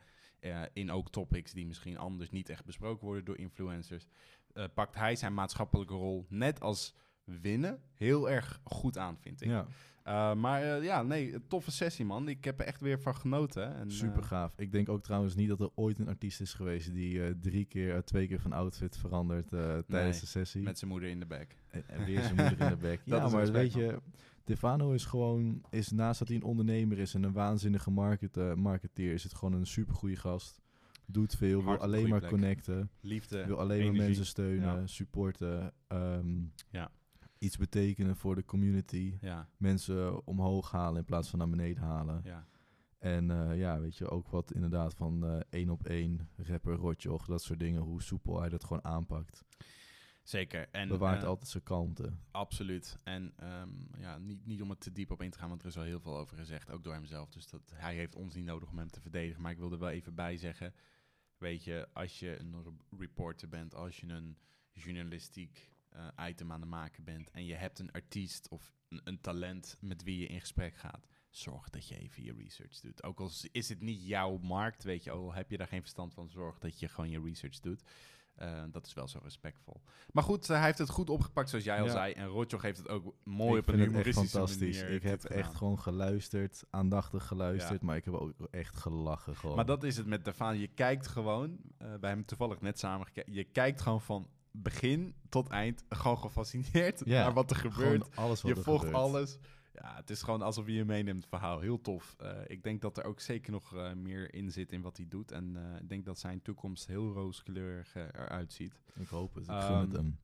in 0.72 0.90
ook 0.90 1.10
topics 1.10 1.52
die 1.52 1.66
misschien 1.66 1.98
anders 1.98 2.30
niet 2.30 2.48
echt 2.48 2.64
besproken 2.64 3.04
worden 3.06 3.24
door 3.24 3.38
influencers. 3.38 4.06
Pakt 4.74 4.94
hij 4.94 5.16
zijn 5.16 5.34
maatschappelijke 5.34 5.94
rol 5.94 6.26
net 6.28 6.60
als 6.60 6.94
winnen 7.24 7.80
heel 7.94 8.30
erg 8.30 8.60
goed 8.64 8.98
aan, 8.98 9.16
vind 9.20 9.40
ik. 9.40 9.48
Ja, 9.48 9.66
Eh, 10.06 10.34
maar 10.34 10.62
eh, 10.62 10.82
ja, 10.84 11.02
nee, 11.02 11.34
een 11.34 11.46
toffe 11.48 11.70
sessie, 11.70 12.04
man. 12.04 12.28
Ik 12.28 12.44
heb 12.44 12.60
er 12.60 12.66
echt 12.66 12.80
weer 12.80 13.00
van 13.00 13.16
genoten. 13.16 13.74
En, 13.76 13.90
Super 13.90 14.22
eh, 14.22 14.28
gaaf. 14.28 14.52
Ik 14.56 14.72
denk 14.72 14.88
ook 14.88 15.02
trouwens 15.02 15.34
niet 15.34 15.48
dat 15.48 15.60
er 15.60 15.70
ooit 15.74 15.98
een 15.98 16.08
artiest 16.08 16.40
is 16.40 16.54
geweest 16.54 16.92
die 16.94 17.40
drie 17.40 17.64
keer, 17.64 18.04
twee 18.04 18.26
keer 18.26 18.40
van 18.40 18.52
outfit 18.52 18.96
verandert 18.96 19.48
tijdens 19.48 19.86
Nee, 19.88 20.10
de 20.20 20.26
sessie. 20.26 20.62
met 20.62 20.78
zijn 20.78 20.90
moeder 20.90 21.08
in 21.08 21.20
de 21.20 21.26
bek. 21.26 21.56
En, 21.70 21.88
en 21.88 22.04
weer 22.04 22.22
zijn 22.22 22.34
moeder 22.36 22.60
in 22.60 22.68
de 22.68 22.76
bek. 22.76 23.00
Dat 23.06 23.18
ja, 23.18 23.26
is 23.26 23.32
maar 23.32 23.52
weet 23.52 23.72
je, 23.72 24.00
Defano 24.44 24.92
is 24.92 25.04
gewoon, 25.04 25.62
is 25.70 25.90
naast 25.90 26.18
dat 26.18 26.28
hij 26.28 26.36
een 26.36 26.42
ondernemer 26.42 26.98
is 26.98 27.14
en 27.14 27.22
een 27.22 27.32
waanzinnige 27.32 27.90
market, 27.90 28.56
marketeer, 28.56 29.12
is 29.12 29.22
het 29.22 29.34
gewoon 29.34 29.54
een 29.54 29.66
supergoeie 29.66 30.16
gast. 30.16 30.60
Doet 31.06 31.34
veel, 31.36 31.64
wil 31.64 31.76
alleen 31.78 32.08
maar 32.08 32.18
plek. 32.18 32.30
connecten, 32.30 32.90
Liefde, 33.00 33.46
wil 33.46 33.58
alleen 33.58 33.84
maar 33.84 34.02
mensen 34.06 34.26
steunen, 34.26 34.80
Ja. 34.80 34.86
supporten, 34.86 35.72
ehm, 35.86 36.42
Ja. 36.70 36.90
Iets 37.38 37.56
betekenen 37.56 38.16
voor 38.16 38.34
de 38.34 38.44
community. 38.44 39.18
Ja, 39.20 39.48
Mensen 39.56 40.26
omhoog 40.26 40.70
halen 40.70 40.98
in 40.98 41.04
plaats 41.04 41.28
van 41.30 41.38
naar 41.38 41.48
beneden 41.50 41.82
halen. 41.82 42.20
ja. 42.24 42.46
En 42.98 43.30
eh, 43.30 43.58
ja, 43.58 43.80
weet 43.80 43.96
je, 43.96 44.08
ook 44.08 44.28
wat 44.28 44.52
inderdaad 44.52 44.94
van 44.94 45.24
eh, 45.26 45.40
één 45.50 45.70
op 45.70 45.86
één, 45.86 46.28
rapper, 46.36 46.74
rotjoch, 46.74 47.26
dat 47.26 47.42
soort 47.42 47.58
dingen, 47.58 47.80
hoe 47.80 48.02
soepel 48.02 48.40
hij 48.40 48.48
dat 48.48 48.64
gewoon 48.64 48.84
aanpakt. 48.84 49.44
Zeker. 50.22 50.68
En, 50.70 50.88
Bewaart 50.88 51.22
eh, 51.22 51.28
altijd 51.28 51.50
zijn 51.50 51.62
kalmte. 51.62 52.12
Absoluut. 52.30 52.98
En 53.04 53.32
ehm, 53.36 53.70
ja, 53.98 54.18
niet, 54.18 54.46
niet 54.46 54.62
om 54.62 54.70
het 54.70 54.80
te 54.80 54.92
diep 54.92 55.10
op 55.10 55.22
in 55.22 55.30
te 55.30 55.38
gaan, 55.38 55.48
want 55.48 55.62
er 55.62 55.68
is 55.68 55.76
al 55.76 55.82
heel 55.82 56.00
veel 56.00 56.16
over 56.16 56.36
gezegd, 56.36 56.70
ook 56.70 56.84
door 56.84 56.92
hemzelf. 56.92 57.30
Dus 57.30 57.46
dat, 57.46 57.72
hij 57.74 57.94
heeft 57.94 58.14
ons 58.14 58.34
niet 58.34 58.44
nodig 58.44 58.70
om 58.70 58.78
hem 58.78 58.90
te 58.90 59.00
verdedigen. 59.00 59.42
Maar 59.42 59.52
ik 59.52 59.58
wil 59.58 59.72
er 59.72 59.78
wel 59.78 59.88
even 59.90 60.14
bij 60.14 60.36
zeggen, 60.36 60.74
weet 61.38 61.64
je, 61.64 61.88
als 61.92 62.18
je 62.18 62.38
een 62.40 62.62
re- 62.62 62.96
reporter 62.98 63.48
bent, 63.48 63.74
als 63.74 63.96
je 64.00 64.06
een 64.06 64.36
journalistiek 64.72 65.70
eh, 65.96 66.28
item 66.28 66.52
aan 66.52 66.60
het 66.60 66.70
maken 66.70 67.04
bent 67.04 67.30
en 67.30 67.44
je 67.44 67.54
hebt 67.54 67.78
een 67.78 67.92
artiest 67.92 68.48
of 68.48 68.74
een, 68.88 69.00
een 69.04 69.20
talent 69.20 69.76
met 69.80 70.02
wie 70.02 70.18
je 70.18 70.26
in 70.26 70.40
gesprek 70.40 70.76
gaat, 70.76 71.06
zorg 71.30 71.70
dat 71.70 71.88
je 71.88 71.98
even 71.98 72.22
je 72.22 72.34
research 72.38 72.80
doet. 72.80 73.02
Ook 73.02 73.20
al 73.20 73.30
is- 73.52 73.68
het 73.68 73.80
niet 73.80 74.06
jouw 74.06 74.38
markt, 74.38 74.84
weet 74.84 75.04
je, 75.04 75.10
al 75.10 75.32
heb 75.32 75.50
je 75.50 75.56
daar 75.56 75.68
geen 75.68 75.80
verstand 75.80 76.14
van, 76.14 76.28
zorg 76.28 76.58
dat 76.58 76.78
je 76.80 76.88
gewoon 76.88 77.10
je 77.10 77.20
research 77.22 77.60
doet. 77.60 77.82
Eh, 78.34 78.64
dat 78.70 78.86
is 78.86 78.94
wel 78.94 79.08
zo 79.08 79.20
respectvol. 79.22 79.82
Maar 80.12 80.22
goed, 80.24 80.50
eh, 80.50 80.56
hij 80.56 80.64
heeft 80.64 80.78
het 80.78 80.88
goed 80.88 81.10
opgepakt, 81.10 81.48
zoals 81.50 81.64
jij 81.64 81.78
al 81.80 81.86
Ja. 81.86 81.92
zei. 81.92 82.12
En 82.12 82.26
Rotjoch 82.26 82.62
heeft 82.62 82.78
het 82.78 82.88
ook 82.88 83.14
mooi 83.24 83.60
ik 83.60 83.68
op 83.68 83.74
een 83.74 83.80
humoristische 83.80 84.38
fantastisch. 84.38 84.80
manier. 84.80 84.94
Ik 84.94 85.02
heb 85.02 85.24
echt 85.24 85.54
gewoon 85.54 85.78
geluisterd, 85.78 86.64
aandachtig 86.70 87.26
geluisterd, 87.26 87.82
maar 87.82 87.96
ik 87.96 88.04
heb 88.04 88.14
ook 88.14 88.32
echt 88.50 88.76
gelachen 88.76 89.36
gewoon. 89.36 89.56
Maar 89.56 89.66
dat 89.66 89.82
is 89.84 89.96
het 89.96 90.06
met 90.06 90.24
Defaan. 90.24 90.58
Je 90.58 90.66
kijkt 90.68 91.06
gewoon, 91.06 91.58
eh 91.78 91.86
wij 91.88 92.08
hebben 92.08 92.26
toevallig 92.26 92.60
net 92.60 92.78
samen 92.78 93.06
gekeken. 93.06 93.32
Je 93.32 93.44
kijkt 93.44 93.80
gewoon 93.80 94.00
van 94.00 94.28
begin 94.62 95.14
tot 95.28 95.48
eind 95.48 95.84
gewoon 95.88 96.18
gefascineerd 96.18 97.02
Ja, 97.04 97.22
naar 97.22 97.32
wat 97.32 97.50
er 97.50 97.56
gebeurt. 97.56 98.02
Gewoon 98.04 98.14
alles 98.14 98.42
wat 98.42 98.50
Je 98.50 98.56
er 98.56 98.62
volgt 98.64 98.84
gebeurt. 98.84 99.02
alles. 99.02 99.38
Ja, 99.72 99.94
het 99.96 100.10
is 100.10 100.22
gewoon 100.22 100.42
alsof 100.42 100.66
je 100.66 100.72
je 100.72 100.84
meeneemt 100.84 101.20
het 101.20 101.28
verhaal. 101.28 101.60
Heel 101.60 101.80
tof. 101.80 102.14
Eh, 102.18 102.30
ik 102.46 102.62
denk 102.62 102.80
dat 102.80 102.98
er 102.98 103.04
ook 103.04 103.20
zeker 103.20 103.52
nog 103.52 103.74
eh, 103.76 103.92
meer 103.92 104.34
in 104.34 104.50
zit 104.52 104.72
in 104.72 104.82
wat 104.82 104.96
hij 104.96 105.06
doet. 105.08 105.32
En 105.32 105.56
eh, 105.56 105.80
ik 105.80 105.88
denk 105.88 106.04
dat 106.04 106.18
zijn 106.18 106.42
toekomst 106.42 106.86
heel 106.86 107.12
rooskleurig 107.12 107.94
eruit 107.94 108.52
ziet. 108.52 108.80
Ik 108.94 109.08
hoop 109.08 109.34
het, 109.34 109.44
ik 109.44 109.50
gun 109.50 109.76
het 109.76 109.94
Ehm, 109.94 109.96
hem. 109.96 110.18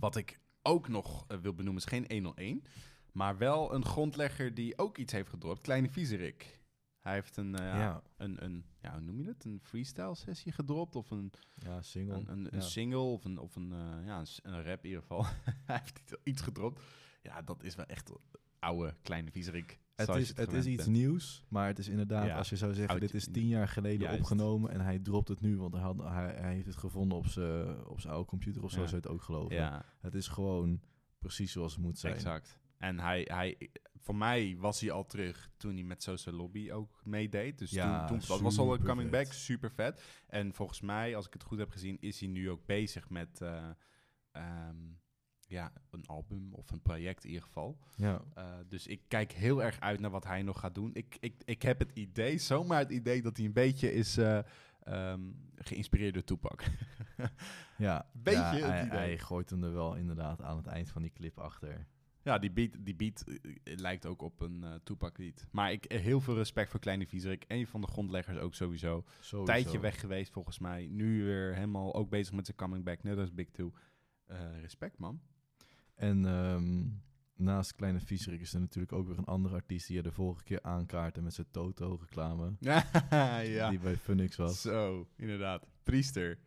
Wat 0.00 0.16
ik 0.16 0.40
ook 0.62 0.88
nog 0.88 1.26
wil 1.40 1.54
benoemen 1.54 1.82
is 1.82 1.88
geen 1.88 2.04
101. 2.08 2.64
Maar 3.12 3.38
wel 3.38 3.74
een 3.74 3.84
grondlegger 3.84 4.54
die 4.54 4.78
ook 4.78 4.98
iets 4.98 5.12
heeft 5.12 5.28
gedropt. 5.28 5.60
Kleine 5.60 5.90
Viezerik. 5.90 6.58
Hij 7.06 7.14
heeft 7.14 7.36
een, 7.36 7.54
eh, 7.54 7.64
ja, 7.64 8.02
een, 8.16 8.44
een, 8.44 8.64
ja, 8.80 8.92
hoe 8.92 9.00
noem 9.00 9.20
je 9.20 9.26
het? 9.26 9.44
Een 9.44 9.60
freestyle 9.62 10.14
sessie 10.14 10.52
gedropt. 10.52 10.96
Of 10.96 11.10
een, 11.10 11.32
ja, 11.54 11.82
single. 11.82 12.14
een, 12.14 12.28
een, 12.28 12.48
ja. 12.50 12.60
single. 12.60 12.98
Of 12.98 13.24
een, 13.24 13.38
of 13.38 13.56
een, 13.56 13.72
eh, 13.72 14.06
ja, 14.06 14.22
een, 14.42 14.62
rap 14.62 14.84
in 14.84 14.88
ieder 14.88 15.00
geval. 15.00 15.24
Hij 15.66 15.80
heeft 15.82 16.16
iets, 16.22 16.42
gedropt. 16.42 16.82
Ja, 17.22 17.42
dat 17.42 17.62
is 17.62 17.74
wel 17.74 17.84
echt 17.84 18.12
oude 18.58 18.94
Kleine 19.02 19.30
Viezerik. 19.30 19.78
Het 19.94 20.08
is, 20.08 20.36
het 20.36 20.52
is 20.52 20.66
iets 20.66 20.84
bent. 20.84 20.96
nieuws, 20.96 21.44
maar 21.48 21.66
het 21.66 21.78
is 21.78 21.88
inderdaad, 21.88 22.26
Ja, 22.26 22.36
als 22.36 22.48
je 22.48 22.56
zou 22.56 22.74
zeggen, 22.74 23.00
dit 23.00 23.14
is 23.14 23.28
tien 23.32 23.46
jaar 23.46 23.68
geleden 23.68 24.00
Juist. 24.00 24.18
opgenomen 24.18 24.70
en 24.70 24.80
hij 24.80 24.98
dropt 24.98 25.28
het 25.28 25.40
nu, 25.40 25.56
want 25.56 25.72
hij, 25.72 25.82
had, 25.82 25.98
hij, 25.98 26.34
hij 26.34 26.54
heeft 26.54 26.66
het 26.66 26.76
gevonden 26.76 27.18
op 27.18 27.26
zijn 27.26 27.86
op 27.86 28.00
zijn 28.00 28.12
oude 28.12 28.28
computer 28.28 28.62
of 28.62 28.70
zo, 28.70 28.76
zou 28.76 28.90
je 28.90 28.96
het 28.96 29.08
ook 29.08 29.22
geloven. 29.22 29.56
Ja, 29.56 29.84
Het 30.00 30.14
is 30.14 30.28
gewoon 30.28 30.80
precies 31.18 31.52
zoals 31.52 31.72
het 31.72 31.82
moet 31.82 31.98
zijn. 31.98 32.14
exact. 32.14 32.58
En 32.78 32.98
hij, 32.98 33.28
hij, 33.30 33.70
voor 34.06 34.16
mij 34.16 34.56
was 34.58 34.80
hij 34.80 34.90
al 34.90 35.06
terug 35.06 35.50
toen 35.56 35.74
hij 35.74 35.82
met 35.82 36.02
Social 36.02 36.34
Lobby 36.34 36.70
ook 36.70 37.00
meedeed. 37.04 37.58
Dus 37.58 37.70
Ja, 37.70 38.06
toen, 38.06 38.18
toen 38.18 38.28
dat 38.28 38.40
was 38.40 38.58
al 38.58 38.72
een 38.74 38.84
coming 38.84 39.10
vet. 39.10 39.22
back, 39.22 39.32
super 39.32 39.70
vet. 39.70 40.02
En 40.26 40.54
volgens 40.54 40.80
mij, 40.80 41.16
als 41.16 41.26
ik 41.26 41.32
het 41.32 41.42
goed 41.42 41.58
heb 41.58 41.70
gezien, 41.70 41.96
is 42.00 42.20
hij 42.20 42.28
nu 42.28 42.50
ook 42.50 42.66
bezig 42.66 43.08
met 43.10 43.40
eh, 43.40 43.68
ehm, 44.32 44.76
ja, 45.46 45.72
een 45.90 46.06
album 46.06 46.54
of 46.54 46.70
een 46.70 46.82
project 46.82 47.22
in 47.24 47.28
ieder 47.30 47.44
geval. 47.44 47.78
Ja, 47.96 48.22
Uh, 48.38 48.44
dus 48.68 48.86
ik 48.86 49.00
kijk 49.08 49.32
heel 49.32 49.62
erg 49.62 49.80
uit 49.80 50.00
naar 50.00 50.10
wat 50.10 50.24
hij 50.24 50.42
nog 50.42 50.60
gaat 50.60 50.74
doen. 50.74 50.90
Ik, 50.94 51.16
ik, 51.20 51.42
ik 51.44 51.62
heb 51.62 51.78
het 51.78 51.90
idee, 51.94 52.38
zomaar 52.38 52.78
het 52.78 52.90
idee, 52.90 53.22
dat 53.22 53.36
hij 53.36 53.46
een 53.46 53.52
beetje 53.52 53.92
is 53.92 54.16
eh, 54.16 54.38
ehm, 54.82 55.20
geïnspireerd 55.56 56.14
door 56.14 56.24
Tupac. 56.24 56.62
ja. 57.78 58.06
Beetje 58.22 58.40
ja, 58.40 58.50
het 58.52 58.62
hij, 58.62 58.84
idee. 58.86 58.98
hij 58.98 59.18
gooit 59.18 59.50
hem 59.50 59.64
er 59.64 59.72
wel 59.72 59.94
inderdaad 59.94 60.42
aan 60.42 60.56
het 60.56 60.66
eind 60.66 60.90
van 60.90 61.02
die 61.02 61.12
clip 61.12 61.38
achter. 61.38 61.86
Ja, 62.26 62.38
die 62.38 62.50
beat, 62.50 62.70
die 62.80 62.94
beat 62.94 63.24
eh, 63.26 63.34
eh, 63.64 63.78
lijkt 63.78 64.06
ook 64.06 64.22
op 64.22 64.40
een 64.40 64.80
Tupac-lied. 64.84 65.46
Maar 65.50 65.72
ik 65.72 65.84
heel 65.88 66.20
veel 66.20 66.34
respect 66.34 66.70
voor 66.70 66.80
Kleine 66.80 67.06
Viezerik. 67.06 67.44
Een 67.48 67.66
van 67.66 67.80
de 67.80 67.86
grondleggers 67.86 68.38
ook 68.38 68.54
sowieso. 68.54 69.04
Sowieso. 69.20 69.52
Tijdje 69.52 69.80
weg 69.80 70.00
geweest 70.00 70.32
volgens 70.32 70.58
mij. 70.58 70.86
Nu 70.86 71.24
weer 71.24 71.54
helemaal 71.54 71.94
ook 71.94 72.10
bezig 72.10 72.34
met 72.34 72.46
zijn 72.46 72.56
coming 72.56 72.84
back. 72.84 73.02
Net 73.02 73.18
als 73.18 73.34
Big 73.34 73.50
Two. 73.50 73.72
Respect, 74.60 74.98
man. 74.98 75.20
En 75.94 76.26
ehm, 76.26 76.84
naast 77.36 77.74
Kleine 77.74 78.00
Vieserik 78.00 78.40
is 78.40 78.54
er 78.54 78.60
natuurlijk 78.60 78.92
ook 78.92 79.06
weer 79.06 79.18
een 79.18 79.24
andere 79.24 79.54
artiest 79.54 79.86
die 79.86 79.96
je 79.96 80.02
de 80.02 80.12
vorige 80.12 80.42
keer 80.42 80.62
aankaartte 80.62 81.22
met 81.22 81.34
zijn 81.34 81.46
Toto-reclame. 81.50 82.52
ja. 82.60 83.70
Die 83.70 83.78
bij 83.78 83.96
Funix 83.96 84.36
was. 84.36 84.60
Zo, 84.60 85.08
inderdaad. 85.16 85.66
Priester. 85.82 86.38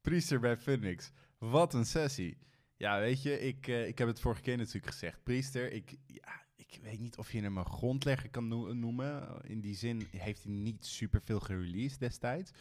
Priester 0.00 0.40
bij 0.40 0.56
Phoenix. 0.56 1.12
Wat 1.38 1.74
een 1.74 1.86
sessie. 1.86 2.38
Ja, 2.76 2.98
weet 3.00 3.22
je, 3.22 3.40
ik, 3.40 3.68
eh, 3.68 3.86
ik 3.86 3.98
heb 3.98 4.08
het 4.08 4.20
vorige 4.20 4.40
keer 4.42 4.56
natuurlijk 4.56 4.92
gezegd. 4.92 5.22
Priester, 5.22 5.72
ik, 5.72 5.96
ja, 6.06 6.46
ik 6.56 6.78
weet 6.82 7.00
niet 7.00 7.16
of 7.16 7.32
je 7.32 7.40
hem 7.40 7.56
een 7.56 7.66
grondlegger 7.66 8.30
kan 8.30 8.48
no- 8.48 8.72
noemen. 8.72 9.40
In 9.44 9.60
die 9.60 9.74
zin 9.74 10.08
heeft 10.10 10.42
hij 10.44 10.52
niet 10.52 10.86
superveel 10.86 11.40
gereleased 11.40 12.00
destijds. 12.00 12.52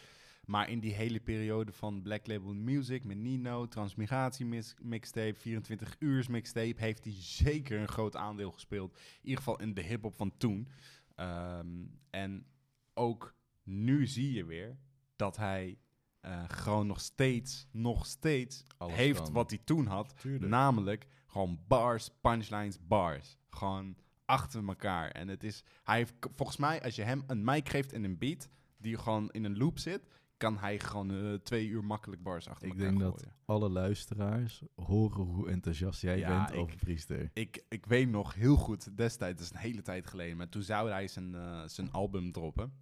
Maar 0.45 0.69
in 0.69 0.80
die 0.80 0.93
hele 0.93 1.19
periode 1.19 1.71
van 1.71 2.01
Black 2.01 2.28
Label 2.28 2.54
Music 2.54 3.04
met 3.04 3.17
Nino, 3.17 3.67
Transmigratie 3.67 4.63
mixtape, 4.82 5.36
24 5.38 5.95
uur 5.99 6.25
mixtape, 6.30 6.82
heeft 6.82 7.04
hij 7.04 7.13
zeker 7.17 7.80
een 7.80 7.88
groot 7.88 8.15
aandeel 8.15 8.51
gespeeld. 8.51 8.93
In 8.93 9.19
ieder 9.21 9.38
geval 9.38 9.60
in 9.60 9.73
de 9.73 9.82
hip-hop 9.82 10.15
van 10.15 10.38
toen. 10.38 10.67
Ehm, 11.15 11.86
en 12.10 12.45
ook 12.93 13.36
nu 13.63 14.08
zie 14.08 14.34
je 14.34 14.45
weer 14.45 14.78
dat 15.15 15.38
hij 15.38 15.78
eh, 16.26 16.44
gewoon 16.48 16.88
nog 16.88 17.00
steeds, 17.00 17.68
nog 17.72 18.06
steeds 18.06 18.64
Alles 18.78 18.96
heeft 18.96 19.22
kan. 19.22 19.34
wat 19.34 19.50
hij 19.50 19.60
toen 19.64 19.86
had. 19.86 20.14
Tuurlijk. 20.20 20.52
Namelijk 20.52 21.06
gewoon 21.28 21.60
bars, 21.68 22.10
punchlines, 22.22 22.78
bars. 22.88 23.38
Gewoon 23.50 23.96
achter 24.26 24.68
elkaar. 24.68 25.10
En 25.12 25.28
het 25.28 25.44
is, 25.44 25.64
hij 25.84 25.98
heeft, 25.98 26.14
volgens 26.36 26.58
mij, 26.58 26.84
als 26.84 26.96
je 26.96 27.04
hem 27.04 27.24
een 27.28 27.44
mic 27.44 27.70
geeft 27.70 27.94
en 27.94 28.04
een 28.04 28.18
beat, 28.18 28.50
die 28.78 28.98
gewoon 28.98 29.30
in 29.32 29.44
een 29.44 29.58
loop 29.58 29.80
zit, 29.80 30.08
kan 30.38 30.58
hij 30.58 30.80
gewoon 30.80 31.12
eh, 31.12 31.34
twee 31.34 31.68
uur 31.68 31.84
makkelijk 31.84 32.24
bars 32.24 32.48
achter 32.48 32.68
Ik 32.68 32.74
elkaar 32.74 32.88
denk 32.90 33.02
gooien. 33.02 33.16
dat 33.18 33.34
alle 33.46 33.70
luisteraars 33.70 34.62
horen 34.76 35.24
hoe 35.24 35.50
enthousiast 35.50 36.02
jij 36.02 36.18
Ja, 36.18 36.38
bent 36.38 36.50
ik- 36.54 36.60
over 36.60 36.76
Priester. 36.76 37.30
Ik, 37.34 37.64
ik 37.70 37.86
weet 37.86 38.10
nog 38.10 38.34
heel 38.34 38.56
goed, 38.56 38.98
destijds, 38.98 39.38
dat 39.40 39.46
is 39.48 39.54
een 39.54 39.70
hele 39.70 39.82
tijd 39.82 40.08
geleden, 40.08 40.38
maar 40.38 40.50
toen 40.50 40.62
zou 40.62 40.90
hij 40.90 41.08
zijn, 41.08 41.36
eh, 41.36 41.64
zijn 41.66 41.92
album 41.92 42.32
droppen. 42.32 42.74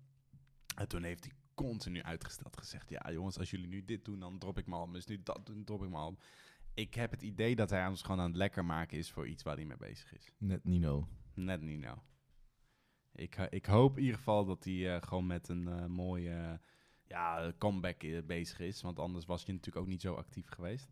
En 0.75 0.87
toen 0.87 1.03
heeft 1.03 1.23
hij 1.23 1.33
continu 1.53 2.01
uitgesteld 2.01 2.57
gezegd, 2.57 2.89
ja 2.89 3.11
jongens, 3.11 3.39
als 3.39 3.51
jullie 3.51 3.67
nu 3.67 3.85
dit 3.85 4.05
doen, 4.05 4.19
dan 4.19 4.37
drop 4.37 4.57
ik 4.57 4.65
mijn 4.65 4.79
album. 4.79 4.93
Dus 4.93 5.05
nu 5.05 5.23
dat 5.23 5.45
doen, 5.45 5.63
drop 5.63 5.83
ik 5.83 5.89
mijn 5.89 6.01
album. 6.01 6.19
Ik 6.73 6.93
heb 6.93 7.11
het 7.11 7.21
idee 7.21 7.55
dat 7.55 7.69
hij 7.69 7.87
ons 7.87 8.01
gewoon 8.01 8.19
aan 8.19 8.27
het 8.27 8.35
lekker 8.35 8.65
maken 8.65 8.97
is 8.97 9.11
voor 9.11 9.27
iets 9.27 9.43
waar 9.43 9.55
hij 9.55 9.65
mee 9.65 9.77
bezig 9.77 10.13
is. 10.13 10.31
Net 10.37 10.63
Nino. 10.63 11.07
Net 11.33 11.61
niet 11.61 11.79
nou. 11.79 11.97
Ik, 13.11 13.35
ik 13.35 13.65
hoop 13.65 13.97
in 13.97 14.03
ieder 14.03 14.17
geval 14.17 14.45
dat 14.45 14.63
hij 14.63 14.95
eh, 14.95 15.01
gewoon 15.01 15.27
met 15.27 15.47
een 15.47 15.67
eh, 15.67 15.85
mooie 15.85 16.59
ja, 17.03 17.53
comeback 17.57 18.03
eh, 18.03 18.23
bezig 18.23 18.59
is. 18.59 18.81
Want 18.81 18.99
anders 18.99 19.25
was 19.25 19.43
je 19.43 19.51
natuurlijk 19.51 19.85
ook 19.85 19.91
niet 19.91 20.01
zo 20.01 20.13
actief 20.13 20.49
geweest. 20.49 20.89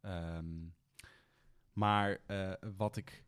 Ehm, 0.00 0.68
maar 1.72 2.20
wat 2.76 2.96
ik 2.96 3.24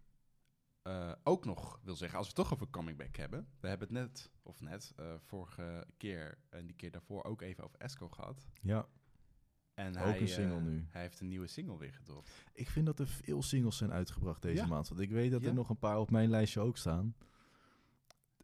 eh, 0.82 1.12
ook 1.22 1.44
nog 1.44 1.80
wil 1.82 1.96
zeggen, 1.96 2.18
als 2.18 2.26
we 2.26 2.32
het 2.36 2.42
toch 2.42 2.52
over 2.54 2.70
coming 2.70 2.98
back 2.98 3.16
hebben. 3.16 3.48
We 3.60 3.68
hebben 3.68 3.88
het 3.88 3.96
net, 3.96 4.30
of 4.42 4.60
net, 4.60 4.92
eh, 4.96 5.14
vorige 5.18 5.86
keer 5.96 6.38
en 6.48 6.66
die 6.66 6.76
keer 6.76 6.90
daarvoor 6.90 7.24
ook 7.24 7.42
even 7.42 7.64
over 7.64 7.78
Esco 7.78 8.08
gehad. 8.08 8.48
Ja, 8.62 8.86
En 9.74 9.88
Ook 9.96 10.02
hij, 10.04 10.20
een 10.20 10.28
single 10.28 10.56
eh, 10.56 10.62
nu. 10.62 10.86
Hij 10.90 11.02
heeft 11.02 11.20
een 11.20 11.28
nieuwe 11.28 11.46
single 11.46 11.78
weer 11.78 11.92
gedropt. 11.92 12.30
ik 12.52 12.68
vind 12.70 12.86
dat 12.86 12.98
er 12.98 13.06
veel 13.06 13.42
singles 13.42 13.76
zijn 13.76 13.92
uitgebracht 13.92 14.42
deze 14.42 14.62
Ja. 14.62 14.66
maand. 14.68 14.88
Want 14.88 15.00
ik 15.00 15.10
weet 15.10 15.30
dat 15.30 15.40
Ja. 15.42 15.48
er 15.48 15.54
nog 15.54 15.70
een 15.70 15.78
paar 15.78 15.98
op 15.98 16.10
mijn 16.10 16.30
lijstje 16.30 16.60
ook 16.60 16.76
staan. 16.76 17.14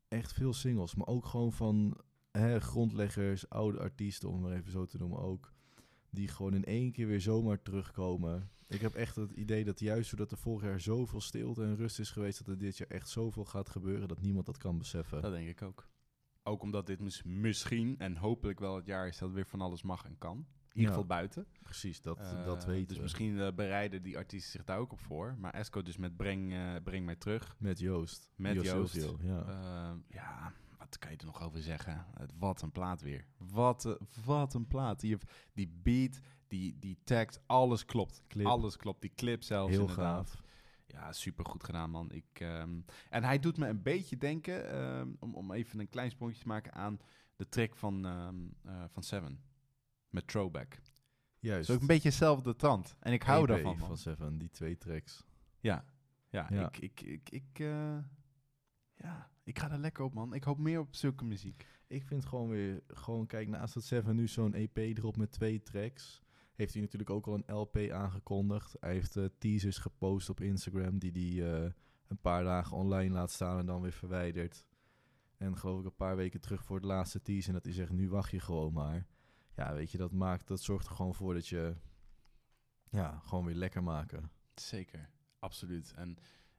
Echt 0.08 0.32
veel 0.32 0.52
singles, 0.52 0.94
maar 0.94 1.06
ook 1.06 1.26
gewoon 1.26 1.52
van 1.52 2.00
hè, 2.30 2.60
grondleggers, 2.60 3.48
oude 3.48 3.78
artiesten, 3.78 4.28
om 4.28 4.34
het 4.34 4.44
maar 4.44 4.52
even 4.52 4.70
zo 4.72 4.86
te 4.86 4.98
noemen 4.98 5.18
ook. 5.18 5.52
Die 6.10 6.28
gewoon 6.28 6.54
in 6.54 6.64
één 6.64 6.92
keer 6.92 7.06
weer 7.06 7.20
zomaar 7.20 7.62
terugkomen. 7.62 8.50
Ik 8.66 8.80
heb 8.80 8.94
echt 8.94 9.16
het 9.16 9.32
idee 9.32 9.64
dat 9.64 9.80
juist 9.80 10.10
doordat 10.10 10.30
er 10.30 10.38
vorig 10.38 10.62
jaar 10.68 10.80
zoveel 10.80 11.20
stilte 11.20 11.62
en 11.62 11.76
rust 11.76 11.98
is 11.98 12.10
geweest, 12.10 12.38
dat 12.38 12.48
er 12.48 12.58
dit 12.58 12.76
jaar 12.76 12.88
echt 12.88 13.08
zoveel 13.08 13.44
gaat 13.44 13.68
gebeuren 13.68 14.08
dat 14.08 14.20
niemand 14.20 14.46
dat 14.46 14.56
kan 14.58 14.78
beseffen. 14.78 15.22
Dat 15.22 15.32
denk 15.32 15.48
ik 15.48 15.62
ook. 15.62 15.88
Ook 16.42 16.62
omdat 16.62 16.86
dit 16.86 17.00
mis- 17.00 17.22
misschien 17.22 17.98
en 17.98 18.16
hopelijk 18.16 18.60
wel 18.60 18.76
het 18.76 18.86
jaar 18.86 19.06
is 19.08 19.18
dat 19.18 19.32
weer 19.32 19.46
van 19.46 19.60
alles 19.60 19.82
mag 19.82 20.04
en 20.04 20.18
kan. 20.18 20.36
In 20.38 20.44
ieder 20.74 20.82
Ja. 20.82 20.88
geval 20.88 21.06
buiten. 21.06 21.46
Precies, 21.62 22.00
dat, 22.00 22.18
Eh, 22.18 22.44
dat 22.44 22.64
weten 22.64 22.86
Dus 22.86 22.96
we. 22.96 23.02
misschien 23.02 23.40
eh, 23.40 23.52
bereiden 23.54 24.02
die 24.02 24.16
artiesten 24.16 24.50
zich 24.52 24.64
daar 24.64 24.78
ook 24.78 24.92
op 24.92 25.00
voor. 25.00 25.36
Maar 25.38 25.54
Esco 25.54 25.82
dus 25.82 25.96
met 25.96 26.16
Breng, 26.16 26.52
eh, 26.52 26.74
breng 26.84 27.04
mij 27.04 27.16
terug. 27.16 27.56
Met 27.58 27.78
Joost. 27.78 28.30
Met 28.36 28.54
Joost 28.54 28.70
Joost. 28.70 28.92
Silvio, 28.92 29.18
ja. 29.28 29.96
Ja, 30.08 30.52
wat 30.78 30.98
kan 30.98 31.10
je 31.10 31.16
er 31.16 31.24
nog 31.24 31.42
over 31.42 31.62
zeggen? 31.62 32.06
Het- 32.18 32.32
Wat 32.38 32.62
een 32.62 32.72
plaat 32.72 33.00
weer. 33.00 33.26
Wat, 33.36 33.84
een- 33.84 33.98
wat 34.24 34.54
een 34.54 34.66
plaat. 34.66 35.00
Die, 35.00 35.16
die 35.52 35.68
beat, 35.82 36.20
die, 36.46 36.78
die 36.78 36.98
tekst, 37.04 37.40
alles 37.46 37.84
klopt. 37.84 38.22
Clip. 38.28 38.46
Alles 38.46 38.76
klopt. 38.76 39.00
Die 39.00 39.12
clip 39.14 39.42
zelfs 39.42 39.70
Heel 39.70 39.80
inderdaad. 39.80 40.30
gaaf. 40.30 40.42
Ja, 40.86 41.12
super 41.12 41.44
goed 41.44 41.64
gedaan, 41.64 41.90
man. 41.90 42.10
Ik, 42.10 42.24
ehm, 42.40 42.80
en 43.10 43.24
hij 43.24 43.38
doet 43.38 43.56
me 43.58 43.66
een 43.68 43.82
beetje 43.82 44.16
denken, 44.16 44.70
ehm, 44.70 45.08
om, 45.18 45.34
om 45.34 45.52
even 45.52 45.80
een 45.80 45.88
klein 45.88 46.10
sprongje 46.10 46.40
te 46.40 46.46
maken 46.46 46.72
aan 46.72 46.98
de 47.36 47.48
track 47.48 47.76
van, 47.76 48.06
ehm, 48.06 48.36
eh, 48.64 48.84
van 48.88 49.02
Seven. 49.02 49.40
Met 50.08 50.26
Throwback. 50.26 50.78
Juist. 51.38 51.68
Is 51.68 51.74
ook 51.74 51.80
een 51.80 51.86
beetje 51.86 52.08
hetzelfde 52.08 52.56
trant. 52.56 52.96
En 53.00 53.12
ik 53.12 53.22
hou 53.22 53.46
daarvan, 53.46 53.78
man. 53.78 53.86
van 53.88 53.96
Seven, 53.96 54.38
die 54.38 54.50
twee 54.50 54.78
tracks. 54.78 55.24
Ja, 55.60 55.84
ja, 56.28 56.46
Ja. 56.50 56.66
ik, 56.66 56.78
ik, 56.78 57.00
ik, 57.00 57.30
ik, 57.30 57.58
eh, 57.58 57.98
ja, 58.94 59.30
ik 59.48 59.58
ga 59.58 59.70
er 59.70 59.78
lekker 59.78 60.04
op, 60.04 60.14
man. 60.14 60.34
Ik 60.34 60.44
hoop 60.44 60.58
meer 60.58 60.80
op 60.80 60.94
zulke 60.94 61.24
muziek. 61.24 61.66
Ik 61.86 62.04
vind 62.04 62.24
gewoon 62.24 62.48
weer, 62.48 62.82
gewoon 62.86 63.26
kijk, 63.26 63.48
naast 63.48 63.74
dat 63.74 63.84
Seven 63.84 64.16
nu 64.16 64.26
zo'n 64.26 64.54
EP 64.54 64.76
erop 64.76 65.16
met 65.16 65.32
twee 65.32 65.62
tracks, 65.62 66.22
heeft 66.54 66.72
hij 66.72 66.82
natuurlijk 66.82 67.10
ook 67.10 67.26
al 67.26 67.34
een 67.34 67.54
LP 67.54 67.76
aangekondigd. 67.76 68.76
Hij 68.80 68.92
heeft 68.92 69.16
eh, 69.16 69.24
teasers 69.38 69.78
gepost 69.78 70.28
op 70.28 70.40
Instagram 70.40 70.98
die 70.98 71.12
hij 71.12 71.54
eh, 71.54 71.70
een 72.08 72.20
paar 72.20 72.44
dagen 72.44 72.76
online 72.76 73.14
laat 73.14 73.30
staan 73.30 73.58
en 73.58 73.66
dan 73.66 73.80
weer 73.80 73.92
verwijdert. 73.92 74.66
En 75.36 75.56
geloof 75.56 75.78
ik 75.78 75.84
een 75.84 75.96
paar 75.96 76.16
weken 76.16 76.40
terug 76.40 76.64
voor 76.64 76.76
het 76.76 76.84
laatste 76.84 77.22
teaser 77.22 77.48
en 77.48 77.54
dat 77.54 77.64
hij 77.64 77.74
zegt, 77.74 77.92
nu 77.92 78.08
wacht 78.08 78.30
je 78.30 78.40
gewoon 78.40 78.72
maar. 78.72 79.06
Ja, 79.56 79.74
weet 79.74 79.90
je, 79.90 79.98
dat 79.98 80.12
maakt, 80.12 80.46
dat 80.46 80.60
zorgt 80.60 80.86
er 80.86 80.94
gewoon 80.94 81.14
voor 81.14 81.34
dat 81.34 81.48
je, 81.48 81.76
ja, 82.88 83.18
gewoon 83.24 83.44
weer 83.44 83.54
lekker 83.54 83.82
maken. 83.82 84.30
Zeker, 84.54 85.10
absoluut. 85.38 85.92
En, 85.96 86.16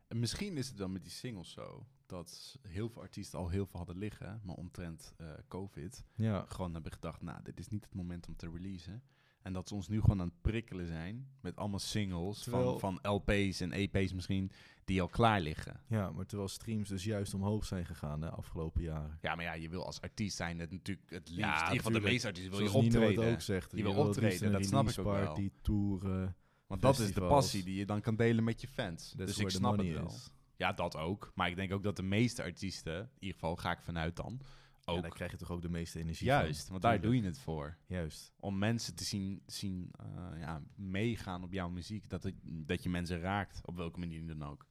en 0.08 0.20
misschien 0.20 0.58
is 0.58 0.68
het 0.68 0.78
dan 0.78 0.92
met 0.92 1.04
die 1.04 1.12
singles 1.12 1.52
zo, 1.52 1.88
dat 2.10 2.58
heel 2.68 2.90
veel 2.90 3.02
artiesten 3.02 3.40
al 3.40 3.50
heel 3.50 3.66
veel 3.66 3.78
hadden 3.78 3.98
liggen, 3.98 4.42
maar 4.44 4.56
omtrent 4.56 5.14
eh, 5.18 5.28
COVID 5.48 6.04
Ja, 6.16 6.46
gewoon 6.48 6.74
hebben 6.74 6.92
gedacht, 6.92 7.22
nou, 7.22 7.40
dit 7.44 7.60
is 7.60 7.68
niet 7.68 7.84
het 7.84 7.94
moment 7.94 8.28
om 8.28 8.36
te 8.36 8.50
releasen. 8.50 9.02
En 9.42 9.54
dat 9.54 9.68
ze 9.68 9.76
ons 9.76 9.88
nu 9.88 10.02
gewoon 10.02 10.22
aan 10.22 10.28
het 10.28 10.42
prikkelen 10.42 10.88
zijn 10.88 11.28
met 11.42 11.56
allemaal 11.56 11.80
singles 11.80 12.44
Terwijl- 12.44 12.80
van, 12.80 13.00
van 13.02 13.12
LP's 13.14 13.60
en 13.60 13.72
EP's 13.72 14.14
misschien, 14.14 14.52
die 14.86 15.02
al 15.02 15.08
klaar 15.08 15.42
liggen. 15.42 15.82
ja, 15.88 16.12
maar 16.12 16.26
terwijl 16.26 16.50
streams 16.50 16.90
dus 16.90 17.04
juist 17.04 17.34
omhoog 17.34 17.66
zijn 17.66 17.86
gegaan 17.86 18.20
de 18.20 18.30
afgelopen 18.30 18.82
jaren. 18.82 19.18
Ja, 19.22 19.36
maar 19.36 19.46
ja, 19.46 19.54
je 19.54 19.70
wil 19.70 19.86
als 19.86 20.02
artiest 20.02 20.36
zijn 20.36 20.60
het 20.60 20.72
natuurlijk 20.72 21.10
het 21.10 21.30
liefst. 21.30 21.42
Ja, 21.42 21.56
in 21.68 21.74
ieder 21.74 21.86
geval 21.86 22.02
de 22.02 22.08
meeste 22.08 22.28
artiesten 22.28 22.52
wil 22.52 22.62
je 22.62 22.72
optreden. 22.74 23.24
het 23.26 23.34
ook 23.34 23.42
zegt. 23.42 23.72
Je 23.76 23.84
wil 23.84 23.96
optreden, 23.96 24.52
dat 24.52 24.66
snap 24.66 24.90
ik 24.90 25.00
ook 25.00 25.06
wel. 25.06 25.26
party, 25.26 25.52
toeren. 25.62 26.36
Want 26.68 26.82
dat 26.82 27.00
is 27.00 27.14
de 27.14 27.22
passie 27.22 27.64
die 27.64 27.76
je 27.76 27.86
dan 27.86 28.02
kan 28.02 28.16
delen 28.16 28.44
met 28.44 28.62
je 28.62 28.68
fans. 28.68 29.14
That's 29.18 29.26
dus 29.36 29.40
ik 29.40 29.50
snap 29.50 29.78
het 29.78 29.94
wel. 29.94 30.06
is. 30.06 30.32
Ja, 30.60 30.74
dat 30.74 30.96
ook. 30.96 31.32
Maar 31.36 31.50
ik 31.50 31.56
denk 31.56 31.72
ook 31.72 31.84
dat 31.84 31.96
de 31.96 32.04
meeste 32.04 32.44
artiesten, 32.44 33.00
in 33.00 33.10
ieder 33.20 33.34
geval 33.40 33.56
ga 33.56 33.72
ik 33.72 33.82
vanuit 33.82 34.16
dan, 34.16 34.40
Ja, 34.86 34.94
ook 34.94 35.02
daar 35.02 35.12
krijg 35.12 35.32
je 35.32 35.38
toch 35.38 35.52
ook 35.52 35.62
de 35.62 35.70
meeste 35.70 36.00
energie 36.00 36.28
juist, 36.28 36.62
van. 36.62 36.70
want 36.72 36.82
daar 36.82 37.02
doe 37.02 37.16
je 37.16 37.24
het 37.24 37.40
voor. 37.40 37.78
Juist. 37.88 38.34
Om 38.40 38.58
mensen 38.58 38.96
te 38.96 39.04
zien, 39.04 39.42
zien 39.46 39.92
eh, 40.00 40.40
ja, 40.40 40.62
meegaan 40.76 41.44
op 41.44 41.52
jouw 41.52 41.70
muziek. 41.70 42.10
Dat, 42.10 42.24
het, 42.24 42.36
dat 42.44 42.84
je 42.84 42.90
mensen 42.90 43.20
raakt, 43.20 43.68
op 43.68 43.76
welke 43.76 44.00
manier 44.00 44.28
dan 44.28 44.44
ook. 44.44 44.66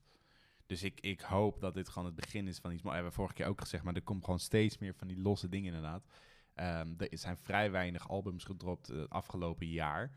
Dus 0.67 0.83
ik, 0.83 1.01
ik 1.01 1.21
hoop 1.21 1.61
dat 1.61 1.75
dit 1.75 1.89
gewoon 1.89 2.07
het 2.07 2.17
begin 2.17 2.49
is 2.49 2.59
van 2.59 2.73
iets 2.73 2.83
moois. 2.83 2.95
Hebben 2.95 3.13
we 3.13 3.19
vorige 3.19 3.35
keer 3.35 3.47
ook 3.47 3.61
gezegd, 3.61 3.85
maar 3.85 3.95
er 3.95 4.03
komt 4.03 4.25
gewoon 4.25 4.41
steeds 4.41 4.79
meer 4.79 4.95
van 4.95 5.09
die 5.09 5.21
losse 5.21 5.49
dingen 5.49 5.75
inderdaad. 5.75 6.07
Ehm, 6.55 6.95
er 6.97 7.19
zijn 7.19 7.37
vrij 7.37 7.71
weinig 7.71 8.09
albums 8.09 8.45
gedropt 8.45 8.87
het 8.87 9.11
afgelopen 9.11 9.67
jaar. 9.67 10.13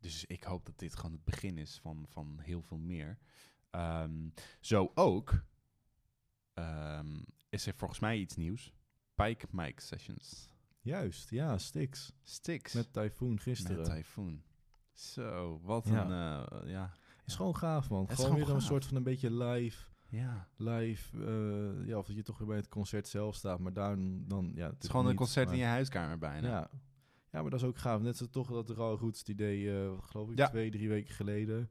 Dus 0.00 0.24
ik 0.24 0.42
hoop 0.42 0.66
dat 0.66 0.78
dit 0.78 0.96
gewoon 0.96 1.12
het 1.12 1.24
begin 1.24 1.58
is 1.58 1.78
van, 1.82 2.06
van 2.08 2.38
heel 2.40 2.62
veel 2.62 2.78
meer. 2.78 3.18
Ehm, 3.70 4.28
zo 4.60 4.90
ook 4.94 5.44
ehm, 6.54 7.18
is 7.48 7.66
er 7.66 7.74
volgens 7.74 8.00
mij 8.00 8.18
iets 8.18 8.36
nieuws. 8.36 8.72
Pike 9.14 9.46
Mike 9.50 9.82
Sessions. 9.82 10.54
Juist, 10.80 11.30
ja, 11.30 11.58
Stix. 11.58 12.12
Sticks. 12.22 12.72
Met 12.72 12.92
Typhoon 12.92 13.40
gisteren. 13.40 13.76
Met 13.76 13.86
Typhoon. 13.90 14.42
Zo, 14.92 15.60
wat 15.62 15.88
Ja. 15.88 16.04
een... 16.10 16.40
eh, 16.62 16.70
ja. 16.70 16.92
is 17.24 17.34
gewoon 17.34 17.56
gaaf, 17.56 17.90
man. 17.90 18.04
Het 18.06 18.14
gewoon 18.14 18.30
gewoon 18.30 18.46
weer 18.46 18.54
een 18.54 18.60
soort 18.60 18.86
van 18.86 18.96
een 18.96 19.02
beetje 19.02 19.30
live. 19.34 19.88
Ja. 20.08 20.48
Live, 20.56 21.18
eh, 21.26 21.86
ja, 21.86 21.98
of 21.98 22.06
dat 22.06 22.16
je 22.16 22.22
toch 22.22 22.38
weer 22.38 22.46
bij 22.46 22.56
het 22.56 22.68
concert 22.68 23.08
zelf 23.08 23.34
staat. 23.34 23.58
Maar 23.58 23.72
daar 23.72 23.96
dan, 24.28 24.52
ja... 24.54 24.66
Het 24.70 24.82
is 24.84 24.90
gewoon 24.90 25.06
een 25.06 25.14
concert 25.16 25.50
in 25.50 25.56
je 25.58 25.64
huiskamer 25.64 26.18
bijna. 26.18 26.48
Ja. 26.48 26.70
ja, 27.30 27.40
maar 27.42 27.50
dat 27.50 27.60
is 27.60 27.66
ook 27.66 27.78
gaaf. 27.78 28.00
Net 28.00 28.16
zo 28.16 28.26
toch 28.26 28.48
dat 28.64 28.70
Roots 28.70 29.24
die 29.24 29.34
deed, 29.34 29.66
eh, 29.68 29.88
wat 29.88 30.04
geloof 30.04 30.30
ik, 30.30 30.38
Ja. 30.38 30.48
twee, 30.48 30.70
drie 30.70 30.88
weken 30.88 31.14
geleden. 31.14 31.70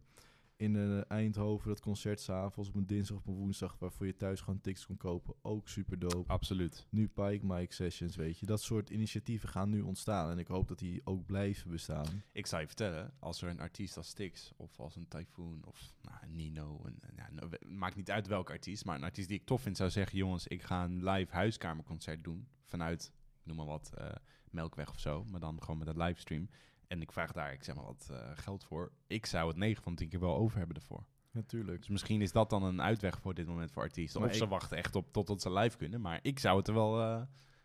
In 0.58 0.76
eh, 0.76 1.12
Eindhoven, 1.12 1.68
dat 1.68 1.80
concert 1.80 2.20
s'avonds 2.22 2.70
op 2.70 2.76
een 2.76 2.86
dinsdag 2.86 3.18
of 3.18 3.26
een 3.26 3.34
woensdag. 3.34 3.76
Waarvoor 3.80 4.06
je 4.06 4.15
thuis 4.15 4.41
gewoon 4.41 4.62
tickets 4.62 4.86
kon 4.86 4.98
kopen. 4.98 5.36
Ook 5.41 5.68
super 5.68 6.00
dope. 6.00 6.32
Absoluut. 6.32 6.88
Nu 6.89 7.08
Pike 7.08 7.46
Mike 7.46 7.74
Sessions, 7.74 8.15
weet 8.15 8.39
je. 8.39 8.46
Dat 8.46 8.62
soort 8.62 8.89
initiatieven 8.89 9.50
gaan 9.50 9.70
nu 9.70 9.82
ontstaan. 9.82 10.32
En 10.32 10.39
ik 10.39 10.48
hoop 10.48 10.68
dat 10.68 10.80
die 10.80 11.02
ook 11.04 11.26
blijven 11.26 11.72
bestaan. 11.72 12.24
Ik 12.32 12.46
zou 12.46 12.62
je 12.62 12.68
vertellen, 12.68 13.13
als 13.20 13.41
er 13.41 13.50
een 13.50 13.60
artiest 13.60 13.98
als 13.98 14.08
Styx 14.08 14.52
of 14.56 14.80
als 14.80 14.96
een 14.96 15.08
Typhoon 15.08 15.62
of 15.65 15.94
nou, 16.02 16.18
een 16.22 16.36
Nino, 16.36 16.82
een, 16.84 17.00
ja, 17.15 17.30
nou, 17.32 17.52
maakt 17.68 17.96
niet 17.96 18.12
uit 18.12 18.28
welke 18.28 18.52
artiest, 18.52 18.86
maar 18.86 18.96
een 18.96 19.04
artiest 19.04 19.28
die 19.28 19.39
ik 19.39 19.46
tof 19.46 19.62
vind 19.62 19.78
zou 19.78 19.89
zeggen, 19.89 20.18
jongens, 20.18 20.48
ik 20.48 20.62
ga 20.62 20.84
een 20.84 21.10
live 21.10 21.36
huiskamerconcert 21.36 22.24
doen 22.24 22.48
vanuit, 22.63 23.12
ik 23.39 23.46
noem 23.46 23.56
maar 23.56 23.65
wat, 23.65 23.91
eh, 23.98 24.15
Melkweg 24.50 24.89
of 24.89 25.00
zo, 25.00 25.24
maar 25.24 25.39
dan 25.39 25.62
gewoon 25.62 25.78
met 25.78 25.88
een 25.88 25.98
livestream. 25.98 26.50
En 26.88 27.02
ik 27.02 27.12
vraag 27.12 27.32
daar, 27.32 27.54
ik 27.54 27.63
zeg 27.63 27.76
maar 27.76 27.86
wat 27.86 28.08
eh, 28.12 28.32
geld 28.36 28.63
voor. 28.63 28.91
Ik 29.08 29.26
zou 29.26 29.48
het 29.48 29.58
9 29.58 29.84
van 29.84 29.91
de 29.91 29.98
10 29.98 30.10
keer 30.10 30.19
wel 30.19 30.36
over 30.36 30.58
hebben 30.58 30.76
ervoor. 30.76 31.06
Natuurlijk. 31.32 31.80
Dus 31.80 31.89
misschien 31.89 32.21
is 32.21 32.32
dat 32.32 32.50
dan 32.50 32.63
een 32.63 32.82
uitweg 32.82 33.19
voor 33.19 33.34
dit 33.34 33.48
moment 33.48 33.71
voor 33.71 33.84
artiesten. 33.84 34.21
Maar 34.21 34.30
of 34.30 34.36
ze 34.36 34.48
wachten 34.48 34.78
echt 34.78 34.95
op 34.95 35.12
totdat 35.12 35.41
ze 35.41 35.52
live 35.54 35.78
kunnen. 35.78 36.02
Maar 36.02 36.19
ik 36.21 36.39
zou 36.39 36.58
het 36.58 36.67
er 36.67 36.74
wel 36.74 37.02
eh, 37.02 37.21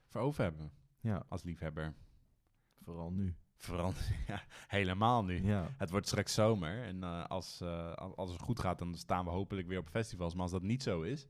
voor 0.08 0.20
over 0.20 0.42
hebben 0.42 0.72
Ja, 1.00 1.24
als 1.28 1.42
liefhebber. 1.42 1.94
vooral 2.84 3.10
nu. 3.12 3.34
Vooral 3.56 3.92
ja, 4.26 4.42
helemaal 4.66 5.24
nu. 5.24 5.44
Ja, 5.46 5.68
Het 5.76 5.90
wordt 5.90 6.06
straks 6.06 6.34
zomer 6.34 6.82
en 6.82 7.02
eh, 7.02 7.24
als, 7.26 7.62
al- 7.62 8.16
als 8.16 8.32
het 8.32 8.40
goed 8.42 8.60
gaat, 8.60 8.78
dan 8.78 8.94
staan 8.94 9.24
we 9.24 9.30
hopelijk 9.30 9.66
weer 9.68 9.78
op 9.78 9.88
festivals. 9.88 10.32
Maar 10.34 10.42
als 10.42 10.50
dat 10.52 10.62
niet 10.62 10.82
zo 10.82 11.02
is, 11.02 11.26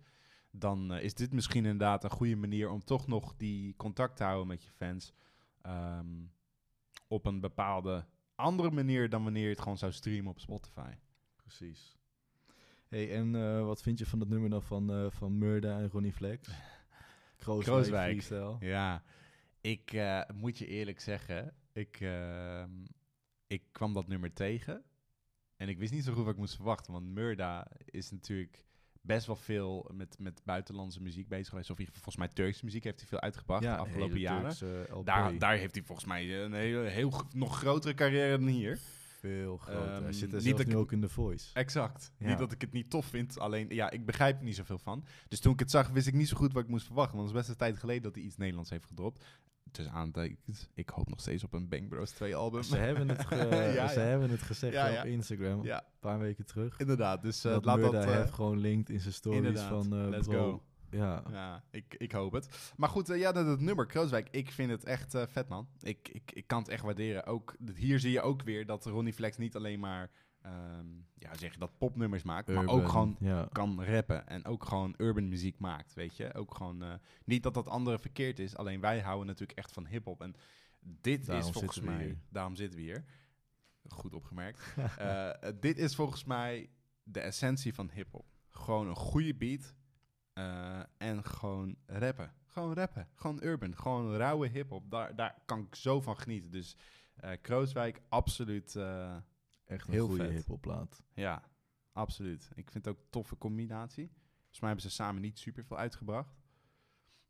dan 0.50 0.92
is 0.94 1.14
dit 1.14 1.32
misschien 1.32 1.64
inderdaad 1.64 2.04
een 2.04 2.10
goede 2.10 2.36
manier 2.36 2.70
om 2.70 2.84
toch 2.84 3.06
nog 3.06 3.34
die 3.36 3.76
contact 3.76 4.16
te 4.16 4.24
houden 4.24 4.46
met 4.46 4.62
je 4.62 4.70
fans. 4.70 5.12
ehm, 5.62 6.06
op 7.10 7.26
een 7.26 7.40
bepaalde 7.40 8.04
andere 8.34 8.70
manier 8.70 9.08
dan 9.08 9.22
wanneer 9.22 9.42
je 9.42 9.48
het 9.48 9.60
gewoon 9.60 9.78
zou 9.78 9.92
streamen 9.92 10.30
op 10.30 10.40
Spotify. 10.40 10.92
precies. 11.36 11.98
hey, 12.88 13.14
en 13.14 13.34
eh, 13.34 13.64
wat 13.64 13.82
vind 13.82 13.98
je 13.98 14.06
van 14.06 14.18
dat 14.18 14.28
nummer 14.28 14.50
dan 14.50 14.62
van, 14.62 14.92
eh 14.92 15.10
van 15.10 15.38
Murda 15.38 15.78
en 15.78 15.90
Ronnie 15.90 16.12
Flex? 16.12 16.48
Krooswijk, 17.36 17.76
Krooswijk. 17.76 18.10
freestyle. 18.10 18.56
Ja, 18.60 19.02
ik 19.60 19.92
eh, 19.92 20.22
moet 20.34 20.58
je 20.58 20.66
eerlijk 20.66 21.00
zeggen, 21.00 21.54
ik, 21.72 22.00
ehm, 22.00 22.70
ik 23.46 23.62
kwam 23.72 23.92
dat 23.92 24.08
nummer 24.08 24.32
tegen. 24.32 24.84
En 25.56 25.68
ik 25.68 25.78
wist 25.78 25.92
niet 25.92 26.04
zo 26.04 26.12
goed 26.12 26.24
wat 26.24 26.32
ik 26.32 26.38
moest 26.38 26.56
verwachten. 26.56 26.92
Want 26.92 27.06
Murda 27.06 27.70
is 27.84 28.10
natuurlijk 28.10 28.66
best 29.00 29.26
wel 29.26 29.36
veel 29.36 29.90
met, 29.94 30.16
met 30.18 30.40
buitenlandse 30.44 31.02
muziek 31.02 31.28
bezig 31.28 31.48
geweest. 31.48 31.70
Of 31.70 31.76
volgens 31.92 32.16
mij 32.16 32.28
Turkse 32.28 32.64
muziek 32.64 32.84
heeft 32.84 32.98
hij 33.00 33.08
veel 33.08 33.20
uitgebracht 33.20 33.62
de 33.62 33.76
afgelopen 33.76 34.18
jaren. 34.20 34.56
Turkse 34.56 34.86
LP. 34.92 35.06
Daar, 35.06 35.38
daar 35.38 35.56
heeft 35.56 35.74
hij 35.74 35.84
volgens 35.84 36.06
mij 36.06 36.42
een 36.44 36.52
hele, 36.52 36.88
heel, 36.88 37.12
nog 37.32 37.58
grotere 37.58 37.94
carrière 37.94 38.38
dan 38.38 38.46
hier. 38.48 38.78
Veel 39.20 39.56
groter. 39.56 39.88
Hij 39.90 40.02
Ehm, 40.02 40.12
zit 40.12 40.28
er 40.28 40.34
niet 40.34 40.42
zelfs 40.44 40.58
dat 40.62 40.72
ik- 40.72 40.76
ook 40.76 40.92
in 40.92 41.00
The 41.00 41.08
Voice. 41.08 41.54
Exact. 41.54 42.12
Ja. 42.18 42.28
Niet 42.28 42.38
dat 42.38 42.52
ik 42.52 42.60
het 42.60 42.72
niet 42.72 42.90
tof 42.90 43.06
vind, 43.06 43.38
alleen 43.38 43.68
ja, 43.68 43.90
ik 43.90 44.06
begrijp 44.06 44.38
er 44.38 44.44
niet 44.44 44.56
zoveel 44.56 44.78
van. 44.78 45.04
Dus 45.28 45.40
toen 45.40 45.52
ik 45.52 45.58
het 45.58 45.70
zag, 45.70 45.88
wist 45.88 46.06
ik 46.06 46.14
niet 46.14 46.28
zo 46.28 46.36
goed 46.36 46.52
wat 46.52 46.62
ik 46.62 46.68
moest 46.68 46.86
verwachten. 46.86 47.16
Want 47.16 47.28
het 47.28 47.36
is 47.38 47.42
best 47.46 47.52
een 47.60 47.66
tijd 47.66 47.78
geleden 47.78 48.02
dat 48.02 48.14
hij 48.14 48.24
iets 48.24 48.36
Nederlands 48.36 48.70
heeft 48.70 48.86
gedropt. 48.86 49.24
Tussen 49.70 49.94
aantekens, 49.94 50.68
ik 50.74 50.88
hoop 50.88 51.08
nog 51.08 51.20
steeds 51.20 51.44
op 51.44 51.52
een 51.52 51.68
Bang 51.68 51.88
Bros 51.88 52.10
2 52.10 52.36
album. 52.36 52.62
Ze 52.62 52.76
hebben 52.76 53.08
het, 53.08 53.26
ge- 53.26 53.34
Ja, 53.74 53.88
ze 53.88 54.00
ja. 54.00 54.06
hebben 54.06 54.30
het 54.30 54.42
gezegd 54.42 54.72
Ja, 54.72 54.98
op 55.00 55.04
Instagram, 55.06 55.64
Ja, 55.64 55.76
een 55.78 55.98
paar 56.00 56.18
weken 56.18 56.46
terug. 56.46 56.78
inderdaad. 56.78 57.22
Dus 57.22 57.44
eh, 57.44 57.52
dat 57.52 57.64
laat 57.64 57.80
dat... 57.80 57.92
Murda 57.92 58.06
eh, 58.10 58.16
heeft 58.16 58.32
gewoon 58.32 58.58
linked 58.58 58.90
in 58.90 59.00
zijn 59.00 59.14
stories 59.14 59.60
van 59.60 59.92
eh, 59.96 60.08
Let's 60.08 60.26
bro. 60.28 60.50
go. 60.50 60.62
Ja, 60.98 61.22
Ja, 61.30 61.62
ik, 61.70 61.94
ik 61.98 62.12
hoop 62.12 62.32
het. 62.32 62.72
Maar 62.76 62.88
goed, 62.88 63.06
ja, 63.06 63.32
dat, 63.32 63.46
dat 63.46 63.60
nummer, 63.60 63.86
Krooswijk, 63.86 64.28
ik 64.30 64.50
vind 64.50 64.70
het 64.70 64.84
echt 64.84 65.14
vet, 65.28 65.48
man. 65.48 65.68
Ik, 65.80 66.08
ik, 66.12 66.30
ik 66.32 66.46
kan 66.46 66.58
het 66.58 66.68
echt 66.68 66.82
waarderen. 66.82 67.26
Ook, 67.26 67.56
hier 67.74 68.00
zie 68.00 68.10
je 68.12 68.20
ook 68.20 68.42
weer 68.42 68.66
dat 68.66 68.84
Ronnie 68.86 69.12
Flex 69.12 69.36
niet 69.36 69.56
alleen 69.56 69.80
maar, 69.80 70.10
ehm, 70.42 70.86
ja, 71.14 71.34
zeg 71.36 71.52
je 71.52 71.58
dat 71.58 71.78
popnummers 71.78 72.22
maakt, 72.22 72.48
maar 72.48 72.66
ook 72.66 72.88
gewoon 72.88 73.16
ja. 73.20 73.48
kan 73.52 73.84
rappen 73.84 74.26
en 74.26 74.44
ook 74.44 74.64
gewoon 74.64 74.94
urban 74.96 75.28
muziek 75.28 75.58
maakt, 75.58 75.94
weet 75.94 76.16
je. 76.16 76.34
Ook 76.34 76.54
gewoon, 76.54 76.82
eh, 76.82 76.94
niet 77.24 77.42
dat 77.42 77.54
dat 77.54 77.68
andere 77.68 77.98
verkeerd 77.98 78.38
is, 78.38 78.56
alleen 78.56 78.80
wij 78.80 79.00
houden 79.00 79.26
natuurlijk 79.26 79.58
echt 79.58 79.72
van 79.72 79.86
hip-hop. 79.86 80.20
En 80.22 80.34
dit 80.80 81.26
Daarom 81.26 81.46
is 81.46 81.52
volgens 81.52 81.80
mij, 81.80 82.04
hier. 82.04 82.18
daarom 82.28 82.56
zitten 82.56 82.78
we 82.78 82.84
hier. 82.84 83.04
goed 83.88 84.14
opgemerkt. 84.14 84.60
Eh, 84.98 85.30
dit 85.60 85.78
is 85.78 85.94
volgens 85.94 86.24
mij 86.24 86.70
de 87.02 87.20
essentie 87.20 87.74
van 87.74 87.90
hip-hop. 87.92 88.26
Gewoon 88.48 88.88
een 88.88 88.96
goede 88.96 89.34
beat 89.34 89.74
eh, 90.32 90.80
en 90.98 91.24
gewoon 91.24 91.76
rappen. 91.86 92.32
Gewoon 92.46 92.74
rappen. 92.74 93.08
Gewoon 93.14 93.38
urban. 93.42 93.76
Gewoon 93.76 94.16
rauwe 94.16 94.48
hip-hop. 94.48 94.90
Daar, 94.90 95.16
daar 95.16 95.34
kan 95.46 95.60
ik 95.60 95.74
zo 95.74 96.00
van 96.00 96.16
genieten. 96.18 96.50
Dus 96.50 96.76
eh 97.16 97.30
Krooswijk, 97.40 98.00
absoluut. 98.08 98.76
eh, 98.76 99.16
Echt 99.70 99.86
een 99.86 99.92
Heel 99.92 100.06
goede 100.08 100.32
vet. 100.32 100.46
hip 100.46 100.60
plaat. 100.60 101.02
ja, 101.14 101.42
absoluut. 101.92 102.50
Ik 102.54 102.70
vind 102.70 102.84
het 102.84 102.88
ook 102.94 103.00
een 103.00 103.10
toffe 103.10 103.36
combinatie. 103.38 104.06
Volgens 104.36 104.60
mij 104.60 104.68
hebben 104.70 104.90
ze 104.90 104.94
samen 104.96 105.22
niet 105.22 105.38
super 105.38 105.64
veel 105.64 105.76
uitgebracht. 105.78 106.40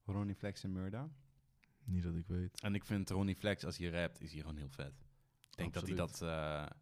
Ronnie 0.04 0.34
Flex 0.34 0.64
en 0.64 0.72
Murda. 0.72 1.10
Niet 1.84 2.02
dat 2.02 2.14
ik 2.16 2.26
weet. 2.26 2.60
En 2.60 2.74
ik 2.74 2.84
vind 2.84 3.10
Ronnie 3.10 3.36
Flex, 3.36 3.64
als 3.64 3.76
hij 3.78 3.88
rapt, 3.90 4.20
is 4.20 4.32
hij 4.32 4.40
gewoon 4.40 4.56
heel 4.56 4.68
vet. 4.68 4.92
Ik 5.50 5.56
denk 5.56 5.72
dat 5.74 5.86
hij 5.88 5.98
Absoluut. 6.00 6.20
dat... 6.20 6.28
eh, 6.28 6.76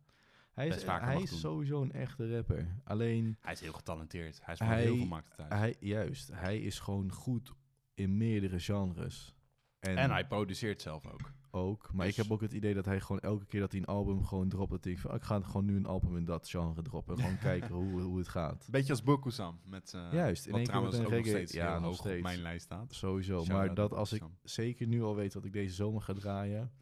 Hij 0.52 0.68
is, 0.68 0.82
hij 0.84 1.22
is 1.22 1.40
sowieso 1.40 1.82
een 1.82 1.92
echte 1.92 2.34
rapper. 2.36 2.80
Alleen, 2.84 3.36
hij 3.40 3.52
is 3.52 3.60
heel 3.60 3.72
getalenteerd. 3.72 4.44
Hij 4.44 4.52
is 4.52 4.58
van 4.58 4.66
Hij- 4.68 4.82
heel 4.82 4.96
veel 4.96 5.06
markten 5.06 5.36
thuis. 5.36 5.52
hij, 5.52 5.76
juist, 5.80 6.28
hij 6.32 6.60
is 6.60 6.78
gewoon 6.78 7.12
goed 7.12 7.52
in 7.94 8.16
meerdere 8.16 8.60
genres. 8.60 9.34
En, 9.80 9.96
en 9.96 10.10
hij 10.10 10.26
produceert 10.26 10.82
zelf 10.82 11.06
ook. 11.06 11.32
ook. 11.50 11.92
Maar 11.92 12.06
Dus- 12.06 12.16
ik 12.16 12.22
heb 12.22 12.32
ook 12.32 12.40
het 12.40 12.52
idee 12.52 12.74
dat 12.74 12.84
hij 12.84 13.00
gewoon 13.00 13.20
elke 13.20 13.46
keer 13.46 13.60
dat 13.60 13.70
hij 13.72 13.80
een 13.80 13.86
album 13.86 14.24
gewoon 14.24 14.48
dropt, 14.48 14.70
dat 14.70 14.82
denkt 14.82 15.00
van, 15.00 15.14
ik 15.14 15.22
ga 15.22 15.40
gewoon 15.40 15.64
nu 15.64 15.76
een 15.76 15.86
album 15.86 16.16
in 16.16 16.24
dat 16.24 16.48
genre 16.48 16.82
droppen. 16.82 17.14
En 17.16 17.20
gewoon 17.22 17.38
kijken 17.50 17.74
hoe, 17.74 18.00
hoe 18.00 18.18
het 18.18 18.28
gaat. 18.28 18.68
Beetje 18.70 18.90
als 18.92 19.02
Bokusam. 19.02 19.60
Met, 19.64 19.94
eh, 19.94 20.12
Juist, 20.12 20.46
in 20.46 20.52
wat 20.52 20.64
trouwens 20.64 20.98
ook 20.98 21.10
nog 21.10 21.26
steeds 21.26 21.52
ja, 21.52 21.72
heel 21.72 21.82
hoog 21.82 21.96
steeds. 21.96 22.16
op 22.16 22.22
mijn 22.22 22.40
lijst 22.40 22.64
staat. 22.64 22.94
Sowieso. 22.94 23.44
Shout 23.44 23.48
maar 23.48 23.74
dat 23.74 23.92
als 23.92 24.12
ik 24.12 24.22
zeker 24.42 24.86
nu 24.86 25.02
al 25.02 25.14
weet 25.16 25.34
wat 25.34 25.44
ik 25.44 25.52
deze 25.52 25.74
zomer 25.74 26.02
ga 26.02 26.12
draaien, 26.12 26.72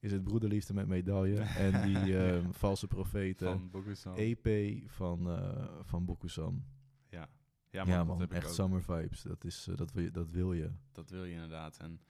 is 0.00 0.12
het 0.12 0.24
Broederliefde 0.24 0.74
met 0.74 0.86
medaille. 0.86 1.40
en 1.66 1.82
die 1.86 2.18
ehm, 2.18 2.50
valse 2.50 2.86
profeten. 2.86 3.46
Van 3.46 3.70
Bokusam. 3.70 4.14
EP 4.16 4.78
van, 4.86 5.30
eh 5.30 5.64
van 5.82 6.04
Bokusam. 6.04 6.64
Ja, 7.08 7.28
Ja, 7.70 7.84
ja, 7.86 8.04
man, 8.04 8.18
dat 8.18 8.18
heb 8.18 8.30
ik 8.30 8.44
echt 8.44 8.54
summer 8.54 8.82
vibes. 8.82 9.22
Dat, 9.22 9.44
is, 9.44 9.66
eh, 9.70 9.76
dat, 9.76 9.92
wil 9.92 10.02
je, 10.02 10.10
dat 10.10 10.30
wil 10.30 10.52
je. 10.52 10.70
Dat 10.92 11.10
wil 11.10 11.24
je 11.24 11.32
inderdaad. 11.32 11.76
En 11.76 12.00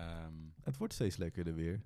ehm, 0.00 0.34
Het 0.62 0.76
wordt 0.76 0.92
steeds 0.94 1.16
lekkerder 1.16 1.54
weer. 1.54 1.82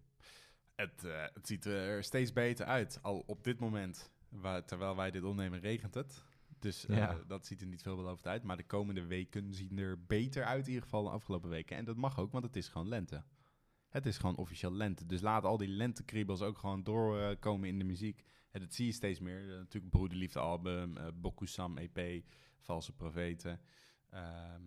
het, 0.75 1.05
eh, 1.05 1.25
het 1.35 1.47
ziet 1.47 1.65
er 1.65 2.05
steeds 2.05 2.33
beter 2.33 2.67
uit. 2.67 2.99
Al 3.03 3.23
op 3.27 3.45
dit 3.45 3.59
moment, 3.59 4.11
waar, 4.29 4.65
terwijl 4.65 4.97
wij 4.97 5.11
dit 5.11 5.23
opnemen, 5.23 5.61
regent 5.61 5.95
het. 5.95 6.23
Dus 6.59 6.87
eh, 6.87 6.97
Ja. 6.97 7.19
dat 7.27 7.47
ziet 7.47 7.61
er 7.61 7.67
niet 7.67 7.83
veelbelovend 7.83 8.27
uit. 8.27 8.43
Maar 8.43 8.57
de 8.57 8.67
komende 8.67 9.05
weken 9.07 9.55
zien 9.55 9.79
er 9.79 10.05
beter 10.07 10.45
uit, 10.45 10.63
in 10.63 10.69
ieder 10.69 10.83
geval 10.83 11.03
de 11.03 11.11
afgelopen 11.11 11.51
weken. 11.51 11.77
En 11.77 11.85
dat 11.85 11.97
mag 11.97 12.19
ook, 12.19 12.33
want 12.33 12.45
het 12.45 12.57
is 12.57 12.69
gewoon 12.69 12.89
lente. 12.89 13.25
Het 13.89 14.07
is 14.07 14.19
gewoon 14.19 14.37
officieel 14.37 14.73
lente. 14.73 15.07
Dus 15.07 15.21
laat 15.21 15.45
al 15.45 15.57
die 15.57 15.69
lentekriebels 15.69 16.41
ook 16.43 16.59
gewoon 16.59 16.83
doorkomen 16.83 17.69
in 17.69 17.79
de 17.79 17.85
muziek. 17.85 18.25
En 18.51 18.61
dat 18.61 18.75
zie 18.75 18.87
je 18.87 18.93
steeds 18.93 19.21
meer. 19.21 19.51
Eh, 19.53 19.57
natuurlijk 19.59 19.93
Broederliefde 19.93 20.39
album, 20.39 20.95
Bokusam 21.15 21.79
EP, 21.79 22.25
Valse 22.61 22.93
Profeten. 22.93 23.61
Ehm, 24.11 24.63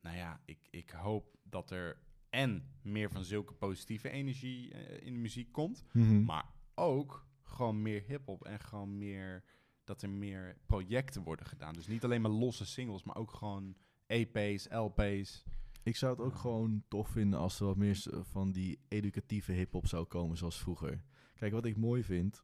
nou 0.00 0.16
ja, 0.16 0.40
ik, 0.44 0.58
ik 0.70 0.90
hoop 0.90 1.36
dat 1.42 1.70
er 1.70 1.98
en 2.30 2.62
meer 2.82 3.10
van 3.10 3.24
zulke 3.24 3.54
positieve 3.54 4.10
energie 4.10 4.72
eh, 4.72 5.06
in 5.06 5.12
de 5.12 5.18
muziek 5.18 5.52
komt. 5.52 5.84
Mhm. 5.92 6.24
Maar 6.24 6.44
ook 6.74 7.26
gewoon 7.42 7.82
meer 7.82 8.02
hip-hop 8.06 8.44
en 8.44 8.60
gewoon 8.60 8.98
meer 8.98 9.44
dat 9.84 10.02
er 10.02 10.10
meer 10.10 10.56
projecten 10.66 11.22
worden 11.22 11.46
gedaan. 11.46 11.74
Dus 11.74 11.86
niet 11.86 12.04
alleen 12.04 12.20
maar 12.20 12.30
losse 12.30 12.66
singles, 12.66 13.02
maar 13.04 13.16
ook 13.16 13.30
gewoon 13.32 13.76
EP's, 14.06 14.66
LP's. 14.70 15.44
Ik 15.82 15.96
zou 15.96 16.12
het 16.16 16.24
ook 16.24 16.32
Ja. 16.32 16.38
gewoon 16.38 16.82
tof 16.88 17.08
vinden 17.08 17.38
als 17.38 17.60
er 17.60 17.66
wat 17.66 17.76
meer 17.76 18.04
van 18.20 18.52
die 18.52 18.78
educatieve 18.88 19.52
hip-hop 19.52 19.86
zou 19.86 20.04
komen 20.04 20.36
zoals 20.36 20.58
vroeger. 20.58 21.02
Kijk, 21.34 21.52
wat 21.52 21.64
ik 21.64 21.76
mooi 21.76 22.04
vind, 22.04 22.42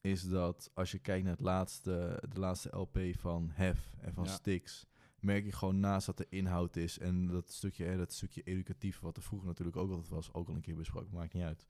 is 0.00 0.28
dat 0.28 0.70
als 0.74 0.90
je 0.92 0.98
kijkt 0.98 1.24
naar 1.24 1.32
het 1.32 1.42
laatste, 1.44 2.22
de 2.28 2.38
laatste 2.40 2.76
LP 2.76 2.98
van 3.18 3.50
Hef 3.52 3.94
en 4.00 4.12
van 4.14 4.24
Ja. 4.24 4.30
Styx, 4.30 4.86
merk 5.22 5.44
je 5.44 5.52
gewoon 5.52 5.80
naast 5.80 6.06
dat 6.06 6.18
er 6.18 6.26
inhoud 6.28 6.76
is 6.76 6.98
en 6.98 7.26
dat 7.26 7.52
stukje, 7.52 7.84
hè, 7.84 7.96
dat 7.96 8.12
stukje 8.12 8.42
educatief, 8.42 9.00
wat 9.00 9.16
er 9.16 9.22
vroeger 9.22 9.48
natuurlijk 9.48 9.76
ook 9.76 9.90
altijd 9.90 10.08
was, 10.08 10.32
ook 10.32 10.48
al 10.48 10.54
een 10.54 10.60
keer 10.60 10.76
besproken, 10.76 11.14
maakt 11.14 11.32
niet 11.32 11.42
uit, 11.42 11.66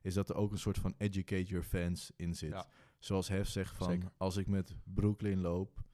is 0.00 0.14
dat 0.14 0.28
er 0.28 0.36
ook 0.36 0.52
een 0.52 0.58
soort 0.58 0.78
van 0.78 0.94
educate 0.98 1.44
your 1.44 1.64
fans 1.64 2.12
in 2.16 2.34
zit. 2.34 2.50
Ja. 2.50 2.66
Zoals 2.98 3.28
Hef 3.28 3.48
zegt 3.48 3.76
van, 3.76 3.90
Zeker. 3.90 4.12
als 4.16 4.36
ik 4.36 4.46
met 4.46 4.76
Brooklyn 4.84 5.40
loop, 5.40 5.84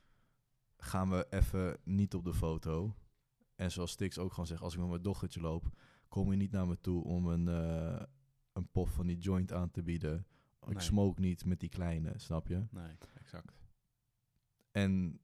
gaan 0.76 1.10
we 1.10 1.26
even 1.30 1.78
niet 1.84 2.14
op 2.14 2.24
de 2.24 2.34
foto. 2.34 2.96
En 3.56 3.70
zoals 3.70 3.90
Stix 3.90 4.18
ook 4.18 4.30
gewoon 4.30 4.46
zegt, 4.46 4.62
als 4.62 4.72
ik 4.74 4.80
met 4.80 4.88
mijn 4.88 5.02
dochtertje 5.02 5.40
loop, 5.40 5.70
kom 6.08 6.30
je 6.30 6.36
niet 6.36 6.50
naar 6.50 6.66
me 6.66 6.80
toe 6.80 7.04
om 7.04 7.26
een, 7.26 7.48
eh, 7.48 8.02
een 8.52 8.68
pof 8.70 8.90
van 8.90 9.06
die 9.06 9.18
joint 9.18 9.52
aan 9.52 9.70
te 9.70 9.82
bieden. 9.82 10.26
Ik 10.66 10.68
Nee. 10.72 10.80
smoke 10.82 11.20
niet 11.20 11.44
met 11.44 11.60
die 11.60 11.68
kleine, 11.68 12.12
snap 12.16 12.48
je? 12.48 12.66
Nee, 12.70 12.96
exact. 13.14 13.60
En 14.70 15.20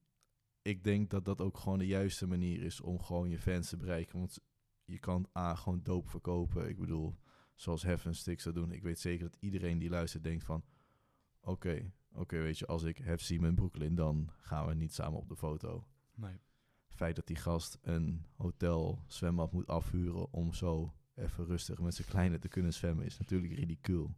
ik 0.69 0.85
denk 0.85 1.11
dat 1.11 1.25
dat 1.25 1.41
ook 1.41 1.59
gewoon 1.59 1.79
de 1.79 1.87
juiste 1.87 2.27
manier 2.27 2.62
is 2.62 2.81
om 2.81 3.03
gewoon 3.03 3.29
je 3.29 3.39
fans 3.39 3.69
te 3.69 3.77
bereiken. 3.77 4.19
Want 4.19 4.39
je 4.85 4.99
kan 4.99 5.29
A, 5.37 5.55
gewoon 5.55 5.83
doop 5.83 6.09
verkopen. 6.09 6.69
Ik 6.69 6.79
bedoel, 6.79 7.19
zoals 7.55 7.83
Hef 7.83 8.05
en 8.05 8.14
Stix 8.14 8.45
dat 8.45 8.55
doen. 8.55 8.73
Ik 8.73 8.83
weet 8.83 8.99
zeker 8.99 9.31
dat 9.31 9.37
iedereen 9.41 9.79
die 9.79 9.91
luistert 9.91 10.25
denkt 10.25 10.45
van... 10.45 10.64
Oké, 11.41 11.93
oké, 12.12 12.39
weet 12.39 12.59
je, 12.59 12.66
als 12.66 12.83
ik 12.83 12.99
Hef 12.99 13.21
zie 13.21 13.41
met 13.41 13.55
Brooklyn, 13.55 13.95
dan 13.95 14.31
gaan 14.41 14.66
we 14.66 14.75
niet 14.75 14.95
samen 14.95 15.19
op 15.19 15.29
de 15.29 15.37
foto. 15.37 15.87
Nee. 16.14 16.39
feit 16.89 17.16
dat 17.16 17.27
die 17.27 17.37
gast 17.37 17.79
een 17.83 18.27
hotel 18.37 19.05
zwembad 19.07 19.53
moet 19.53 19.66
afhuren 19.66 20.33
om 20.33 20.53
zo 20.53 20.95
even 21.14 21.45
rustig 21.45 21.81
met 21.81 21.95
zijn 21.95 22.09
kleine 22.09 22.39
te 22.39 22.49
kunnen 22.49 22.75
zwemmen, 22.75 23.05
is 23.05 23.19
natuurlijk 23.19 23.53
ridicuul. 23.53 24.14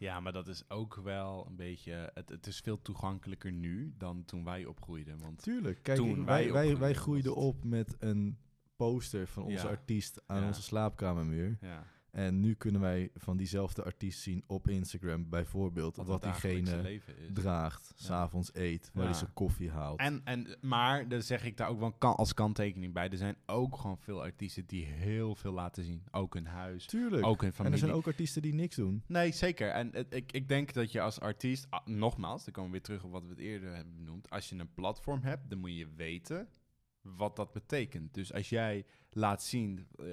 Ja, 0.00 0.20
maar 0.20 0.32
dat 0.32 0.48
is 0.48 0.70
ook 0.70 0.94
wel 0.94 1.46
een 1.46 1.56
beetje... 1.56 2.10
Het, 2.14 2.28
het 2.28 2.46
is 2.46 2.60
veel 2.60 2.82
toegankelijker 2.82 3.52
nu 3.52 3.94
dan 3.98 4.24
toen 4.24 4.44
wij 4.44 4.64
opgroeiden. 4.64 5.18
Want 5.18 5.42
Tuurlijk, 5.42 5.82
kijk, 5.82 5.98
Toen 5.98 6.24
wij 6.24 6.52
wij, 6.52 6.76
wij, 6.76 6.94
groeiden 6.94 7.34
op 7.36 7.64
met 7.64 7.96
een 7.98 8.38
poster 8.76 9.26
van 9.26 9.42
onze 9.42 9.64
Ja. 9.64 9.70
artiest 9.70 10.22
aan 10.26 10.40
Ja. 10.40 10.46
onze 10.46 10.62
slaapkamermuur. 10.62 11.58
ja, 11.60 11.86
En 12.10 12.40
nu 12.40 12.54
kunnen 12.54 12.80
wij 12.80 13.10
van 13.14 13.36
diezelfde 13.36 13.84
artiest 13.84 14.20
zien 14.20 14.44
op 14.46 14.68
Instagram 14.68 15.28
bijvoorbeeld 15.28 15.96
wat, 15.96 16.22
diegene 16.22 17.00
draagt, 17.32 17.92
Ja. 17.96 18.04
s'avonds 18.04 18.50
eet, 18.54 18.90
waar 18.94 19.02
Ja. 19.04 19.10
hij 19.10 19.18
zijn 19.18 19.32
koffie 19.32 19.70
haalt. 19.70 19.98
En, 20.00 20.20
en, 20.24 20.56
maar, 20.60 21.08
daar 21.08 21.22
zeg 21.22 21.44
ik 21.44 21.56
daar 21.56 21.68
ook 21.68 21.78
wel 21.80 21.92
kan, 21.92 22.16
als 22.16 22.34
kanttekening 22.34 22.92
bij. 22.92 23.08
Er 23.10 23.16
zijn 23.16 23.36
ook 23.46 23.76
gewoon 23.76 23.98
veel 23.98 24.22
artiesten 24.22 24.66
die 24.66 24.84
heel 24.84 25.34
veel 25.34 25.52
laten 25.52 25.84
zien. 25.84 26.02
Ook 26.10 26.34
hun 26.34 26.46
huis, 26.46 26.86
Tuurlijk. 26.86 27.26
ook 27.26 27.40
hun 27.40 27.50
en 27.50 27.54
familie. 27.56 27.74
er 27.78 27.84
zijn 27.84 27.96
ook 27.96 28.06
artiesten 28.06 28.42
die 28.42 28.54
niks 28.54 28.76
doen. 28.76 29.02
Nee, 29.06 29.32
zeker. 29.32 29.68
En 29.70 29.90
het- 29.92 30.14
ik, 30.14 30.32
ik 30.32 30.48
denk 30.48 30.72
dat 30.72 30.92
je 30.92 31.00
als 31.00 31.20
artiest, 31.20 31.66
ah, 31.70 31.86
nogmaals, 31.86 32.44
dan 32.44 32.52
komen 32.52 32.70
we 32.70 32.76
weer 32.76 32.86
terug 32.86 33.04
op 33.04 33.10
wat 33.10 33.22
we 33.22 33.28
het 33.28 33.38
eerder 33.38 33.74
hebben 33.74 33.96
benoemd. 33.96 34.30
Als 34.30 34.48
je 34.48 34.56
een 34.58 34.72
platform 34.74 35.22
hebt, 35.22 35.50
dan 35.50 35.58
moet 35.58 35.76
je 35.76 35.86
weten 35.96 36.48
wat 37.02 37.36
dat 37.36 37.52
betekent. 37.52 38.14
Dus 38.14 38.32
als 38.32 38.48
jij 38.48 38.84
laat 39.10 39.42
zien 39.42 39.86
eh, 39.98 40.06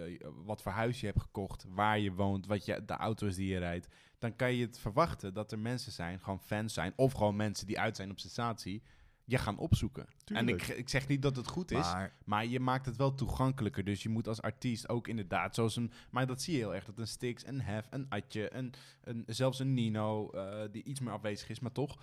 wat 0.46 0.62
voor 0.62 0.72
huis 0.72 1.00
je 1.00 1.06
hebt 1.06 1.22
gekocht, 1.22 1.66
waar 1.68 2.00
je 2.00 2.14
woont, 2.14 2.46
wat 2.46 2.66
je, 2.66 2.86
de 2.86 2.94
auto's 2.94 3.36
die 3.36 3.48
je 3.48 3.58
rijdt, 3.58 3.88
dan 4.18 4.36
kan 4.36 4.54
je 4.54 4.66
het 4.66 4.80
verwachten 4.80 5.34
dat 5.34 5.52
er 5.52 5.60
mensen 5.60 5.92
zijn, 5.92 6.20
gewoon 6.20 6.42
fans 6.42 6.74
zijn, 6.74 6.94
of 6.96 7.14
gewoon 7.14 7.36
mensen 7.36 7.68
die 7.68 7.80
uit 7.80 7.96
zijn 7.96 8.12
op 8.12 8.20
sensatie, 8.20 8.84
je 9.28 9.38
gaan 9.38 9.58
opzoeken. 9.58 10.08
En 10.26 10.50
ik, 10.50 10.68
ik 10.68 10.90
zeg 10.90 11.08
niet 11.08 11.22
dat 11.22 11.36
het 11.36 11.48
goed 11.48 11.72
is, 11.72 11.78
Maar 11.78 12.16
maar 12.24 12.46
je 12.46 12.60
maakt 12.60 12.86
het 12.86 12.96
wel 12.96 13.16
toegankelijker. 13.16 13.84
Dus 13.84 14.04
je 14.04 14.10
moet 14.10 14.28
als 14.28 14.42
artiest 14.42 14.90
ook 14.90 15.08
inderdaad, 15.08 15.56
zoals 15.56 15.76
een. 15.76 15.92
Maar 16.12 16.28
dat 16.28 16.42
zie 16.42 16.54
je 16.54 16.60
heel 16.60 16.76
erg. 16.76 16.86
Dat 16.86 17.00
een 17.00 17.08
Stix, 17.08 17.48
een 17.48 17.62
Hef, 17.62 17.88
een 17.90 18.06
Atje, 18.10 18.54
een, 18.54 18.74
een, 19.04 19.24
zelfs 19.26 19.60
een 19.60 19.74
Nino, 19.74 20.30
eh, 20.30 20.72
die 20.72 20.84
iets 20.84 21.00
meer 21.00 21.14
afwezig 21.14 21.50
is, 21.50 21.60
maar 21.60 21.72
toch. 21.72 21.98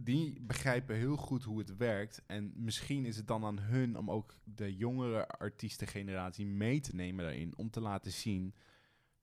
Die 0.00 0.40
begrijpen 0.40 0.96
heel 0.96 1.16
goed 1.16 1.42
hoe 1.42 1.58
het 1.58 1.76
werkt. 1.76 2.22
En 2.26 2.52
misschien 2.54 3.04
is 3.04 3.16
het 3.16 3.26
dan 3.26 3.44
aan 3.44 3.58
hun 3.58 3.96
om 3.98 4.10
ook 4.10 4.34
de 4.44 4.76
jongere 4.76 5.28
artiestengeneratie 5.28 6.46
mee 6.46 6.80
te 6.80 6.94
nemen 6.94 7.24
daarin. 7.24 7.56
Om 7.56 7.70
te 7.70 7.80
laten 7.80 8.12
zien. 8.12 8.54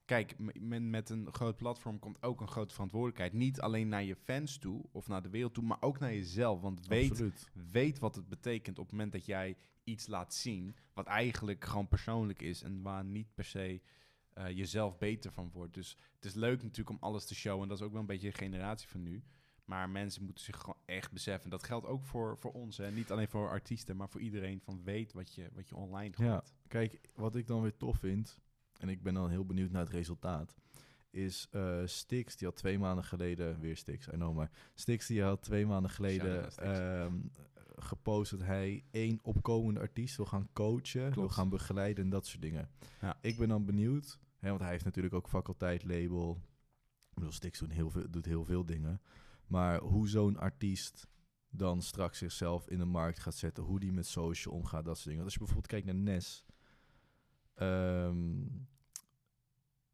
Kijk, 0.05 0.35
men- 0.59 0.89
met 0.89 1.09
een 1.09 1.27
groot 1.33 1.57
platform 1.57 1.99
komt 1.99 2.23
ook 2.23 2.41
een 2.41 2.47
grote 2.47 2.73
verantwoordelijkheid. 2.73 3.33
Niet 3.33 3.61
alleen 3.61 3.87
naar 3.87 4.03
je 4.03 4.15
fans 4.15 4.57
toe 4.57 4.83
of 4.91 5.07
naar 5.07 5.21
de 5.21 5.29
wereld 5.29 5.53
toe, 5.53 5.63
maar 5.63 5.81
ook 5.81 5.99
naar 5.99 6.13
jezelf. 6.13 6.61
Want 6.61 6.87
weet 6.87 7.09
absoluut. 7.09 7.49
weet 7.71 7.99
wat 7.99 8.15
het 8.15 8.27
betekent 8.29 8.79
op 8.79 8.83
het 8.83 8.93
moment 8.93 9.11
dat 9.11 9.25
jij 9.25 9.57
iets 9.83 10.07
laat 10.07 10.33
zien, 10.33 10.75
wat 10.93 11.05
eigenlijk 11.05 11.65
gewoon 11.65 11.87
persoonlijk 11.87 12.41
is 12.41 12.61
en 12.63 12.81
waar 12.81 13.05
niet 13.05 13.33
per 13.33 13.43
se 13.45 13.81
eh, 14.33 14.49
jezelf 14.49 14.97
beter 14.97 15.31
van 15.31 15.49
wordt. 15.53 15.73
Dus 15.73 15.97
het 16.15 16.25
is 16.25 16.33
leuk 16.33 16.61
natuurlijk 16.63 16.89
om 16.89 16.97
alles 16.99 17.25
te 17.25 17.35
showen 17.35 17.61
en 17.61 17.67
dat 17.67 17.77
is 17.77 17.83
ook 17.83 17.91
wel 17.91 18.01
een 18.01 18.07
beetje 18.07 18.29
de 18.29 18.37
generatie 18.37 18.87
van 18.87 19.03
nu. 19.03 19.23
Maar 19.73 19.89
mensen 19.89 20.23
moeten 20.23 20.43
zich 20.43 20.57
gewoon 20.57 20.77
echt 20.85 21.11
beseffen. 21.11 21.49
Dat 21.49 21.63
geldt 21.63 21.85
ook 21.85 22.03
voor, 22.03 22.37
voor 22.37 22.51
ons. 22.51 22.77
Hè. 22.77 22.91
Niet 22.91 23.11
alleen 23.11 23.27
voor 23.27 23.49
artiesten, 23.49 23.95
maar 23.95 24.09
voor 24.09 24.21
iedereen. 24.21 24.61
Van 24.61 24.83
weet 24.83 25.13
wat 25.13 25.35
je, 25.35 25.49
wat 25.53 25.69
je 25.69 25.75
online. 25.75 26.13
Ja, 26.17 26.43
kijk, 26.67 26.99
wat 27.15 27.35
ik 27.35 27.47
dan 27.47 27.61
weer 27.61 27.77
tof 27.77 27.97
vind, 27.97 28.39
en 28.79 28.89
ik 28.89 29.03
ben 29.03 29.13
dan 29.13 29.29
heel 29.29 29.45
benieuwd 29.45 29.71
naar 29.71 29.81
het 29.81 29.93
resultaat, 29.93 30.55
is 31.09 31.47
eh 31.51 31.81
Stix, 31.85 32.35
die 32.35 32.47
had 32.47 32.57
twee 32.57 32.79
maanden 32.79 33.03
geleden, 33.03 33.59
weer 33.59 33.77
Stix, 33.77 34.07
I 34.07 34.11
know, 34.11 34.35
maar 34.35 34.51
Stix 34.73 35.07
die 35.07 35.23
had 35.23 35.41
twee 35.41 35.65
maanden 35.65 35.91
geleden 35.91 36.55
ehm, 36.57 37.19
gepost 37.75 38.31
dat 38.31 38.41
hij 38.41 38.83
één 38.91 39.19
opkomende 39.21 39.79
artiest 39.79 40.17
wil 40.17 40.25
gaan 40.25 40.49
coachen, 40.53 41.13
wil 41.13 41.29
gaan 41.29 41.49
begeleiden 41.49 42.03
en 42.03 42.09
dat 42.09 42.27
soort 42.27 42.41
dingen. 42.41 42.69
Ja. 43.01 43.17
Ik 43.21 43.37
ben 43.37 43.47
dan 43.47 43.65
benieuwd, 43.65 44.19
hè, 44.37 44.49
want 44.49 44.61
hij 44.61 44.71
heeft 44.71 44.85
natuurlijk 44.85 45.13
ook 45.13 45.27
faculteit 45.27 45.83
label. 45.83 46.41
Ik 47.09 47.13
bedoel, 47.13 47.31
Stix 47.31 47.59
doet 47.59 47.71
heel 47.71 47.89
veel, 47.89 48.09
doet 48.09 48.25
heel 48.25 48.45
veel 48.45 48.65
dingen. 48.65 49.01
Maar 49.47 49.79
hoe 49.79 50.09
zo'n 50.09 50.37
artiest 50.37 51.07
dan 51.49 51.81
straks 51.81 52.17
zichzelf 52.17 52.67
in 52.67 52.77
de 52.77 52.85
markt 52.85 53.19
gaat 53.19 53.35
zetten, 53.35 53.63
hoe 53.63 53.79
die 53.79 53.91
met 53.91 54.07
social 54.07 54.53
omgaat, 54.55 54.85
dat 54.85 54.95
soort 54.95 55.07
dingen. 55.09 55.23
Want 55.23 55.25
als 55.25 55.33
je 55.33 55.39
bijvoorbeeld 55.39 55.71
kijkt 55.71 55.85
naar 55.85 55.95
Nes, 55.95 56.45
ehm, 57.53 58.41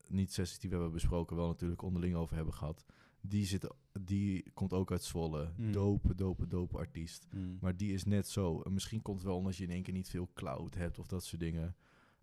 niet 0.07 0.33
sessies 0.33 0.59
die 0.59 0.69
we 0.69 0.75
hebben 0.75 0.93
besproken, 0.93 1.35
wel 1.35 1.47
natuurlijk 1.47 1.81
onderling 1.81 2.15
over 2.15 2.35
hebben 2.35 2.53
gehad. 2.53 2.85
Die, 3.21 3.45
zit, 3.45 3.67
die 4.01 4.51
komt 4.53 4.73
ook 4.73 4.91
uit 4.91 5.03
Zwolle. 5.03 5.53
Mm. 5.57 5.71
Dope, 5.71 6.15
dope, 6.15 6.47
dope 6.47 6.77
artiest. 6.77 7.27
Mm. 7.31 7.57
Maar 7.61 7.77
die 7.77 7.93
is 7.93 8.03
net 8.03 8.27
zo. 8.27 8.61
En 8.61 8.73
misschien 8.73 9.01
komt 9.01 9.17
het 9.17 9.27
wel 9.27 9.37
omdat 9.37 9.55
je 9.55 9.63
in 9.63 9.69
één 9.69 9.83
keer 9.83 9.93
niet 9.93 10.09
veel 10.09 10.29
cloud 10.33 10.75
hebt 10.75 10.99
of 10.99 11.07
dat 11.07 11.23
soort 11.23 11.41
dingen. 11.41 11.75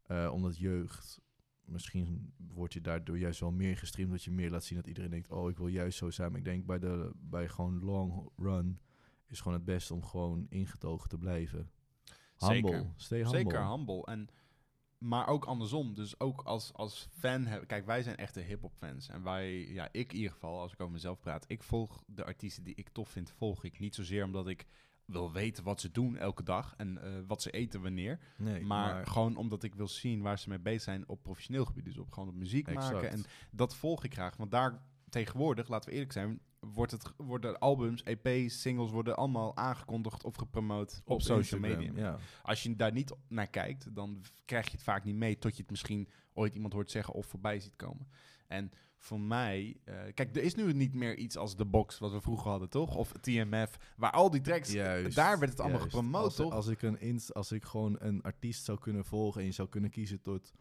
Eh, 0.03 0.31
omdat 0.33 0.59
jeugd, 0.59 1.21
misschien 1.67 2.33
word 2.37 2.73
je 2.73 2.81
daardoor 2.81 3.19
juist 3.19 3.41
wel 3.41 3.53
meer 3.53 3.77
gestreamd. 3.77 4.11
Dat 4.11 4.25
je 4.25 4.31
meer 4.31 4.51
laat 4.51 4.65
zien 4.65 4.79
dat 4.79 4.87
iedereen 4.87 5.11
denkt, 5.11 5.31
oh 5.31 5.51
ik 5.51 5.57
wil 5.57 5.67
juist 5.67 5.99
zo 5.99 6.11
zijn. 6.11 6.31
Maar 6.31 6.39
ik 6.39 6.45
denk 6.45 6.67
bij, 6.67 6.79
de, 6.79 7.13
bij 7.15 7.49
gewoon 7.49 7.85
long 7.85 8.31
run 8.37 8.81
is 9.27 9.41
gewoon 9.41 9.57
het 9.57 9.67
beste 9.67 9.95
om 9.95 10.05
gewoon 10.05 10.47
ingetogen 10.49 11.09
te 11.09 11.19
blijven. 11.19 11.71
Humble. 12.37 12.71
Zeker. 12.71 12.93
Stay 12.97 13.19
humble. 13.19 13.39
Zeker 13.39 13.69
humble. 13.69 14.05
En, 14.05 14.29
maar 14.99 15.27
ook 15.27 15.45
andersom. 15.45 15.95
Dus 15.95 16.21
ook 16.21 16.43
als, 16.43 16.73
als 16.73 17.09
fan... 17.11 17.47
Heb, 17.47 17.67
kijk, 17.67 17.87
wij 17.87 18.03
zijn 18.03 18.17
echte 18.17 18.41
hip-hop 18.41 18.75
fans. 18.75 19.09
En 19.09 19.23
wij, 19.23 19.69
ja, 19.73 19.89
ik 19.93 20.13
in 20.13 20.17
ieder 20.17 20.33
geval, 20.33 20.61
als 20.61 20.73
ik 20.73 20.81
over 20.81 20.93
mezelf 20.93 21.21
praat... 21.21 21.45
Ik 21.49 21.63
volg 21.63 22.05
de 22.07 22.25
artiesten 22.25 22.65
die 22.65 22.75
ik 22.75 22.89
tof 22.89 23.09
vind, 23.09 23.31
volg 23.31 23.65
ik. 23.65 23.79
Niet 23.79 23.95
zozeer 23.95 24.25
omdat 24.25 24.49
ik 24.49 24.67
wil 25.07 25.33
weten 25.33 25.65
wat 25.65 25.81
ze 25.81 25.91
doen 25.91 26.17
elke 26.17 26.43
dag... 26.43 26.75
en 26.77 27.03
eh, 27.03 27.11
wat 27.27 27.43
ze 27.43 27.51
eten 27.51 27.83
wanneer. 27.83 28.19
Nee, 28.37 28.65
maar, 28.65 29.07
gewoon 29.07 29.37
omdat 29.37 29.63
ik 29.63 29.75
wil 29.75 29.89
zien 29.89 30.23
waar 30.23 30.39
ze 30.39 30.49
mee 30.49 30.59
bezig 30.59 30.83
zijn 30.83 31.09
op 31.09 31.23
professioneel 31.23 31.65
gebied. 31.65 31.85
Dus 31.85 31.99
op 31.99 32.13
gewoon 32.13 32.29
op 32.29 32.35
muziek 32.35 32.75
maken. 32.75 33.11
En 33.11 33.25
dat 33.51 33.77
volg 33.77 34.05
ik 34.05 34.13
graag. 34.13 34.37
Want 34.37 34.51
daar 34.51 34.83
tegenwoordig, 35.09 35.69
laten 35.69 35.89
we 35.89 35.95
eerlijk 35.95 36.13
zijn... 36.13 36.41
Wordt 36.61 36.93
het, 36.93 37.13
worden 37.17 37.59
albums, 37.59 38.03
EP's, 38.03 38.61
singles 38.61 38.91
worden 38.91 39.17
allemaal 39.17 39.57
aangekondigd 39.57 40.25
of 40.25 40.37
gepromoot 40.37 41.03
op, 41.05 41.21
social 41.23 41.39
Instagram, 41.39 41.87
media. 41.87 42.03
Ja. 42.03 42.19
Als 42.43 42.63
je 42.63 42.77
daar 42.77 42.93
niet 42.93 43.15
naar 43.29 43.47
kijkt, 43.47 43.95
dan 43.95 44.23
krijg 44.45 44.65
je 44.65 44.71
het 44.71 44.83
vaak 44.83 45.05
niet 45.05 45.15
mee 45.15 45.39
tot 45.39 45.57
je 45.57 45.63
het 45.63 45.71
misschien 45.71 46.09
ooit 46.33 46.55
iemand 46.55 46.73
hoort 46.73 46.91
zeggen 46.91 47.15
of 47.15 47.27
voorbij 47.27 47.61
ziet 47.61 47.77
komen. 47.77 48.09
En 48.47 48.71
voor 49.07 49.21
mij, 49.21 49.77
eh, 49.85 49.95
kijk, 50.15 50.37
er 50.37 50.43
is 50.43 50.55
nu 50.55 50.73
niet 50.73 50.95
meer 50.95 51.17
iets 51.17 51.37
als 51.37 51.55
The 51.55 51.65
Box, 51.65 51.99
wat 51.99 52.13
we 52.13 52.21
vroeger 52.21 52.51
hadden, 52.51 52.69
toch? 52.69 52.97
Of 52.97 53.13
TMF, 53.21 53.79
waar 53.97 54.11
al 54.11 54.31
die 54.31 54.41
tracks, 54.41 54.73
Juist, 54.73 55.17
daar 55.17 55.39
werd 55.39 55.51
het 55.51 55.61
allemaal 55.61 55.79
juist. 55.79 55.95
gepromoot, 55.95 56.25
als, 56.25 56.35
toch? 56.37 56.53
Als 56.53 56.67
ik, 56.67 56.83
een 56.83 57.01
inst 57.01 57.35
als 57.35 57.53
ik 57.53 57.65
gewoon 57.65 57.97
een 57.99 58.23
artiest 58.23 58.65
zou 58.65 58.79
kunnen 58.79 59.05
volgen 59.05 59.41
en 59.41 59.47
je 59.47 59.53
zou 59.53 59.69
kunnen 59.69 59.91
kiezen 59.91 60.21
tot 60.21 60.53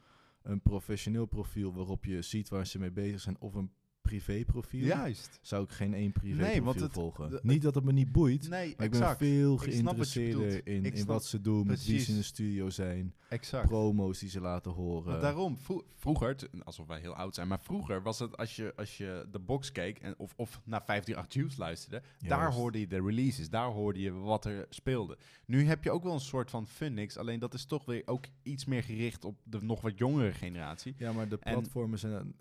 een 0.41 0.61
professioneel 0.61 1.25
profiel 1.25 1.73
waarop 1.73 2.05
je 2.05 2.21
ziet 2.21 2.49
waar 2.49 2.67
ze 2.67 2.79
mee 2.79 2.91
bezig 2.91 3.19
zijn 3.21 3.35
of 3.39 3.53
een 3.53 3.71
privéprofiel, 4.05 4.85
Juist. 4.85 5.39
zou 5.41 5.63
ik 5.63 5.69
geen 5.71 5.93
één 5.93 6.11
privéprofiel 6.11 6.51
Nee, 6.53 6.63
want 6.63 6.79
het- 6.79 6.91
volgen. 6.93 7.39
niet 7.43 7.61
dat 7.61 7.75
het 7.75 7.83
me 7.83 7.91
niet 7.91 8.11
boeit, 8.11 8.49
Nee, 8.49 8.73
maar 8.77 8.85
ik 8.85 8.91
ben 8.91 9.17
veel 9.17 9.57
geïnteresseerder 9.57 10.67
in, 10.67 10.85
Ik 10.85 10.93
in 10.93 11.05
wat 11.05 11.25
ze 11.25 11.41
doen, 11.41 11.67
met 11.67 11.85
wie 11.85 11.99
ze 11.99 12.11
in 12.11 12.17
de 12.17 12.23
studio 12.23 12.69
zijn, 12.69 13.13
exact. 13.29 13.67
promo's 13.67 14.19
die 14.19 14.29
ze 14.29 14.39
laten 14.41 14.71
horen. 14.71 15.09
Want 15.09 15.21
daarom, 15.21 15.57
vro- 15.57 15.83
vroeger, 15.95 16.35
alsof 16.63 16.87
wij 16.87 16.99
heel 16.99 17.15
oud 17.15 17.35
zijn, 17.35 17.47
maar 17.47 17.59
vroeger 17.61 18.01
was 18.03 18.19
het 18.19 18.37
als 18.37 18.55
je, 18.55 18.73
als 18.75 18.97
je 18.97 19.27
de 19.31 19.39
box 19.39 19.71
keek 19.71 19.99
en, 19.99 20.13
of, 20.17 20.33
of 20.35 20.61
naar 20.63 20.83
538 20.85 21.33
Juice 21.41 21.59
luisterde, 21.59 22.01
daar 22.27 22.51
hoorde 22.53 22.79
je 22.79 22.87
de 22.87 23.01
releases, 23.01 23.49
daar 23.49 23.69
hoorde 23.69 23.99
je 23.99 24.11
wat 24.11 24.45
er 24.45 24.65
speelde. 24.69 25.17
Nu 25.45 25.65
heb 25.65 25.83
je 25.83 25.91
ook 25.91 26.03
wel 26.03 26.13
een 26.13 26.19
soort 26.19 26.49
van 26.49 26.67
Funix, 26.67 27.17
alleen 27.17 27.39
dat 27.39 27.53
is 27.53 27.65
toch 27.65 27.85
weer 27.85 28.01
ook 28.05 28.25
iets 28.43 28.65
meer 28.65 28.83
gericht 28.83 29.25
op 29.25 29.37
de 29.43 29.57
nog 29.61 29.81
wat 29.81 29.97
jongere 29.97 30.31
generatie. 30.33 30.95
Ja, 30.97 31.11
maar 31.11 31.29
de 31.29 31.37
En- 31.39 31.53
platformen 31.53 31.99
zijn... 31.99 32.35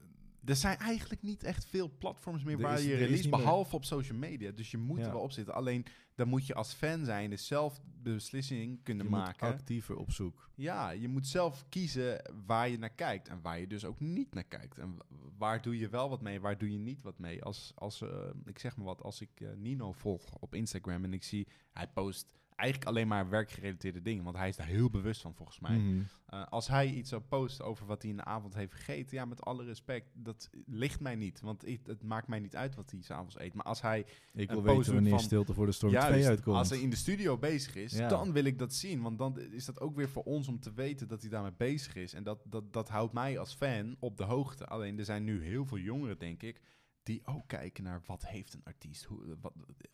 Er 0.45 0.57
zijn 0.57 0.76
eigenlijk 0.78 1.22
niet 1.22 1.42
echt 1.42 1.64
veel 1.66 1.90
platforms 1.99 2.42
meer 2.42 2.55
Er 2.57 2.61
waar 2.62 2.78
is- 2.78 2.84
je 2.84 2.95
release, 2.95 3.28
behalve 3.28 3.74
op 3.76 3.84
social 3.84 4.18
media. 4.18 4.51
Dus 4.51 4.70
je 4.70 4.78
moet 4.78 4.99
Ja. 4.99 5.05
er 5.07 5.12
wel 5.12 5.20
op 5.22 5.32
zitten. 5.32 5.55
Alleen 5.55 5.84
dan 6.14 6.28
moet 6.28 6.47
je 6.47 6.55
als 6.55 6.72
fan 6.72 7.05
zijn, 7.05 7.30
dus 7.30 7.47
zelf 7.47 7.80
de 8.03 8.12
beslissing 8.12 8.82
kunnen 8.82 9.05
Je 9.05 9.11
moet 9.11 9.20
maken. 9.20 9.49
actiever 9.49 9.97
op 9.97 10.11
zoek. 10.11 10.51
Ja, 10.55 10.90
je 10.90 11.09
moet 11.09 11.26
zelf 11.26 11.64
kiezen 11.68 12.32
waar 12.47 12.68
je 12.68 12.78
naar 12.78 12.95
kijkt 12.95 13.28
en 13.28 13.40
waar 13.42 13.61
je 13.61 13.66
dus 13.66 13.84
ook 13.84 14.01
niet 14.01 14.34
naar 14.34 14.45
kijkt. 14.45 14.78
En 14.78 14.97
wa- 14.97 15.05
waar 15.38 15.62
doe 15.62 15.78
je 15.78 15.88
wel 15.88 16.09
wat 16.09 16.20
mee, 16.22 16.40
waar 16.40 16.59
doe 16.59 16.72
je 16.72 16.78
niet 16.78 17.03
wat 17.03 17.18
mee. 17.18 17.42
Als, 17.42 17.72
als 17.74 18.03
eh, 18.03 18.09
ik 18.45 18.59
zeg 18.59 18.76
maar 18.76 18.86
wat, 18.86 19.03
als 19.03 19.20
ik 19.20 19.40
eh, 19.40 19.49
Nino 19.57 19.92
volg 19.92 20.34
op 20.40 20.55
Instagram 20.55 21.05
en 21.05 21.12
ik 21.12 21.22
zie, 21.24 21.47
hij 21.72 21.88
post 21.88 22.34
eigenlijk 22.57 22.90
alleen 22.90 23.09
maar 23.09 23.28
werkgerelateerde 23.28 24.02
dingen, 24.02 24.24
want 24.24 24.36
hij 24.36 24.48
is 24.48 24.57
daar 24.57 24.66
heel 24.66 24.90
bewust 24.90 25.20
van 25.20 25.34
volgens 25.34 25.61
mij. 25.61 25.76
Mhm. 25.78 26.02
Eh, 26.26 26.44
als 26.46 26.68
hij 26.68 26.90
iets 26.90 27.09
zou 27.11 27.22
posten 27.22 27.64
over 27.64 27.86
wat 27.86 28.02
hij 28.02 28.11
in 28.11 28.16
de 28.16 28.24
avond 28.24 28.55
heeft 28.55 28.72
gegeten, 28.74 29.16
ja, 29.16 29.24
met 29.24 29.44
alle 29.44 29.64
respect, 29.64 30.07
dat 30.12 30.50
ligt 30.66 31.00
mij 31.00 31.14
niet. 31.14 31.40
Want 31.40 31.66
ik, 31.66 31.80
het 31.86 32.02
maakt 32.02 32.28
mij 32.28 32.38
niet 32.38 32.57
uit 32.57 32.74
wat 32.74 32.90
hij 32.90 33.02
s'avonds 33.02 33.38
eet. 33.38 33.55
Maar 33.55 33.64
als 33.64 33.80
hij 33.82 34.07
Ik 34.32 34.50
wil 34.50 34.62
weten 34.62 34.92
wanneer 34.94 35.11
van- 35.11 35.20
Stilte 35.20 35.55
voor 35.55 35.66
de 35.66 35.72
Storm 35.72 35.92
Juist, 35.92 36.09
2 36.12 36.26
uitkomt. 36.26 36.57
Als 36.57 36.70
hij 36.70 36.80
in 36.80 36.90
de 36.90 36.96
studio 36.96 37.38
bezig 37.38 37.74
is, 37.74 37.92
Ja. 37.92 38.09
dan 38.09 38.32
wil 38.32 38.44
ik 38.44 38.59
dat 38.59 38.74
zien. 38.74 39.02
Want 39.02 39.18
dan 39.18 39.38
is 39.40 39.64
dat 39.64 39.80
ook 39.80 39.96
weer 39.96 40.09
voor 40.09 40.22
ons 40.22 40.48
om 40.48 40.61
te 40.61 40.72
weten 40.72 41.09
dat 41.09 41.20
hij 41.20 41.30
daarmee 41.30 41.52
bezig 41.57 41.94
is. 41.94 42.14
En 42.14 42.22
dat, 42.22 42.38
dat, 42.44 42.72
dat 42.72 42.88
houdt 42.88 43.12
mij 43.12 43.38
als 43.38 43.55
fan 43.55 43.96
op 43.98 44.16
de 44.16 44.24
hoogte. 44.24 44.66
Alleen 44.66 44.98
er 44.98 45.05
zijn 45.05 45.24
nu 45.24 45.42
heel 45.42 45.66
veel 45.66 45.78
jongeren, 45.78 46.18
denk 46.18 46.42
ik, 46.42 46.61
die 47.05 47.26
ook 47.26 47.48
kijken 47.48 47.84
naar 47.84 48.02
wat 48.07 48.26
heeft 48.26 48.55
een 48.55 48.64
artiest. 48.64 49.05
Hoe, 49.05 49.36
wat, 49.40 49.52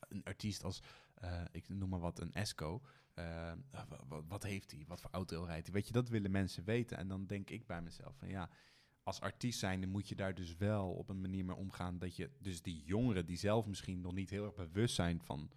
een 0.09 0.25
artiest 0.25 0.65
als, 0.65 0.83
eh, 1.15 1.43
ik 1.53 1.69
noem 1.69 1.89
maar 1.89 2.01
wat, 2.01 2.21
een 2.21 2.33
Esco. 2.33 2.81
Eh, 3.15 3.53
wa- 3.71 3.87
wa- 4.09 4.23
wat 4.29 4.43
heeft 4.43 4.71
hij? 4.71 4.85
Wat 4.87 5.01
voor 5.01 5.11
auto 5.11 5.43
rijdt 5.45 5.65
hij? 5.67 5.75
Weet 5.75 5.87
je, 5.87 5.93
dat 5.93 6.09
willen 6.09 6.31
mensen 6.31 6.65
weten. 6.65 6.99
En 6.99 7.09
dan 7.09 7.27
denk 7.27 7.51
ik 7.51 7.67
bij 7.67 7.83
mezelf 7.83 8.17
van 8.17 8.29
ja, 8.29 8.51
als 9.03 9.21
artiest 9.21 9.59
zijnde 9.59 9.87
moet 9.87 10.09
je 10.09 10.15
daar 10.15 10.35
dus 10.35 10.57
wel 10.57 10.91
op 10.93 11.09
een 11.09 11.21
manier 11.21 11.45
mee 11.45 11.57
omgaan 11.57 11.99
dat 11.99 12.17
je 12.17 12.31
dus 12.39 12.63
die 12.63 12.83
jongeren 12.85 13.27
die 13.27 13.37
zelf 13.37 13.67
misschien 13.67 14.01
nog 14.01 14.13
niet 14.15 14.31
heel 14.31 14.45
erg 14.45 14.55
bewust 14.55 14.95
zijn 14.95 15.21
van 15.23 15.51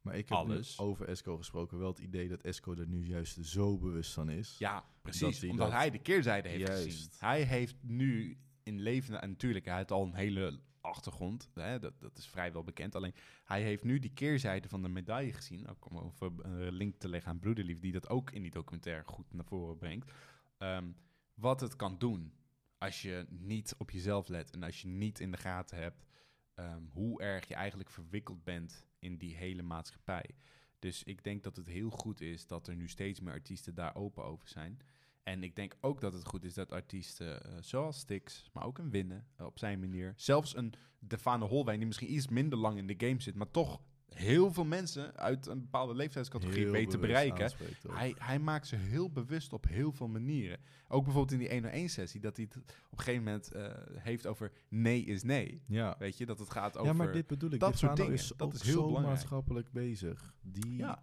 Maar 0.00 0.16
ik 0.16 0.28
heb 0.28 0.38
Alles. 0.38 0.78
over 0.78 1.08
Esco 1.08 1.36
gesproken. 1.36 1.78
Wel 1.78 1.88
het 1.88 1.98
idee 1.98 2.28
dat 2.28 2.42
Esco 2.42 2.74
er 2.74 2.86
nu 2.86 3.06
juist 3.06 3.38
zo 3.46 3.78
bewust 3.78 4.12
van 4.12 4.30
is. 4.30 4.58
Ja, 4.58 4.84
precies. 5.02 5.40
hij 5.40 5.50
Omdat 5.50 5.70
dat- 5.70 5.76
hij 5.78 5.90
de 5.90 5.98
keerzijde 5.98 6.48
heeft 6.48 6.66
Juist. 6.66 6.84
gezien. 6.84 7.08
Hij 7.18 7.42
heeft 7.42 7.76
nu 7.82 8.38
in 8.62 8.80
leven... 8.80 9.20
En 9.20 9.28
natuurlijk, 9.30 9.64
hij 9.64 9.76
heeft 9.76 9.90
al 9.90 10.04
een 10.04 10.14
hele 10.14 10.60
achtergrond. 10.80 11.50
Hè, 11.54 11.78
dat, 11.78 12.00
dat 12.00 12.18
is 12.18 12.28
vrijwel 12.28 12.64
bekend. 12.64 12.94
Alleen, 12.94 13.14
hij 13.44 13.62
heeft 13.62 13.84
nu 13.84 13.98
die 13.98 14.12
keerzijde 14.12 14.68
van 14.68 14.82
de 14.82 14.88
medaille 14.88 15.32
gezien. 15.32 15.68
Ook 15.68 15.90
om 15.90 15.98
over 15.98 16.32
een 16.44 16.72
link 16.72 16.98
te 16.98 17.08
leggen 17.08 17.30
aan 17.30 17.38
Broederlief... 17.38 17.80
die 17.80 17.92
dat 17.92 18.08
ook 18.08 18.30
in 18.30 18.42
die 18.42 18.50
documentaire 18.50 19.04
goed 19.06 19.32
naar 19.32 19.44
voren 19.44 19.76
brengt. 19.76 20.12
Ehm, 20.58 20.90
wat 21.34 21.60
het 21.60 21.76
kan 21.76 21.98
doen 21.98 22.32
als 22.78 23.02
je 23.02 23.26
niet 23.28 23.74
op 23.78 23.90
jezelf 23.90 24.28
let... 24.28 24.50
en 24.50 24.62
als 24.62 24.82
je 24.82 24.88
niet 24.88 25.20
in 25.20 25.30
de 25.30 25.36
gaten 25.36 25.78
hebt... 25.78 26.06
ehm, 26.54 26.82
hoe 26.90 27.22
erg 27.22 27.48
je 27.48 27.54
eigenlijk 27.54 27.90
verwikkeld 27.90 28.44
bent 28.44 28.86
in 28.98 29.16
die 29.16 29.36
hele 29.36 29.62
maatschappij. 29.62 30.34
Dus 30.78 31.02
ik 31.02 31.24
denk 31.24 31.42
dat 31.42 31.56
het 31.56 31.66
heel 31.66 31.90
goed 31.90 32.20
is 32.20 32.46
dat 32.46 32.68
er 32.68 32.76
nu 32.76 32.88
steeds 32.88 33.20
meer 33.20 33.32
artiesten 33.32 33.74
daar 33.74 33.94
open 33.94 34.24
over 34.24 34.48
zijn. 34.48 34.80
En 35.28 35.42
ik 35.42 35.56
denk 35.56 35.76
ook 35.80 36.00
dat 36.00 36.12
het 36.12 36.26
goed 36.26 36.44
is 36.44 36.54
dat 36.54 36.72
artiesten 36.72 37.44
eh, 37.44 37.52
zoals 37.60 37.98
Stix, 37.98 38.50
maar 38.52 38.64
ook 38.64 38.78
een 38.78 38.90
Winnen 38.90 39.26
eh, 39.36 39.46
op 39.46 39.58
zijn 39.58 39.80
manier, 39.80 40.12
zelfs 40.16 40.56
een 40.56 40.72
Defane 40.98 41.44
Holwijn 41.44 41.78
die 41.78 41.86
misschien 41.86 42.12
iets 42.12 42.28
minder 42.28 42.58
lang 42.58 42.78
in 42.78 42.86
de 42.86 42.94
game 43.06 43.20
zit, 43.20 43.34
maar 43.34 43.50
toch 43.50 43.80
heel 44.08 44.52
veel 44.52 44.64
mensen 44.64 45.16
uit 45.16 45.46
een 45.46 45.60
bepaalde 45.60 45.94
leeftijdscategorie 45.94 46.70
Heel 46.70 46.86
te 46.88 46.98
bereiken. 46.98 47.50
Hij, 47.88 48.14
hij 48.18 48.38
maakt 48.38 48.66
ze 48.66 48.76
heel 48.76 49.10
bewust 49.10 49.52
op 49.52 49.66
heel 49.68 49.92
veel 49.92 50.08
manieren. 50.08 50.58
Ook 50.88 51.04
bijvoorbeeld 51.04 51.32
in 51.32 51.38
die 51.38 51.52
101 51.52 51.88
sessie, 51.88 52.20
dat 52.20 52.36
hij 52.36 52.46
het 52.48 52.56
op 52.90 52.98
een 52.98 53.04
gegeven 53.04 53.24
moment 53.24 53.52
eh, 53.52 53.72
heeft 53.94 54.26
over 54.26 54.52
nee 54.68 55.04
is 55.04 55.22
nee. 55.22 55.62
ja. 55.66 55.96
Weet 55.98 56.18
je, 56.18 56.26
dat 56.26 56.38
het 56.38 56.50
gaat 56.50 56.76
over... 56.76 56.90
ja, 56.90 56.92
maar 56.92 57.12
dit 57.12 57.26
bedoel 57.26 57.50
ik. 57.50 57.60
dat 57.60 57.78
soort 57.78 57.96
dingen. 57.96 58.12
is 58.12 58.32
Dat 58.36 58.46
ook 58.46 58.54
is 58.54 58.62
heel 58.62 58.86
belangrijk. 58.86 59.14
maatschappelijk 59.14 59.72
bezig. 59.72 60.34
Die, 60.42 60.76
Ja. 60.76 61.02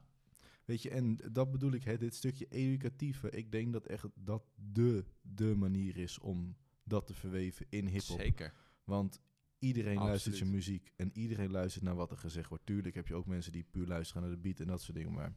Weet 0.66 0.82
je, 0.82 0.90
en 0.90 1.18
dat 1.32 1.52
bedoel 1.52 1.72
ik, 1.72 1.84
hè, 1.84 1.98
dit 1.98 2.16
stukje 2.16 2.46
educatieve. 2.50 3.30
Ik 3.30 3.52
denk 3.52 3.74
dat 3.74 3.86
echt 3.86 4.06
dat 4.16 4.44
de, 4.56 5.06
de 5.22 5.56
manier 5.56 5.98
is 5.98 6.20
om 6.20 6.56
dat 6.84 7.08
te 7.08 7.14
verweven 7.14 7.66
in 7.70 7.88
hip-hop. 7.88 8.20
Zeker. 8.20 8.54
Want 8.84 9.22
iedereen 9.60 9.98
luistert 9.98 10.38
je 10.38 10.46
muziek 10.46 10.92
en 10.96 11.10
iedereen 11.14 11.52
luistert 11.52 11.84
naar 11.84 11.96
wat 11.96 12.12
er 12.12 12.18
gezegd 12.18 12.50
wordt. 12.50 12.66
Tuurlijk 12.66 12.96
heb 12.96 13.08
je 13.08 13.16
ook 13.16 13.26
mensen 13.26 13.52
die 13.52 13.64
puur 13.72 13.88
luisteren 13.88 14.22
naar 14.22 14.32
de 14.32 14.38
beat 14.38 14.60
en 14.60 14.68
dat 14.68 14.82
soort 14.82 14.98
dingen, 14.98 15.14
maar 15.14 15.34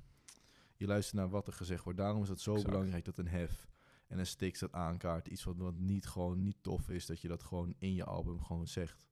je 0.76 0.86
luistert 0.86 1.16
naar 1.16 1.28
wat 1.28 1.46
er 1.46 1.52
gezegd 1.52 1.84
wordt. 1.84 1.98
Daarom 1.98 2.22
is 2.22 2.28
het 2.28 2.40
zo 2.40 2.52
Exact. 2.52 2.70
belangrijk 2.70 3.04
dat 3.04 3.18
een 3.18 3.28
hef 3.28 3.68
en 4.06 4.18
een 4.18 4.26
Stix 4.26 4.58
dat 4.58 4.72
aankaart, 4.72 5.28
iets 5.28 5.44
wat, 5.44 5.56
wat 5.56 5.78
niet 5.78 6.06
gewoon 6.06 6.42
niet 6.42 6.56
tof 6.60 6.88
is, 6.90 7.06
dat 7.06 7.20
je 7.20 7.28
dat 7.28 7.42
gewoon 7.42 7.74
in 7.78 7.94
je 7.94 8.04
album 8.04 8.42
gewoon 8.42 8.66
zegt. 8.66 9.06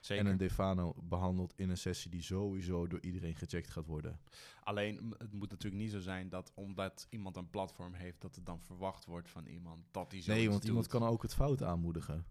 Zeker. 0.00 0.24
En 0.24 0.30
een 0.30 0.36
Defano 0.36 0.94
behandelt 1.02 1.52
in 1.56 1.70
een 1.70 1.76
sessie 1.76 2.10
die 2.10 2.22
sowieso 2.22 2.86
door 2.86 3.00
iedereen 3.00 3.34
gecheckt 3.34 3.70
gaat 3.70 3.86
worden. 3.86 4.20
Alleen, 4.62 5.14
het 5.18 5.32
moet 5.32 5.50
natuurlijk 5.50 5.82
niet 5.82 5.92
zo 5.92 6.00
zijn 6.00 6.28
dat 6.28 6.52
omdat 6.54 7.06
iemand 7.10 7.36
een 7.36 7.50
platform 7.50 7.92
heeft, 7.92 8.20
dat 8.20 8.34
het 8.34 8.46
dan 8.46 8.60
verwacht 8.60 9.04
wordt 9.04 9.30
van 9.30 9.46
iemand 9.46 9.84
dat 9.90 10.12
hij 10.12 10.22
zo 10.22 10.32
nee, 10.32 10.50
want 10.50 10.64
iemand 10.64 10.86
kan 10.86 11.02
ook 11.02 11.22
het 11.22 11.34
fout 11.34 11.62
aanmoedigen. 11.62 12.24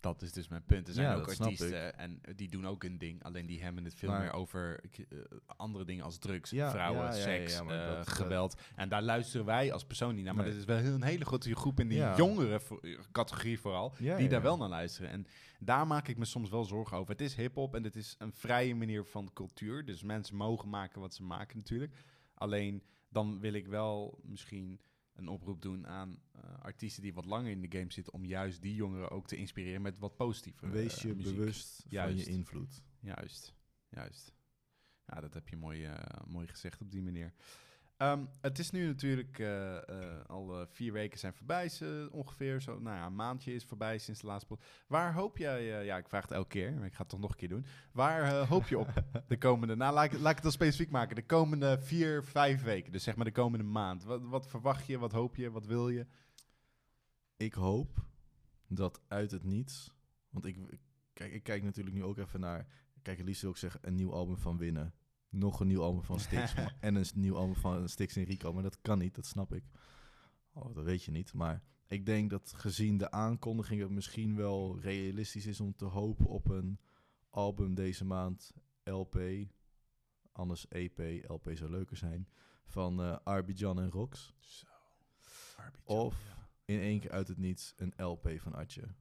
Dat 0.00 0.22
is 0.22 0.32
dus 0.32 0.48
mijn 0.48 0.64
punt. 0.64 0.88
Er 0.88 0.94
zijn 0.94 1.06
Ja, 1.06 1.14
ook 1.14 1.28
artiesten 1.28 1.98
en 1.98 2.20
die 2.36 2.48
doen 2.48 2.66
ook 2.66 2.84
een 2.84 2.98
ding. 2.98 3.22
Alleen 3.22 3.46
die 3.46 3.62
hebben 3.62 3.84
het 3.84 3.94
veel 3.94 4.08
Maar- 4.08 4.20
meer 4.20 4.32
over 4.32 4.80
eh, 5.08 5.18
andere 5.46 5.84
dingen 5.84 6.04
als 6.04 6.18
drugs, 6.18 6.50
Ja, 6.50 6.70
vrouwen, 6.70 7.02
ja, 7.04 7.12
seks, 7.12 7.62
maar 7.62 7.80
eh, 7.80 7.96
dat, 7.96 8.06
eh, 8.06 8.12
geweld. 8.14 8.60
En 8.76 8.88
daar 8.88 9.02
luisteren 9.02 9.46
wij 9.46 9.72
als 9.72 9.84
persoon 9.84 10.14
niet 10.14 10.24
naar. 10.24 10.34
Maar 10.34 10.46
Nee. 10.46 10.56
is 10.56 10.64
wel 10.64 10.78
een 10.78 11.02
hele 11.02 11.24
grote 11.24 11.54
groep 11.54 11.80
in 11.80 11.88
die 11.88 12.14
jongere 12.16 12.60
categorie 13.12 13.60
vooral. 13.60 13.94
Die 13.98 14.28
daar 14.28 14.42
wel 14.42 14.56
naar 14.56 14.68
luisteren. 14.68 15.10
En 15.10 15.26
daar 15.58 15.86
maak 15.86 16.08
ik 16.08 16.16
me 16.18 16.24
soms 16.24 16.50
wel 16.50 16.64
zorgen 16.64 16.96
over. 16.96 17.10
Het 17.12 17.20
is 17.20 17.34
hip-hop 17.34 17.74
en 17.74 17.84
het 17.84 17.96
is 17.96 18.14
een 18.18 18.32
vrije 18.32 18.74
manier 18.74 19.04
van 19.04 19.30
cultuur. 19.32 19.84
Dus 19.84 20.02
mensen 20.02 20.36
mogen 20.36 20.68
maken 20.68 21.00
wat 21.00 21.14
ze 21.14 21.22
maken 21.22 21.56
natuurlijk. 21.56 21.94
Alleen 22.34 22.82
dan 23.08 23.40
wil 23.40 23.52
ik 23.52 23.66
wel 23.66 24.20
misschien 24.22 24.80
een 25.20 25.28
oproep 25.28 25.62
doen 25.62 25.86
aan 25.86 26.18
eh, 26.32 26.40
artiesten 26.62 27.02
die 27.02 27.14
wat 27.14 27.24
langer 27.24 27.50
in 27.50 27.60
de 27.60 27.78
game 27.78 27.92
zitten. 27.92 28.12
om 28.12 28.24
juist 28.24 28.62
die 28.62 28.74
jongeren 28.74 29.10
ook 29.10 29.26
te 29.26 29.36
inspireren 29.36 29.82
met 29.82 29.98
wat 29.98 30.16
positieve 30.16 30.68
Wees 30.68 30.96
eh, 30.96 31.02
je 31.02 31.14
muziek. 31.14 31.36
bewust 31.36 31.84
Juist. 31.88 32.14
van 32.14 32.24
je 32.24 32.38
invloed. 32.38 32.82
Juist, 33.00 33.54
juist. 33.88 34.34
Ja, 35.06 35.20
dat 35.20 35.34
heb 35.34 35.48
je 35.48 35.56
mooi, 35.56 35.84
eh, 35.84 36.26
mooi 36.26 36.46
gezegd 36.46 36.80
op 36.80 36.90
die 36.90 37.02
manier. 37.02 37.32
Ehm, 38.00 38.24
het 38.40 38.58
is 38.58 38.70
nu 38.70 38.86
natuurlijk 38.86 39.38
eh, 39.38 39.76
eh, 39.76 40.24
al 40.26 40.60
eh, 40.60 40.66
vier 40.70 40.92
weken 40.92 41.18
zijn 41.18 41.34
voorbij, 41.34 41.70
ongeveer. 42.10 42.60
Zo, 42.60 42.78
nou 42.78 42.96
ja, 42.96 43.06
een 43.06 43.14
maandje 43.14 43.54
is 43.54 43.64
voorbij 43.64 43.98
sinds 43.98 44.20
de 44.20 44.26
laatste 44.26 44.46
pot. 44.46 44.64
Waar 44.86 45.14
hoop 45.14 45.38
jij, 45.38 45.84
ja, 45.84 45.96
ik 45.96 46.08
vraag 46.08 46.22
het 46.22 46.30
elke 46.30 46.48
keer, 46.48 46.74
maar 46.74 46.86
ik 46.86 46.92
ga 46.92 47.00
het 47.00 47.08
toch 47.08 47.20
nog 47.20 47.30
een 47.30 47.36
keer 47.36 47.48
doen. 47.48 47.66
Waar 47.92 48.46
hoop 48.46 48.66
je 48.66 48.78
op 48.78 48.88
de 49.28 49.38
komende, 49.38 49.76
nou 49.76 49.94
laat 49.94 50.04
ik, 50.04 50.12
laat 50.12 50.28
ik 50.28 50.34
het 50.34 50.42
dan 50.42 50.52
specifiek 50.52 50.90
maken, 50.90 51.16
de 51.16 51.26
komende 51.26 51.78
vier, 51.80 52.24
vijf 52.24 52.62
weken. 52.62 52.92
Dus 52.92 53.02
zeg 53.02 53.16
maar 53.16 53.24
de 53.24 53.32
komende 53.32 53.64
maand. 53.64 54.04
Wat, 54.04 54.22
wat 54.22 54.46
verwacht 54.46 54.86
je, 54.86 54.98
wat 54.98 55.12
hoop 55.12 55.36
je, 55.36 55.50
wat 55.50 55.66
wil 55.66 55.88
je? 55.88 56.06
Ik 57.36 57.54
hoop 57.54 58.04
dat 58.68 59.00
uit 59.08 59.30
het 59.30 59.44
niets, 59.44 59.94
want 60.30 60.44
ik, 60.44 60.56
kijk, 61.12 61.32
ik 61.32 61.42
kijk 61.42 61.62
natuurlijk 61.62 61.96
nu 61.96 62.04
ook 62.04 62.18
even 62.18 62.40
naar, 62.40 62.66
kijk, 63.02 63.22
liefst 63.22 63.42
wil 63.42 63.50
ik 63.50 63.56
zeggen, 63.56 63.80
een 63.82 63.94
nieuw 63.94 64.12
album 64.12 64.36
van 64.36 64.58
Winnen. 64.58 64.94
Nog 65.30 65.60
een 65.60 65.66
nieuw 65.66 65.82
album 65.82 66.02
van 66.02 66.20
Stix 66.26 66.54
en 66.80 66.94
een 66.94 67.06
nieuw 67.14 67.36
album 67.36 67.56
van 67.56 67.88
Stix 67.88 68.16
en 68.16 68.24
Rico, 68.24 68.52
maar 68.52 68.62
dat 68.62 68.80
kan 68.80 68.98
niet, 68.98 69.14
dat 69.14 69.26
snap 69.26 69.52
ik. 69.54 69.64
Oh, 70.52 70.74
dat 70.74 70.84
weet 70.84 71.04
je 71.04 71.10
niet, 71.10 71.32
maar 71.32 71.62
ik 71.86 72.06
denk 72.06 72.30
dat 72.30 72.52
gezien 72.56 72.98
de 72.98 73.10
aankondiging 73.10 73.80
het 73.80 73.90
misschien 73.90 74.36
wel 74.36 74.80
realistisch 74.80 75.46
is 75.46 75.60
om 75.60 75.74
te 75.76 75.84
hopen 75.84 76.26
op 76.26 76.48
een 76.48 76.80
album 77.28 77.74
deze 77.74 78.04
maand, 78.04 78.52
LP, 78.84 79.20
anders 80.32 80.68
EP, 80.68 81.24
LP 81.28 81.50
zou 81.54 81.70
leuker 81.70 81.96
zijn, 81.96 82.28
van 82.64 83.02
eh 83.02 83.16
Arbidjan 83.24 83.80
en 83.80 83.90
Rox. 83.90 84.34
Zo. 84.38 84.66
Of- 85.84 86.24
ja. 86.26 86.48
In 86.64 86.80
één 86.80 87.00
keer 87.00 87.10
uit 87.10 87.28
het 87.28 87.38
niets 87.38 87.72
een 87.76 87.92
LP 87.96 88.30
van 88.36 88.54
Atje. 88.54 88.94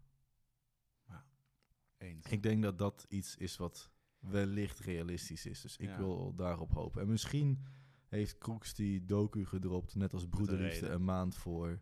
Eens. 1.98 2.26
Ik 2.28 2.44
denk 2.44 2.64
dat 2.64 2.78
dat 2.78 3.06
iets 3.10 3.36
is 3.36 3.58
wat 3.58 3.90
wellicht 4.20 4.80
realistisch 4.80 5.46
is. 5.46 5.62
Dus 5.62 5.78
ik 5.78 5.88
Ja. 5.90 5.98
wil 5.98 6.36
daarop 6.36 6.72
hopen. 6.74 7.02
En 7.02 7.08
misschien 7.08 7.64
heeft 8.08 8.38
Kroeks 8.38 8.74
die 8.74 9.06
docu 9.06 9.46
gedropt, 9.46 9.96
net 9.96 10.14
als 10.14 10.28
Broederliefde, 10.28 10.90
een 10.90 11.04
maand 11.04 11.36
voor 11.36 11.80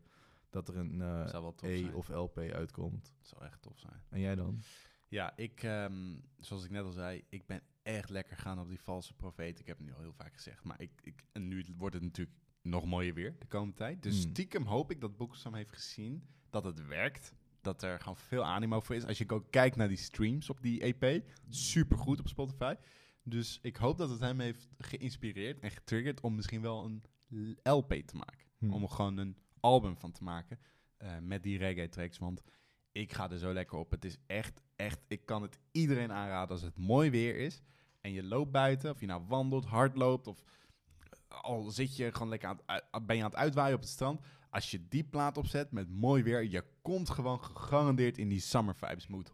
dat 0.49 0.67
er 0.67 0.77
een 0.77 1.01
eh, 1.01 1.23
E 1.61 1.77
zijn. 1.77 1.93
of 1.93 2.07
LP 2.09 2.37
uitkomt. 2.37 3.13
Dat 3.17 3.27
zou 3.27 3.43
echt 3.43 3.61
tof 3.61 3.79
zijn. 3.79 4.01
En 4.09 4.19
jij 4.19 4.35
dan? 4.35 4.61
Ja, 5.07 5.37
ik, 5.37 5.63
ehm, 5.63 6.15
zoals 6.39 6.63
ik 6.63 6.71
net 6.71 6.83
al 6.83 6.91
zei, 6.91 7.23
ik 7.29 7.45
ben 7.45 7.61
echt 7.83 8.09
lekker 8.09 8.37
gaan 8.37 8.59
op 8.59 8.67
die 8.69 8.79
valse 8.81 9.13
profeet. 9.13 9.59
Ik 9.59 9.67
heb 9.67 9.77
het 9.77 9.85
nu 9.87 9.93
al 9.93 10.01
heel 10.01 10.13
vaak 10.13 10.33
gezegd, 10.33 10.63
maar 10.63 10.81
ik, 10.81 10.91
ik, 11.01 11.23
en 11.31 11.47
nu 11.47 11.65
wordt 11.77 11.95
het 11.95 12.03
natuurlijk 12.03 12.37
nog 12.61 12.85
mooier 12.85 13.13
weer 13.13 13.35
de 13.39 13.45
komende 13.47 13.73
tijd. 13.75 14.03
Dus 14.03 14.21
Hmm. 14.21 14.31
stiekem 14.31 14.63
hoop 14.65 14.91
ik 14.91 15.01
dat 15.01 15.17
Boeksam 15.17 15.53
heeft 15.53 15.73
gezien 15.73 16.27
dat 16.49 16.63
het 16.63 16.87
werkt. 16.87 17.33
Dat 17.67 17.81
er 17.81 17.99
gewoon 17.99 18.17
veel 18.17 18.45
animo 18.45 18.79
voor 18.79 18.95
is. 18.95 19.05
Als 19.05 19.17
je 19.17 19.29
ook 19.29 19.51
kijkt 19.51 19.75
naar 19.75 19.87
die 19.87 19.97
streams 19.97 20.49
op 20.49 20.61
die 20.61 20.81
EP, 20.81 21.23
super 21.49 21.97
goed 21.97 22.19
op 22.19 22.27
Spotify. 22.27 22.75
Dus 23.23 23.59
ik 23.61 23.75
hoop 23.75 23.97
dat 23.97 24.09
het 24.09 24.19
hem 24.19 24.39
heeft 24.39 24.69
geïnspireerd 24.77 25.59
en 25.59 25.71
getriggerd 25.71 26.21
om 26.21 26.35
misschien 26.35 26.61
wel 26.61 26.85
een 26.85 27.57
LP 27.63 27.93
te 27.93 28.15
maken. 28.15 28.47
Hm. 28.57 28.71
Om 28.71 28.83
er 28.83 28.89
gewoon 28.89 29.17
een 29.17 29.37
album 29.59 29.97
van 29.97 30.11
te 30.11 30.23
maken 30.23 30.59
eh, 30.97 31.17
met 31.21 31.43
die 31.43 31.57
reggae 31.57 31.89
tracks. 31.89 32.17
Want 32.17 32.41
ik 32.91 33.13
ga 33.13 33.31
er 33.31 33.37
zo 33.37 33.53
lekker 33.53 33.77
op. 33.77 33.91
Het 33.91 34.05
is 34.05 34.17
echt, 34.25 34.61
echt, 34.75 34.99
ik 35.07 35.25
kan 35.25 35.41
het 35.41 35.59
iedereen 35.71 36.11
aanraden 36.11 36.49
als 36.49 36.61
het 36.61 36.77
mooi 36.77 37.09
weer 37.09 37.37
is. 37.37 37.61
En 38.01 38.11
je 38.11 38.23
loopt 38.23 38.51
buiten, 38.51 38.91
of 38.91 38.99
je 38.99 39.05
nou 39.05 39.23
wandelt, 39.27 39.65
hardloopt, 39.65 40.27
of 40.27 40.43
al 41.27 41.61
zit 41.61 41.95
je 41.95 42.11
gewoon 42.11 42.29
lekker 42.29 42.49
aan 42.49 42.59
het, 42.65 43.05
ben 43.05 43.15
je 43.15 43.23
aan 43.23 43.29
het 43.29 43.39
uitwaaien 43.39 43.75
op 43.75 43.81
het 43.81 43.89
strand. 43.89 44.21
Als 44.57 44.71
je 44.71 44.87
die 44.87 45.03
plaat 45.03 45.37
opzet 45.37 45.71
met 45.71 45.89
mooi 45.89 46.23
weer, 46.23 46.43
je 46.43 46.63
komt 46.81 47.09
gewoon 47.09 47.43
gegarandeerd 47.43 48.17
in 48.17 48.29
die 48.29 48.39
summer 48.39 48.75
vibes 48.75 49.07
mood. 49.07 49.31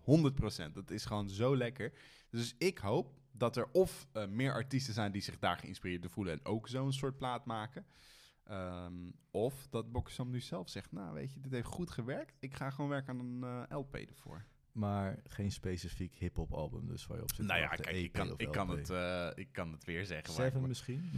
100%. 0.69 0.71
Dat 0.73 0.91
is 0.91 1.05
gewoon 1.05 1.29
zo 1.29 1.57
lekker. 1.57 1.93
Dus 2.29 2.55
ik 2.57 2.77
hoop 2.77 3.13
dat 3.31 3.57
er 3.57 3.67
of 3.71 4.07
eh, 4.11 4.27
meer 4.27 4.53
artiesten 4.53 4.93
zijn 4.93 5.11
die 5.11 5.21
zich 5.21 5.39
daar 5.39 5.57
geïnspireerd 5.57 6.11
voelen 6.11 6.33
en 6.33 6.45
ook 6.45 6.67
zo'n 6.67 6.93
soort 6.93 7.17
plaat 7.17 7.45
maken. 7.45 7.85
Ehm, 8.43 8.93
of 9.31 9.67
dat 9.69 9.91
Boksam 9.91 10.29
nu 10.29 10.39
zelf 10.39 10.69
zegt, 10.69 10.91
nou 10.91 11.13
weet 11.13 11.33
je, 11.33 11.39
dit 11.39 11.51
heeft 11.51 11.67
goed 11.67 11.91
gewerkt. 11.91 12.35
Ik 12.39 12.55
ga 12.55 12.69
gewoon 12.69 12.89
werken 12.89 13.19
aan 13.19 13.19
een 13.19 13.65
eh, 13.69 13.77
LP 13.77 13.95
ervoor. 13.95 14.45
Maar 14.71 15.19
geen 15.27 15.51
specifiek 15.51 16.15
hip-hop 16.15 16.53
album, 16.53 16.87
dus 16.87 17.05
waar 17.07 17.17
je 17.17 17.23
op 17.23 17.33
zit. 17.33 17.45
nou 17.45 17.59
ja, 17.59 17.67
kijk, 17.67 17.95
ik 17.95 18.11
kan, 18.11 18.31
of 18.31 18.39
ik, 18.39 18.51
kan 18.51 18.69
het, 18.69 18.89
eh, 18.89 19.29
ik 19.35 19.47
kan 19.51 19.71
het 19.71 19.83
weer 19.83 20.05
zeggen. 20.05 20.33
Seven 20.33 20.61
me- 20.61 20.67
misschien? 20.67 21.11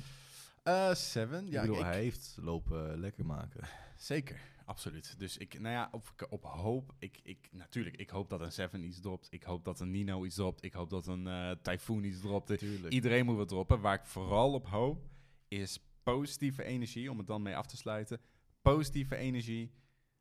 Eh, 0.65 0.93
Seven, 0.93 1.47
Ja, 1.47 1.61
ik 1.61 1.67
bedoel, 1.67 1.75
ik- 1.77 1.83
hij 1.91 2.01
heeft 2.01 2.37
lopen 2.41 2.99
lekker 2.99 3.25
maken. 3.25 3.67
Zeker, 3.97 4.39
absoluut. 4.65 5.15
Dus 5.19 5.37
ik, 5.37 5.59
nou 5.59 5.73
ja, 5.73 5.89
op, 5.91 6.27
op 6.29 6.43
hoop, 6.43 6.93
ik, 6.99 7.19
ik, 7.23 7.49
natuurlijk, 7.51 7.97
ik 7.97 8.09
hoop 8.09 8.29
dat 8.29 8.41
een 8.41 8.51
Seven 8.51 8.83
iets 8.83 8.99
dropt. 9.01 9.27
Ik 9.29 9.43
hoop 9.43 9.65
dat 9.65 9.79
een 9.79 9.91
Nino 9.91 10.25
iets 10.25 10.35
dropt. 10.35 10.63
Ik 10.63 10.73
hoop 10.73 10.89
dat 10.89 11.07
een 11.07 11.27
eh 11.27 11.51
Typhoon 11.61 12.03
iets 12.03 12.19
dropt. 12.21 12.57
Tuurlijk. 12.57 12.93
Iedereen 12.93 13.25
moet 13.25 13.35
wat 13.37 13.47
droppen. 13.47 13.81
Waar 13.81 13.93
ik 13.99 14.05
vooral 14.05 14.53
op 14.53 14.67
hoop, 14.67 15.05
is 15.47 15.79
positieve 16.03 16.63
energie, 16.63 17.11
om 17.11 17.17
het 17.17 17.27
dan 17.27 17.41
mee 17.41 17.55
af 17.57 17.65
te 17.67 17.77
sluiten. 17.77 18.19
Positieve 18.61 19.15
energie, 19.15 19.71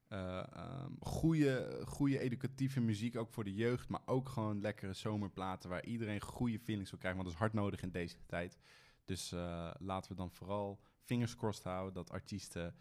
eh, 0.09 0.45
ehm, 0.53 0.91
goede, 1.01 1.83
goede 1.87 2.19
educatieve 2.19 2.81
muziek, 2.81 3.17
ook 3.17 3.31
voor 3.31 3.45
de 3.45 3.55
jeugd, 3.55 3.89
maar 3.89 4.03
ook 4.05 4.29
gewoon 4.29 4.61
lekkere 4.61 4.93
zomerplaten 4.93 5.71
waar 5.71 5.85
iedereen 5.85 6.21
goede 6.21 6.59
feelings 6.59 6.91
wil 6.91 6.99
krijgen, 6.99 7.21
want 7.23 7.33
dat 7.35 7.43
is 7.43 7.47
hard 7.49 7.63
nodig 7.63 7.83
in 7.83 7.91
deze 7.91 8.17
tijd. 8.27 8.59
Dus 9.05 9.33
eh, 9.33 9.71
laten 9.79 10.11
we 10.11 10.17
dan 10.17 10.31
vooral 10.31 10.81
fingers 11.01 11.37
crossed 11.37 11.65
houden 11.65 11.95
dat 11.95 12.11
artiesten 12.11 12.75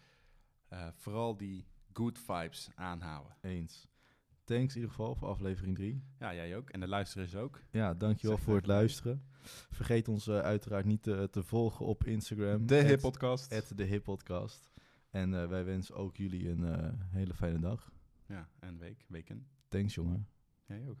eh, 0.68 0.88
vooral 0.92 1.36
die 1.36 1.66
good 1.92 2.18
vibes 2.18 2.68
aanhouden. 2.74 3.36
Eens. 3.40 3.88
Thanks 4.44 4.74
in 4.74 4.80
ieder 4.80 4.90
geval 4.90 5.14
voor 5.14 5.28
aflevering 5.28 5.76
3. 5.76 6.04
Ja, 6.18 6.34
jij 6.34 6.56
ook. 6.56 6.70
En 6.70 6.80
de 6.80 6.88
luisteraars 6.88 7.34
ook. 7.34 7.60
Ja, 7.70 7.94
dankjewel 7.94 8.38
voor 8.38 8.56
het 8.56 8.66
luisteren. 8.66 9.24
Vergeet 9.70 10.08
ons 10.08 10.26
eh, 10.26 10.38
uiteraard 10.38 10.84
niet 10.84 11.02
te, 11.02 11.28
te 11.30 11.42
volgen 11.42 11.86
op 11.86 12.04
Instagram. 12.04 12.66
De 12.66 12.74
Hip 12.82 13.00
Podcast. 13.00 13.76
de 13.76 13.84
Hip 13.84 14.02
Podcast. 14.02 14.72
En 15.10 15.48
wij 15.48 15.64
wensen 15.64 15.94
ook 15.94 16.16
jullie 16.16 16.48
een 16.48 16.98
hele 17.00 17.34
fijne 17.34 17.58
dag. 17.58 17.92
Ja, 18.26 18.48
en 18.58 18.78
week, 18.78 19.04
weken. 19.08 19.46
Thanks 19.68 19.94
jongen. 19.94 20.28
Jij 20.66 20.88
ook. 20.88 20.98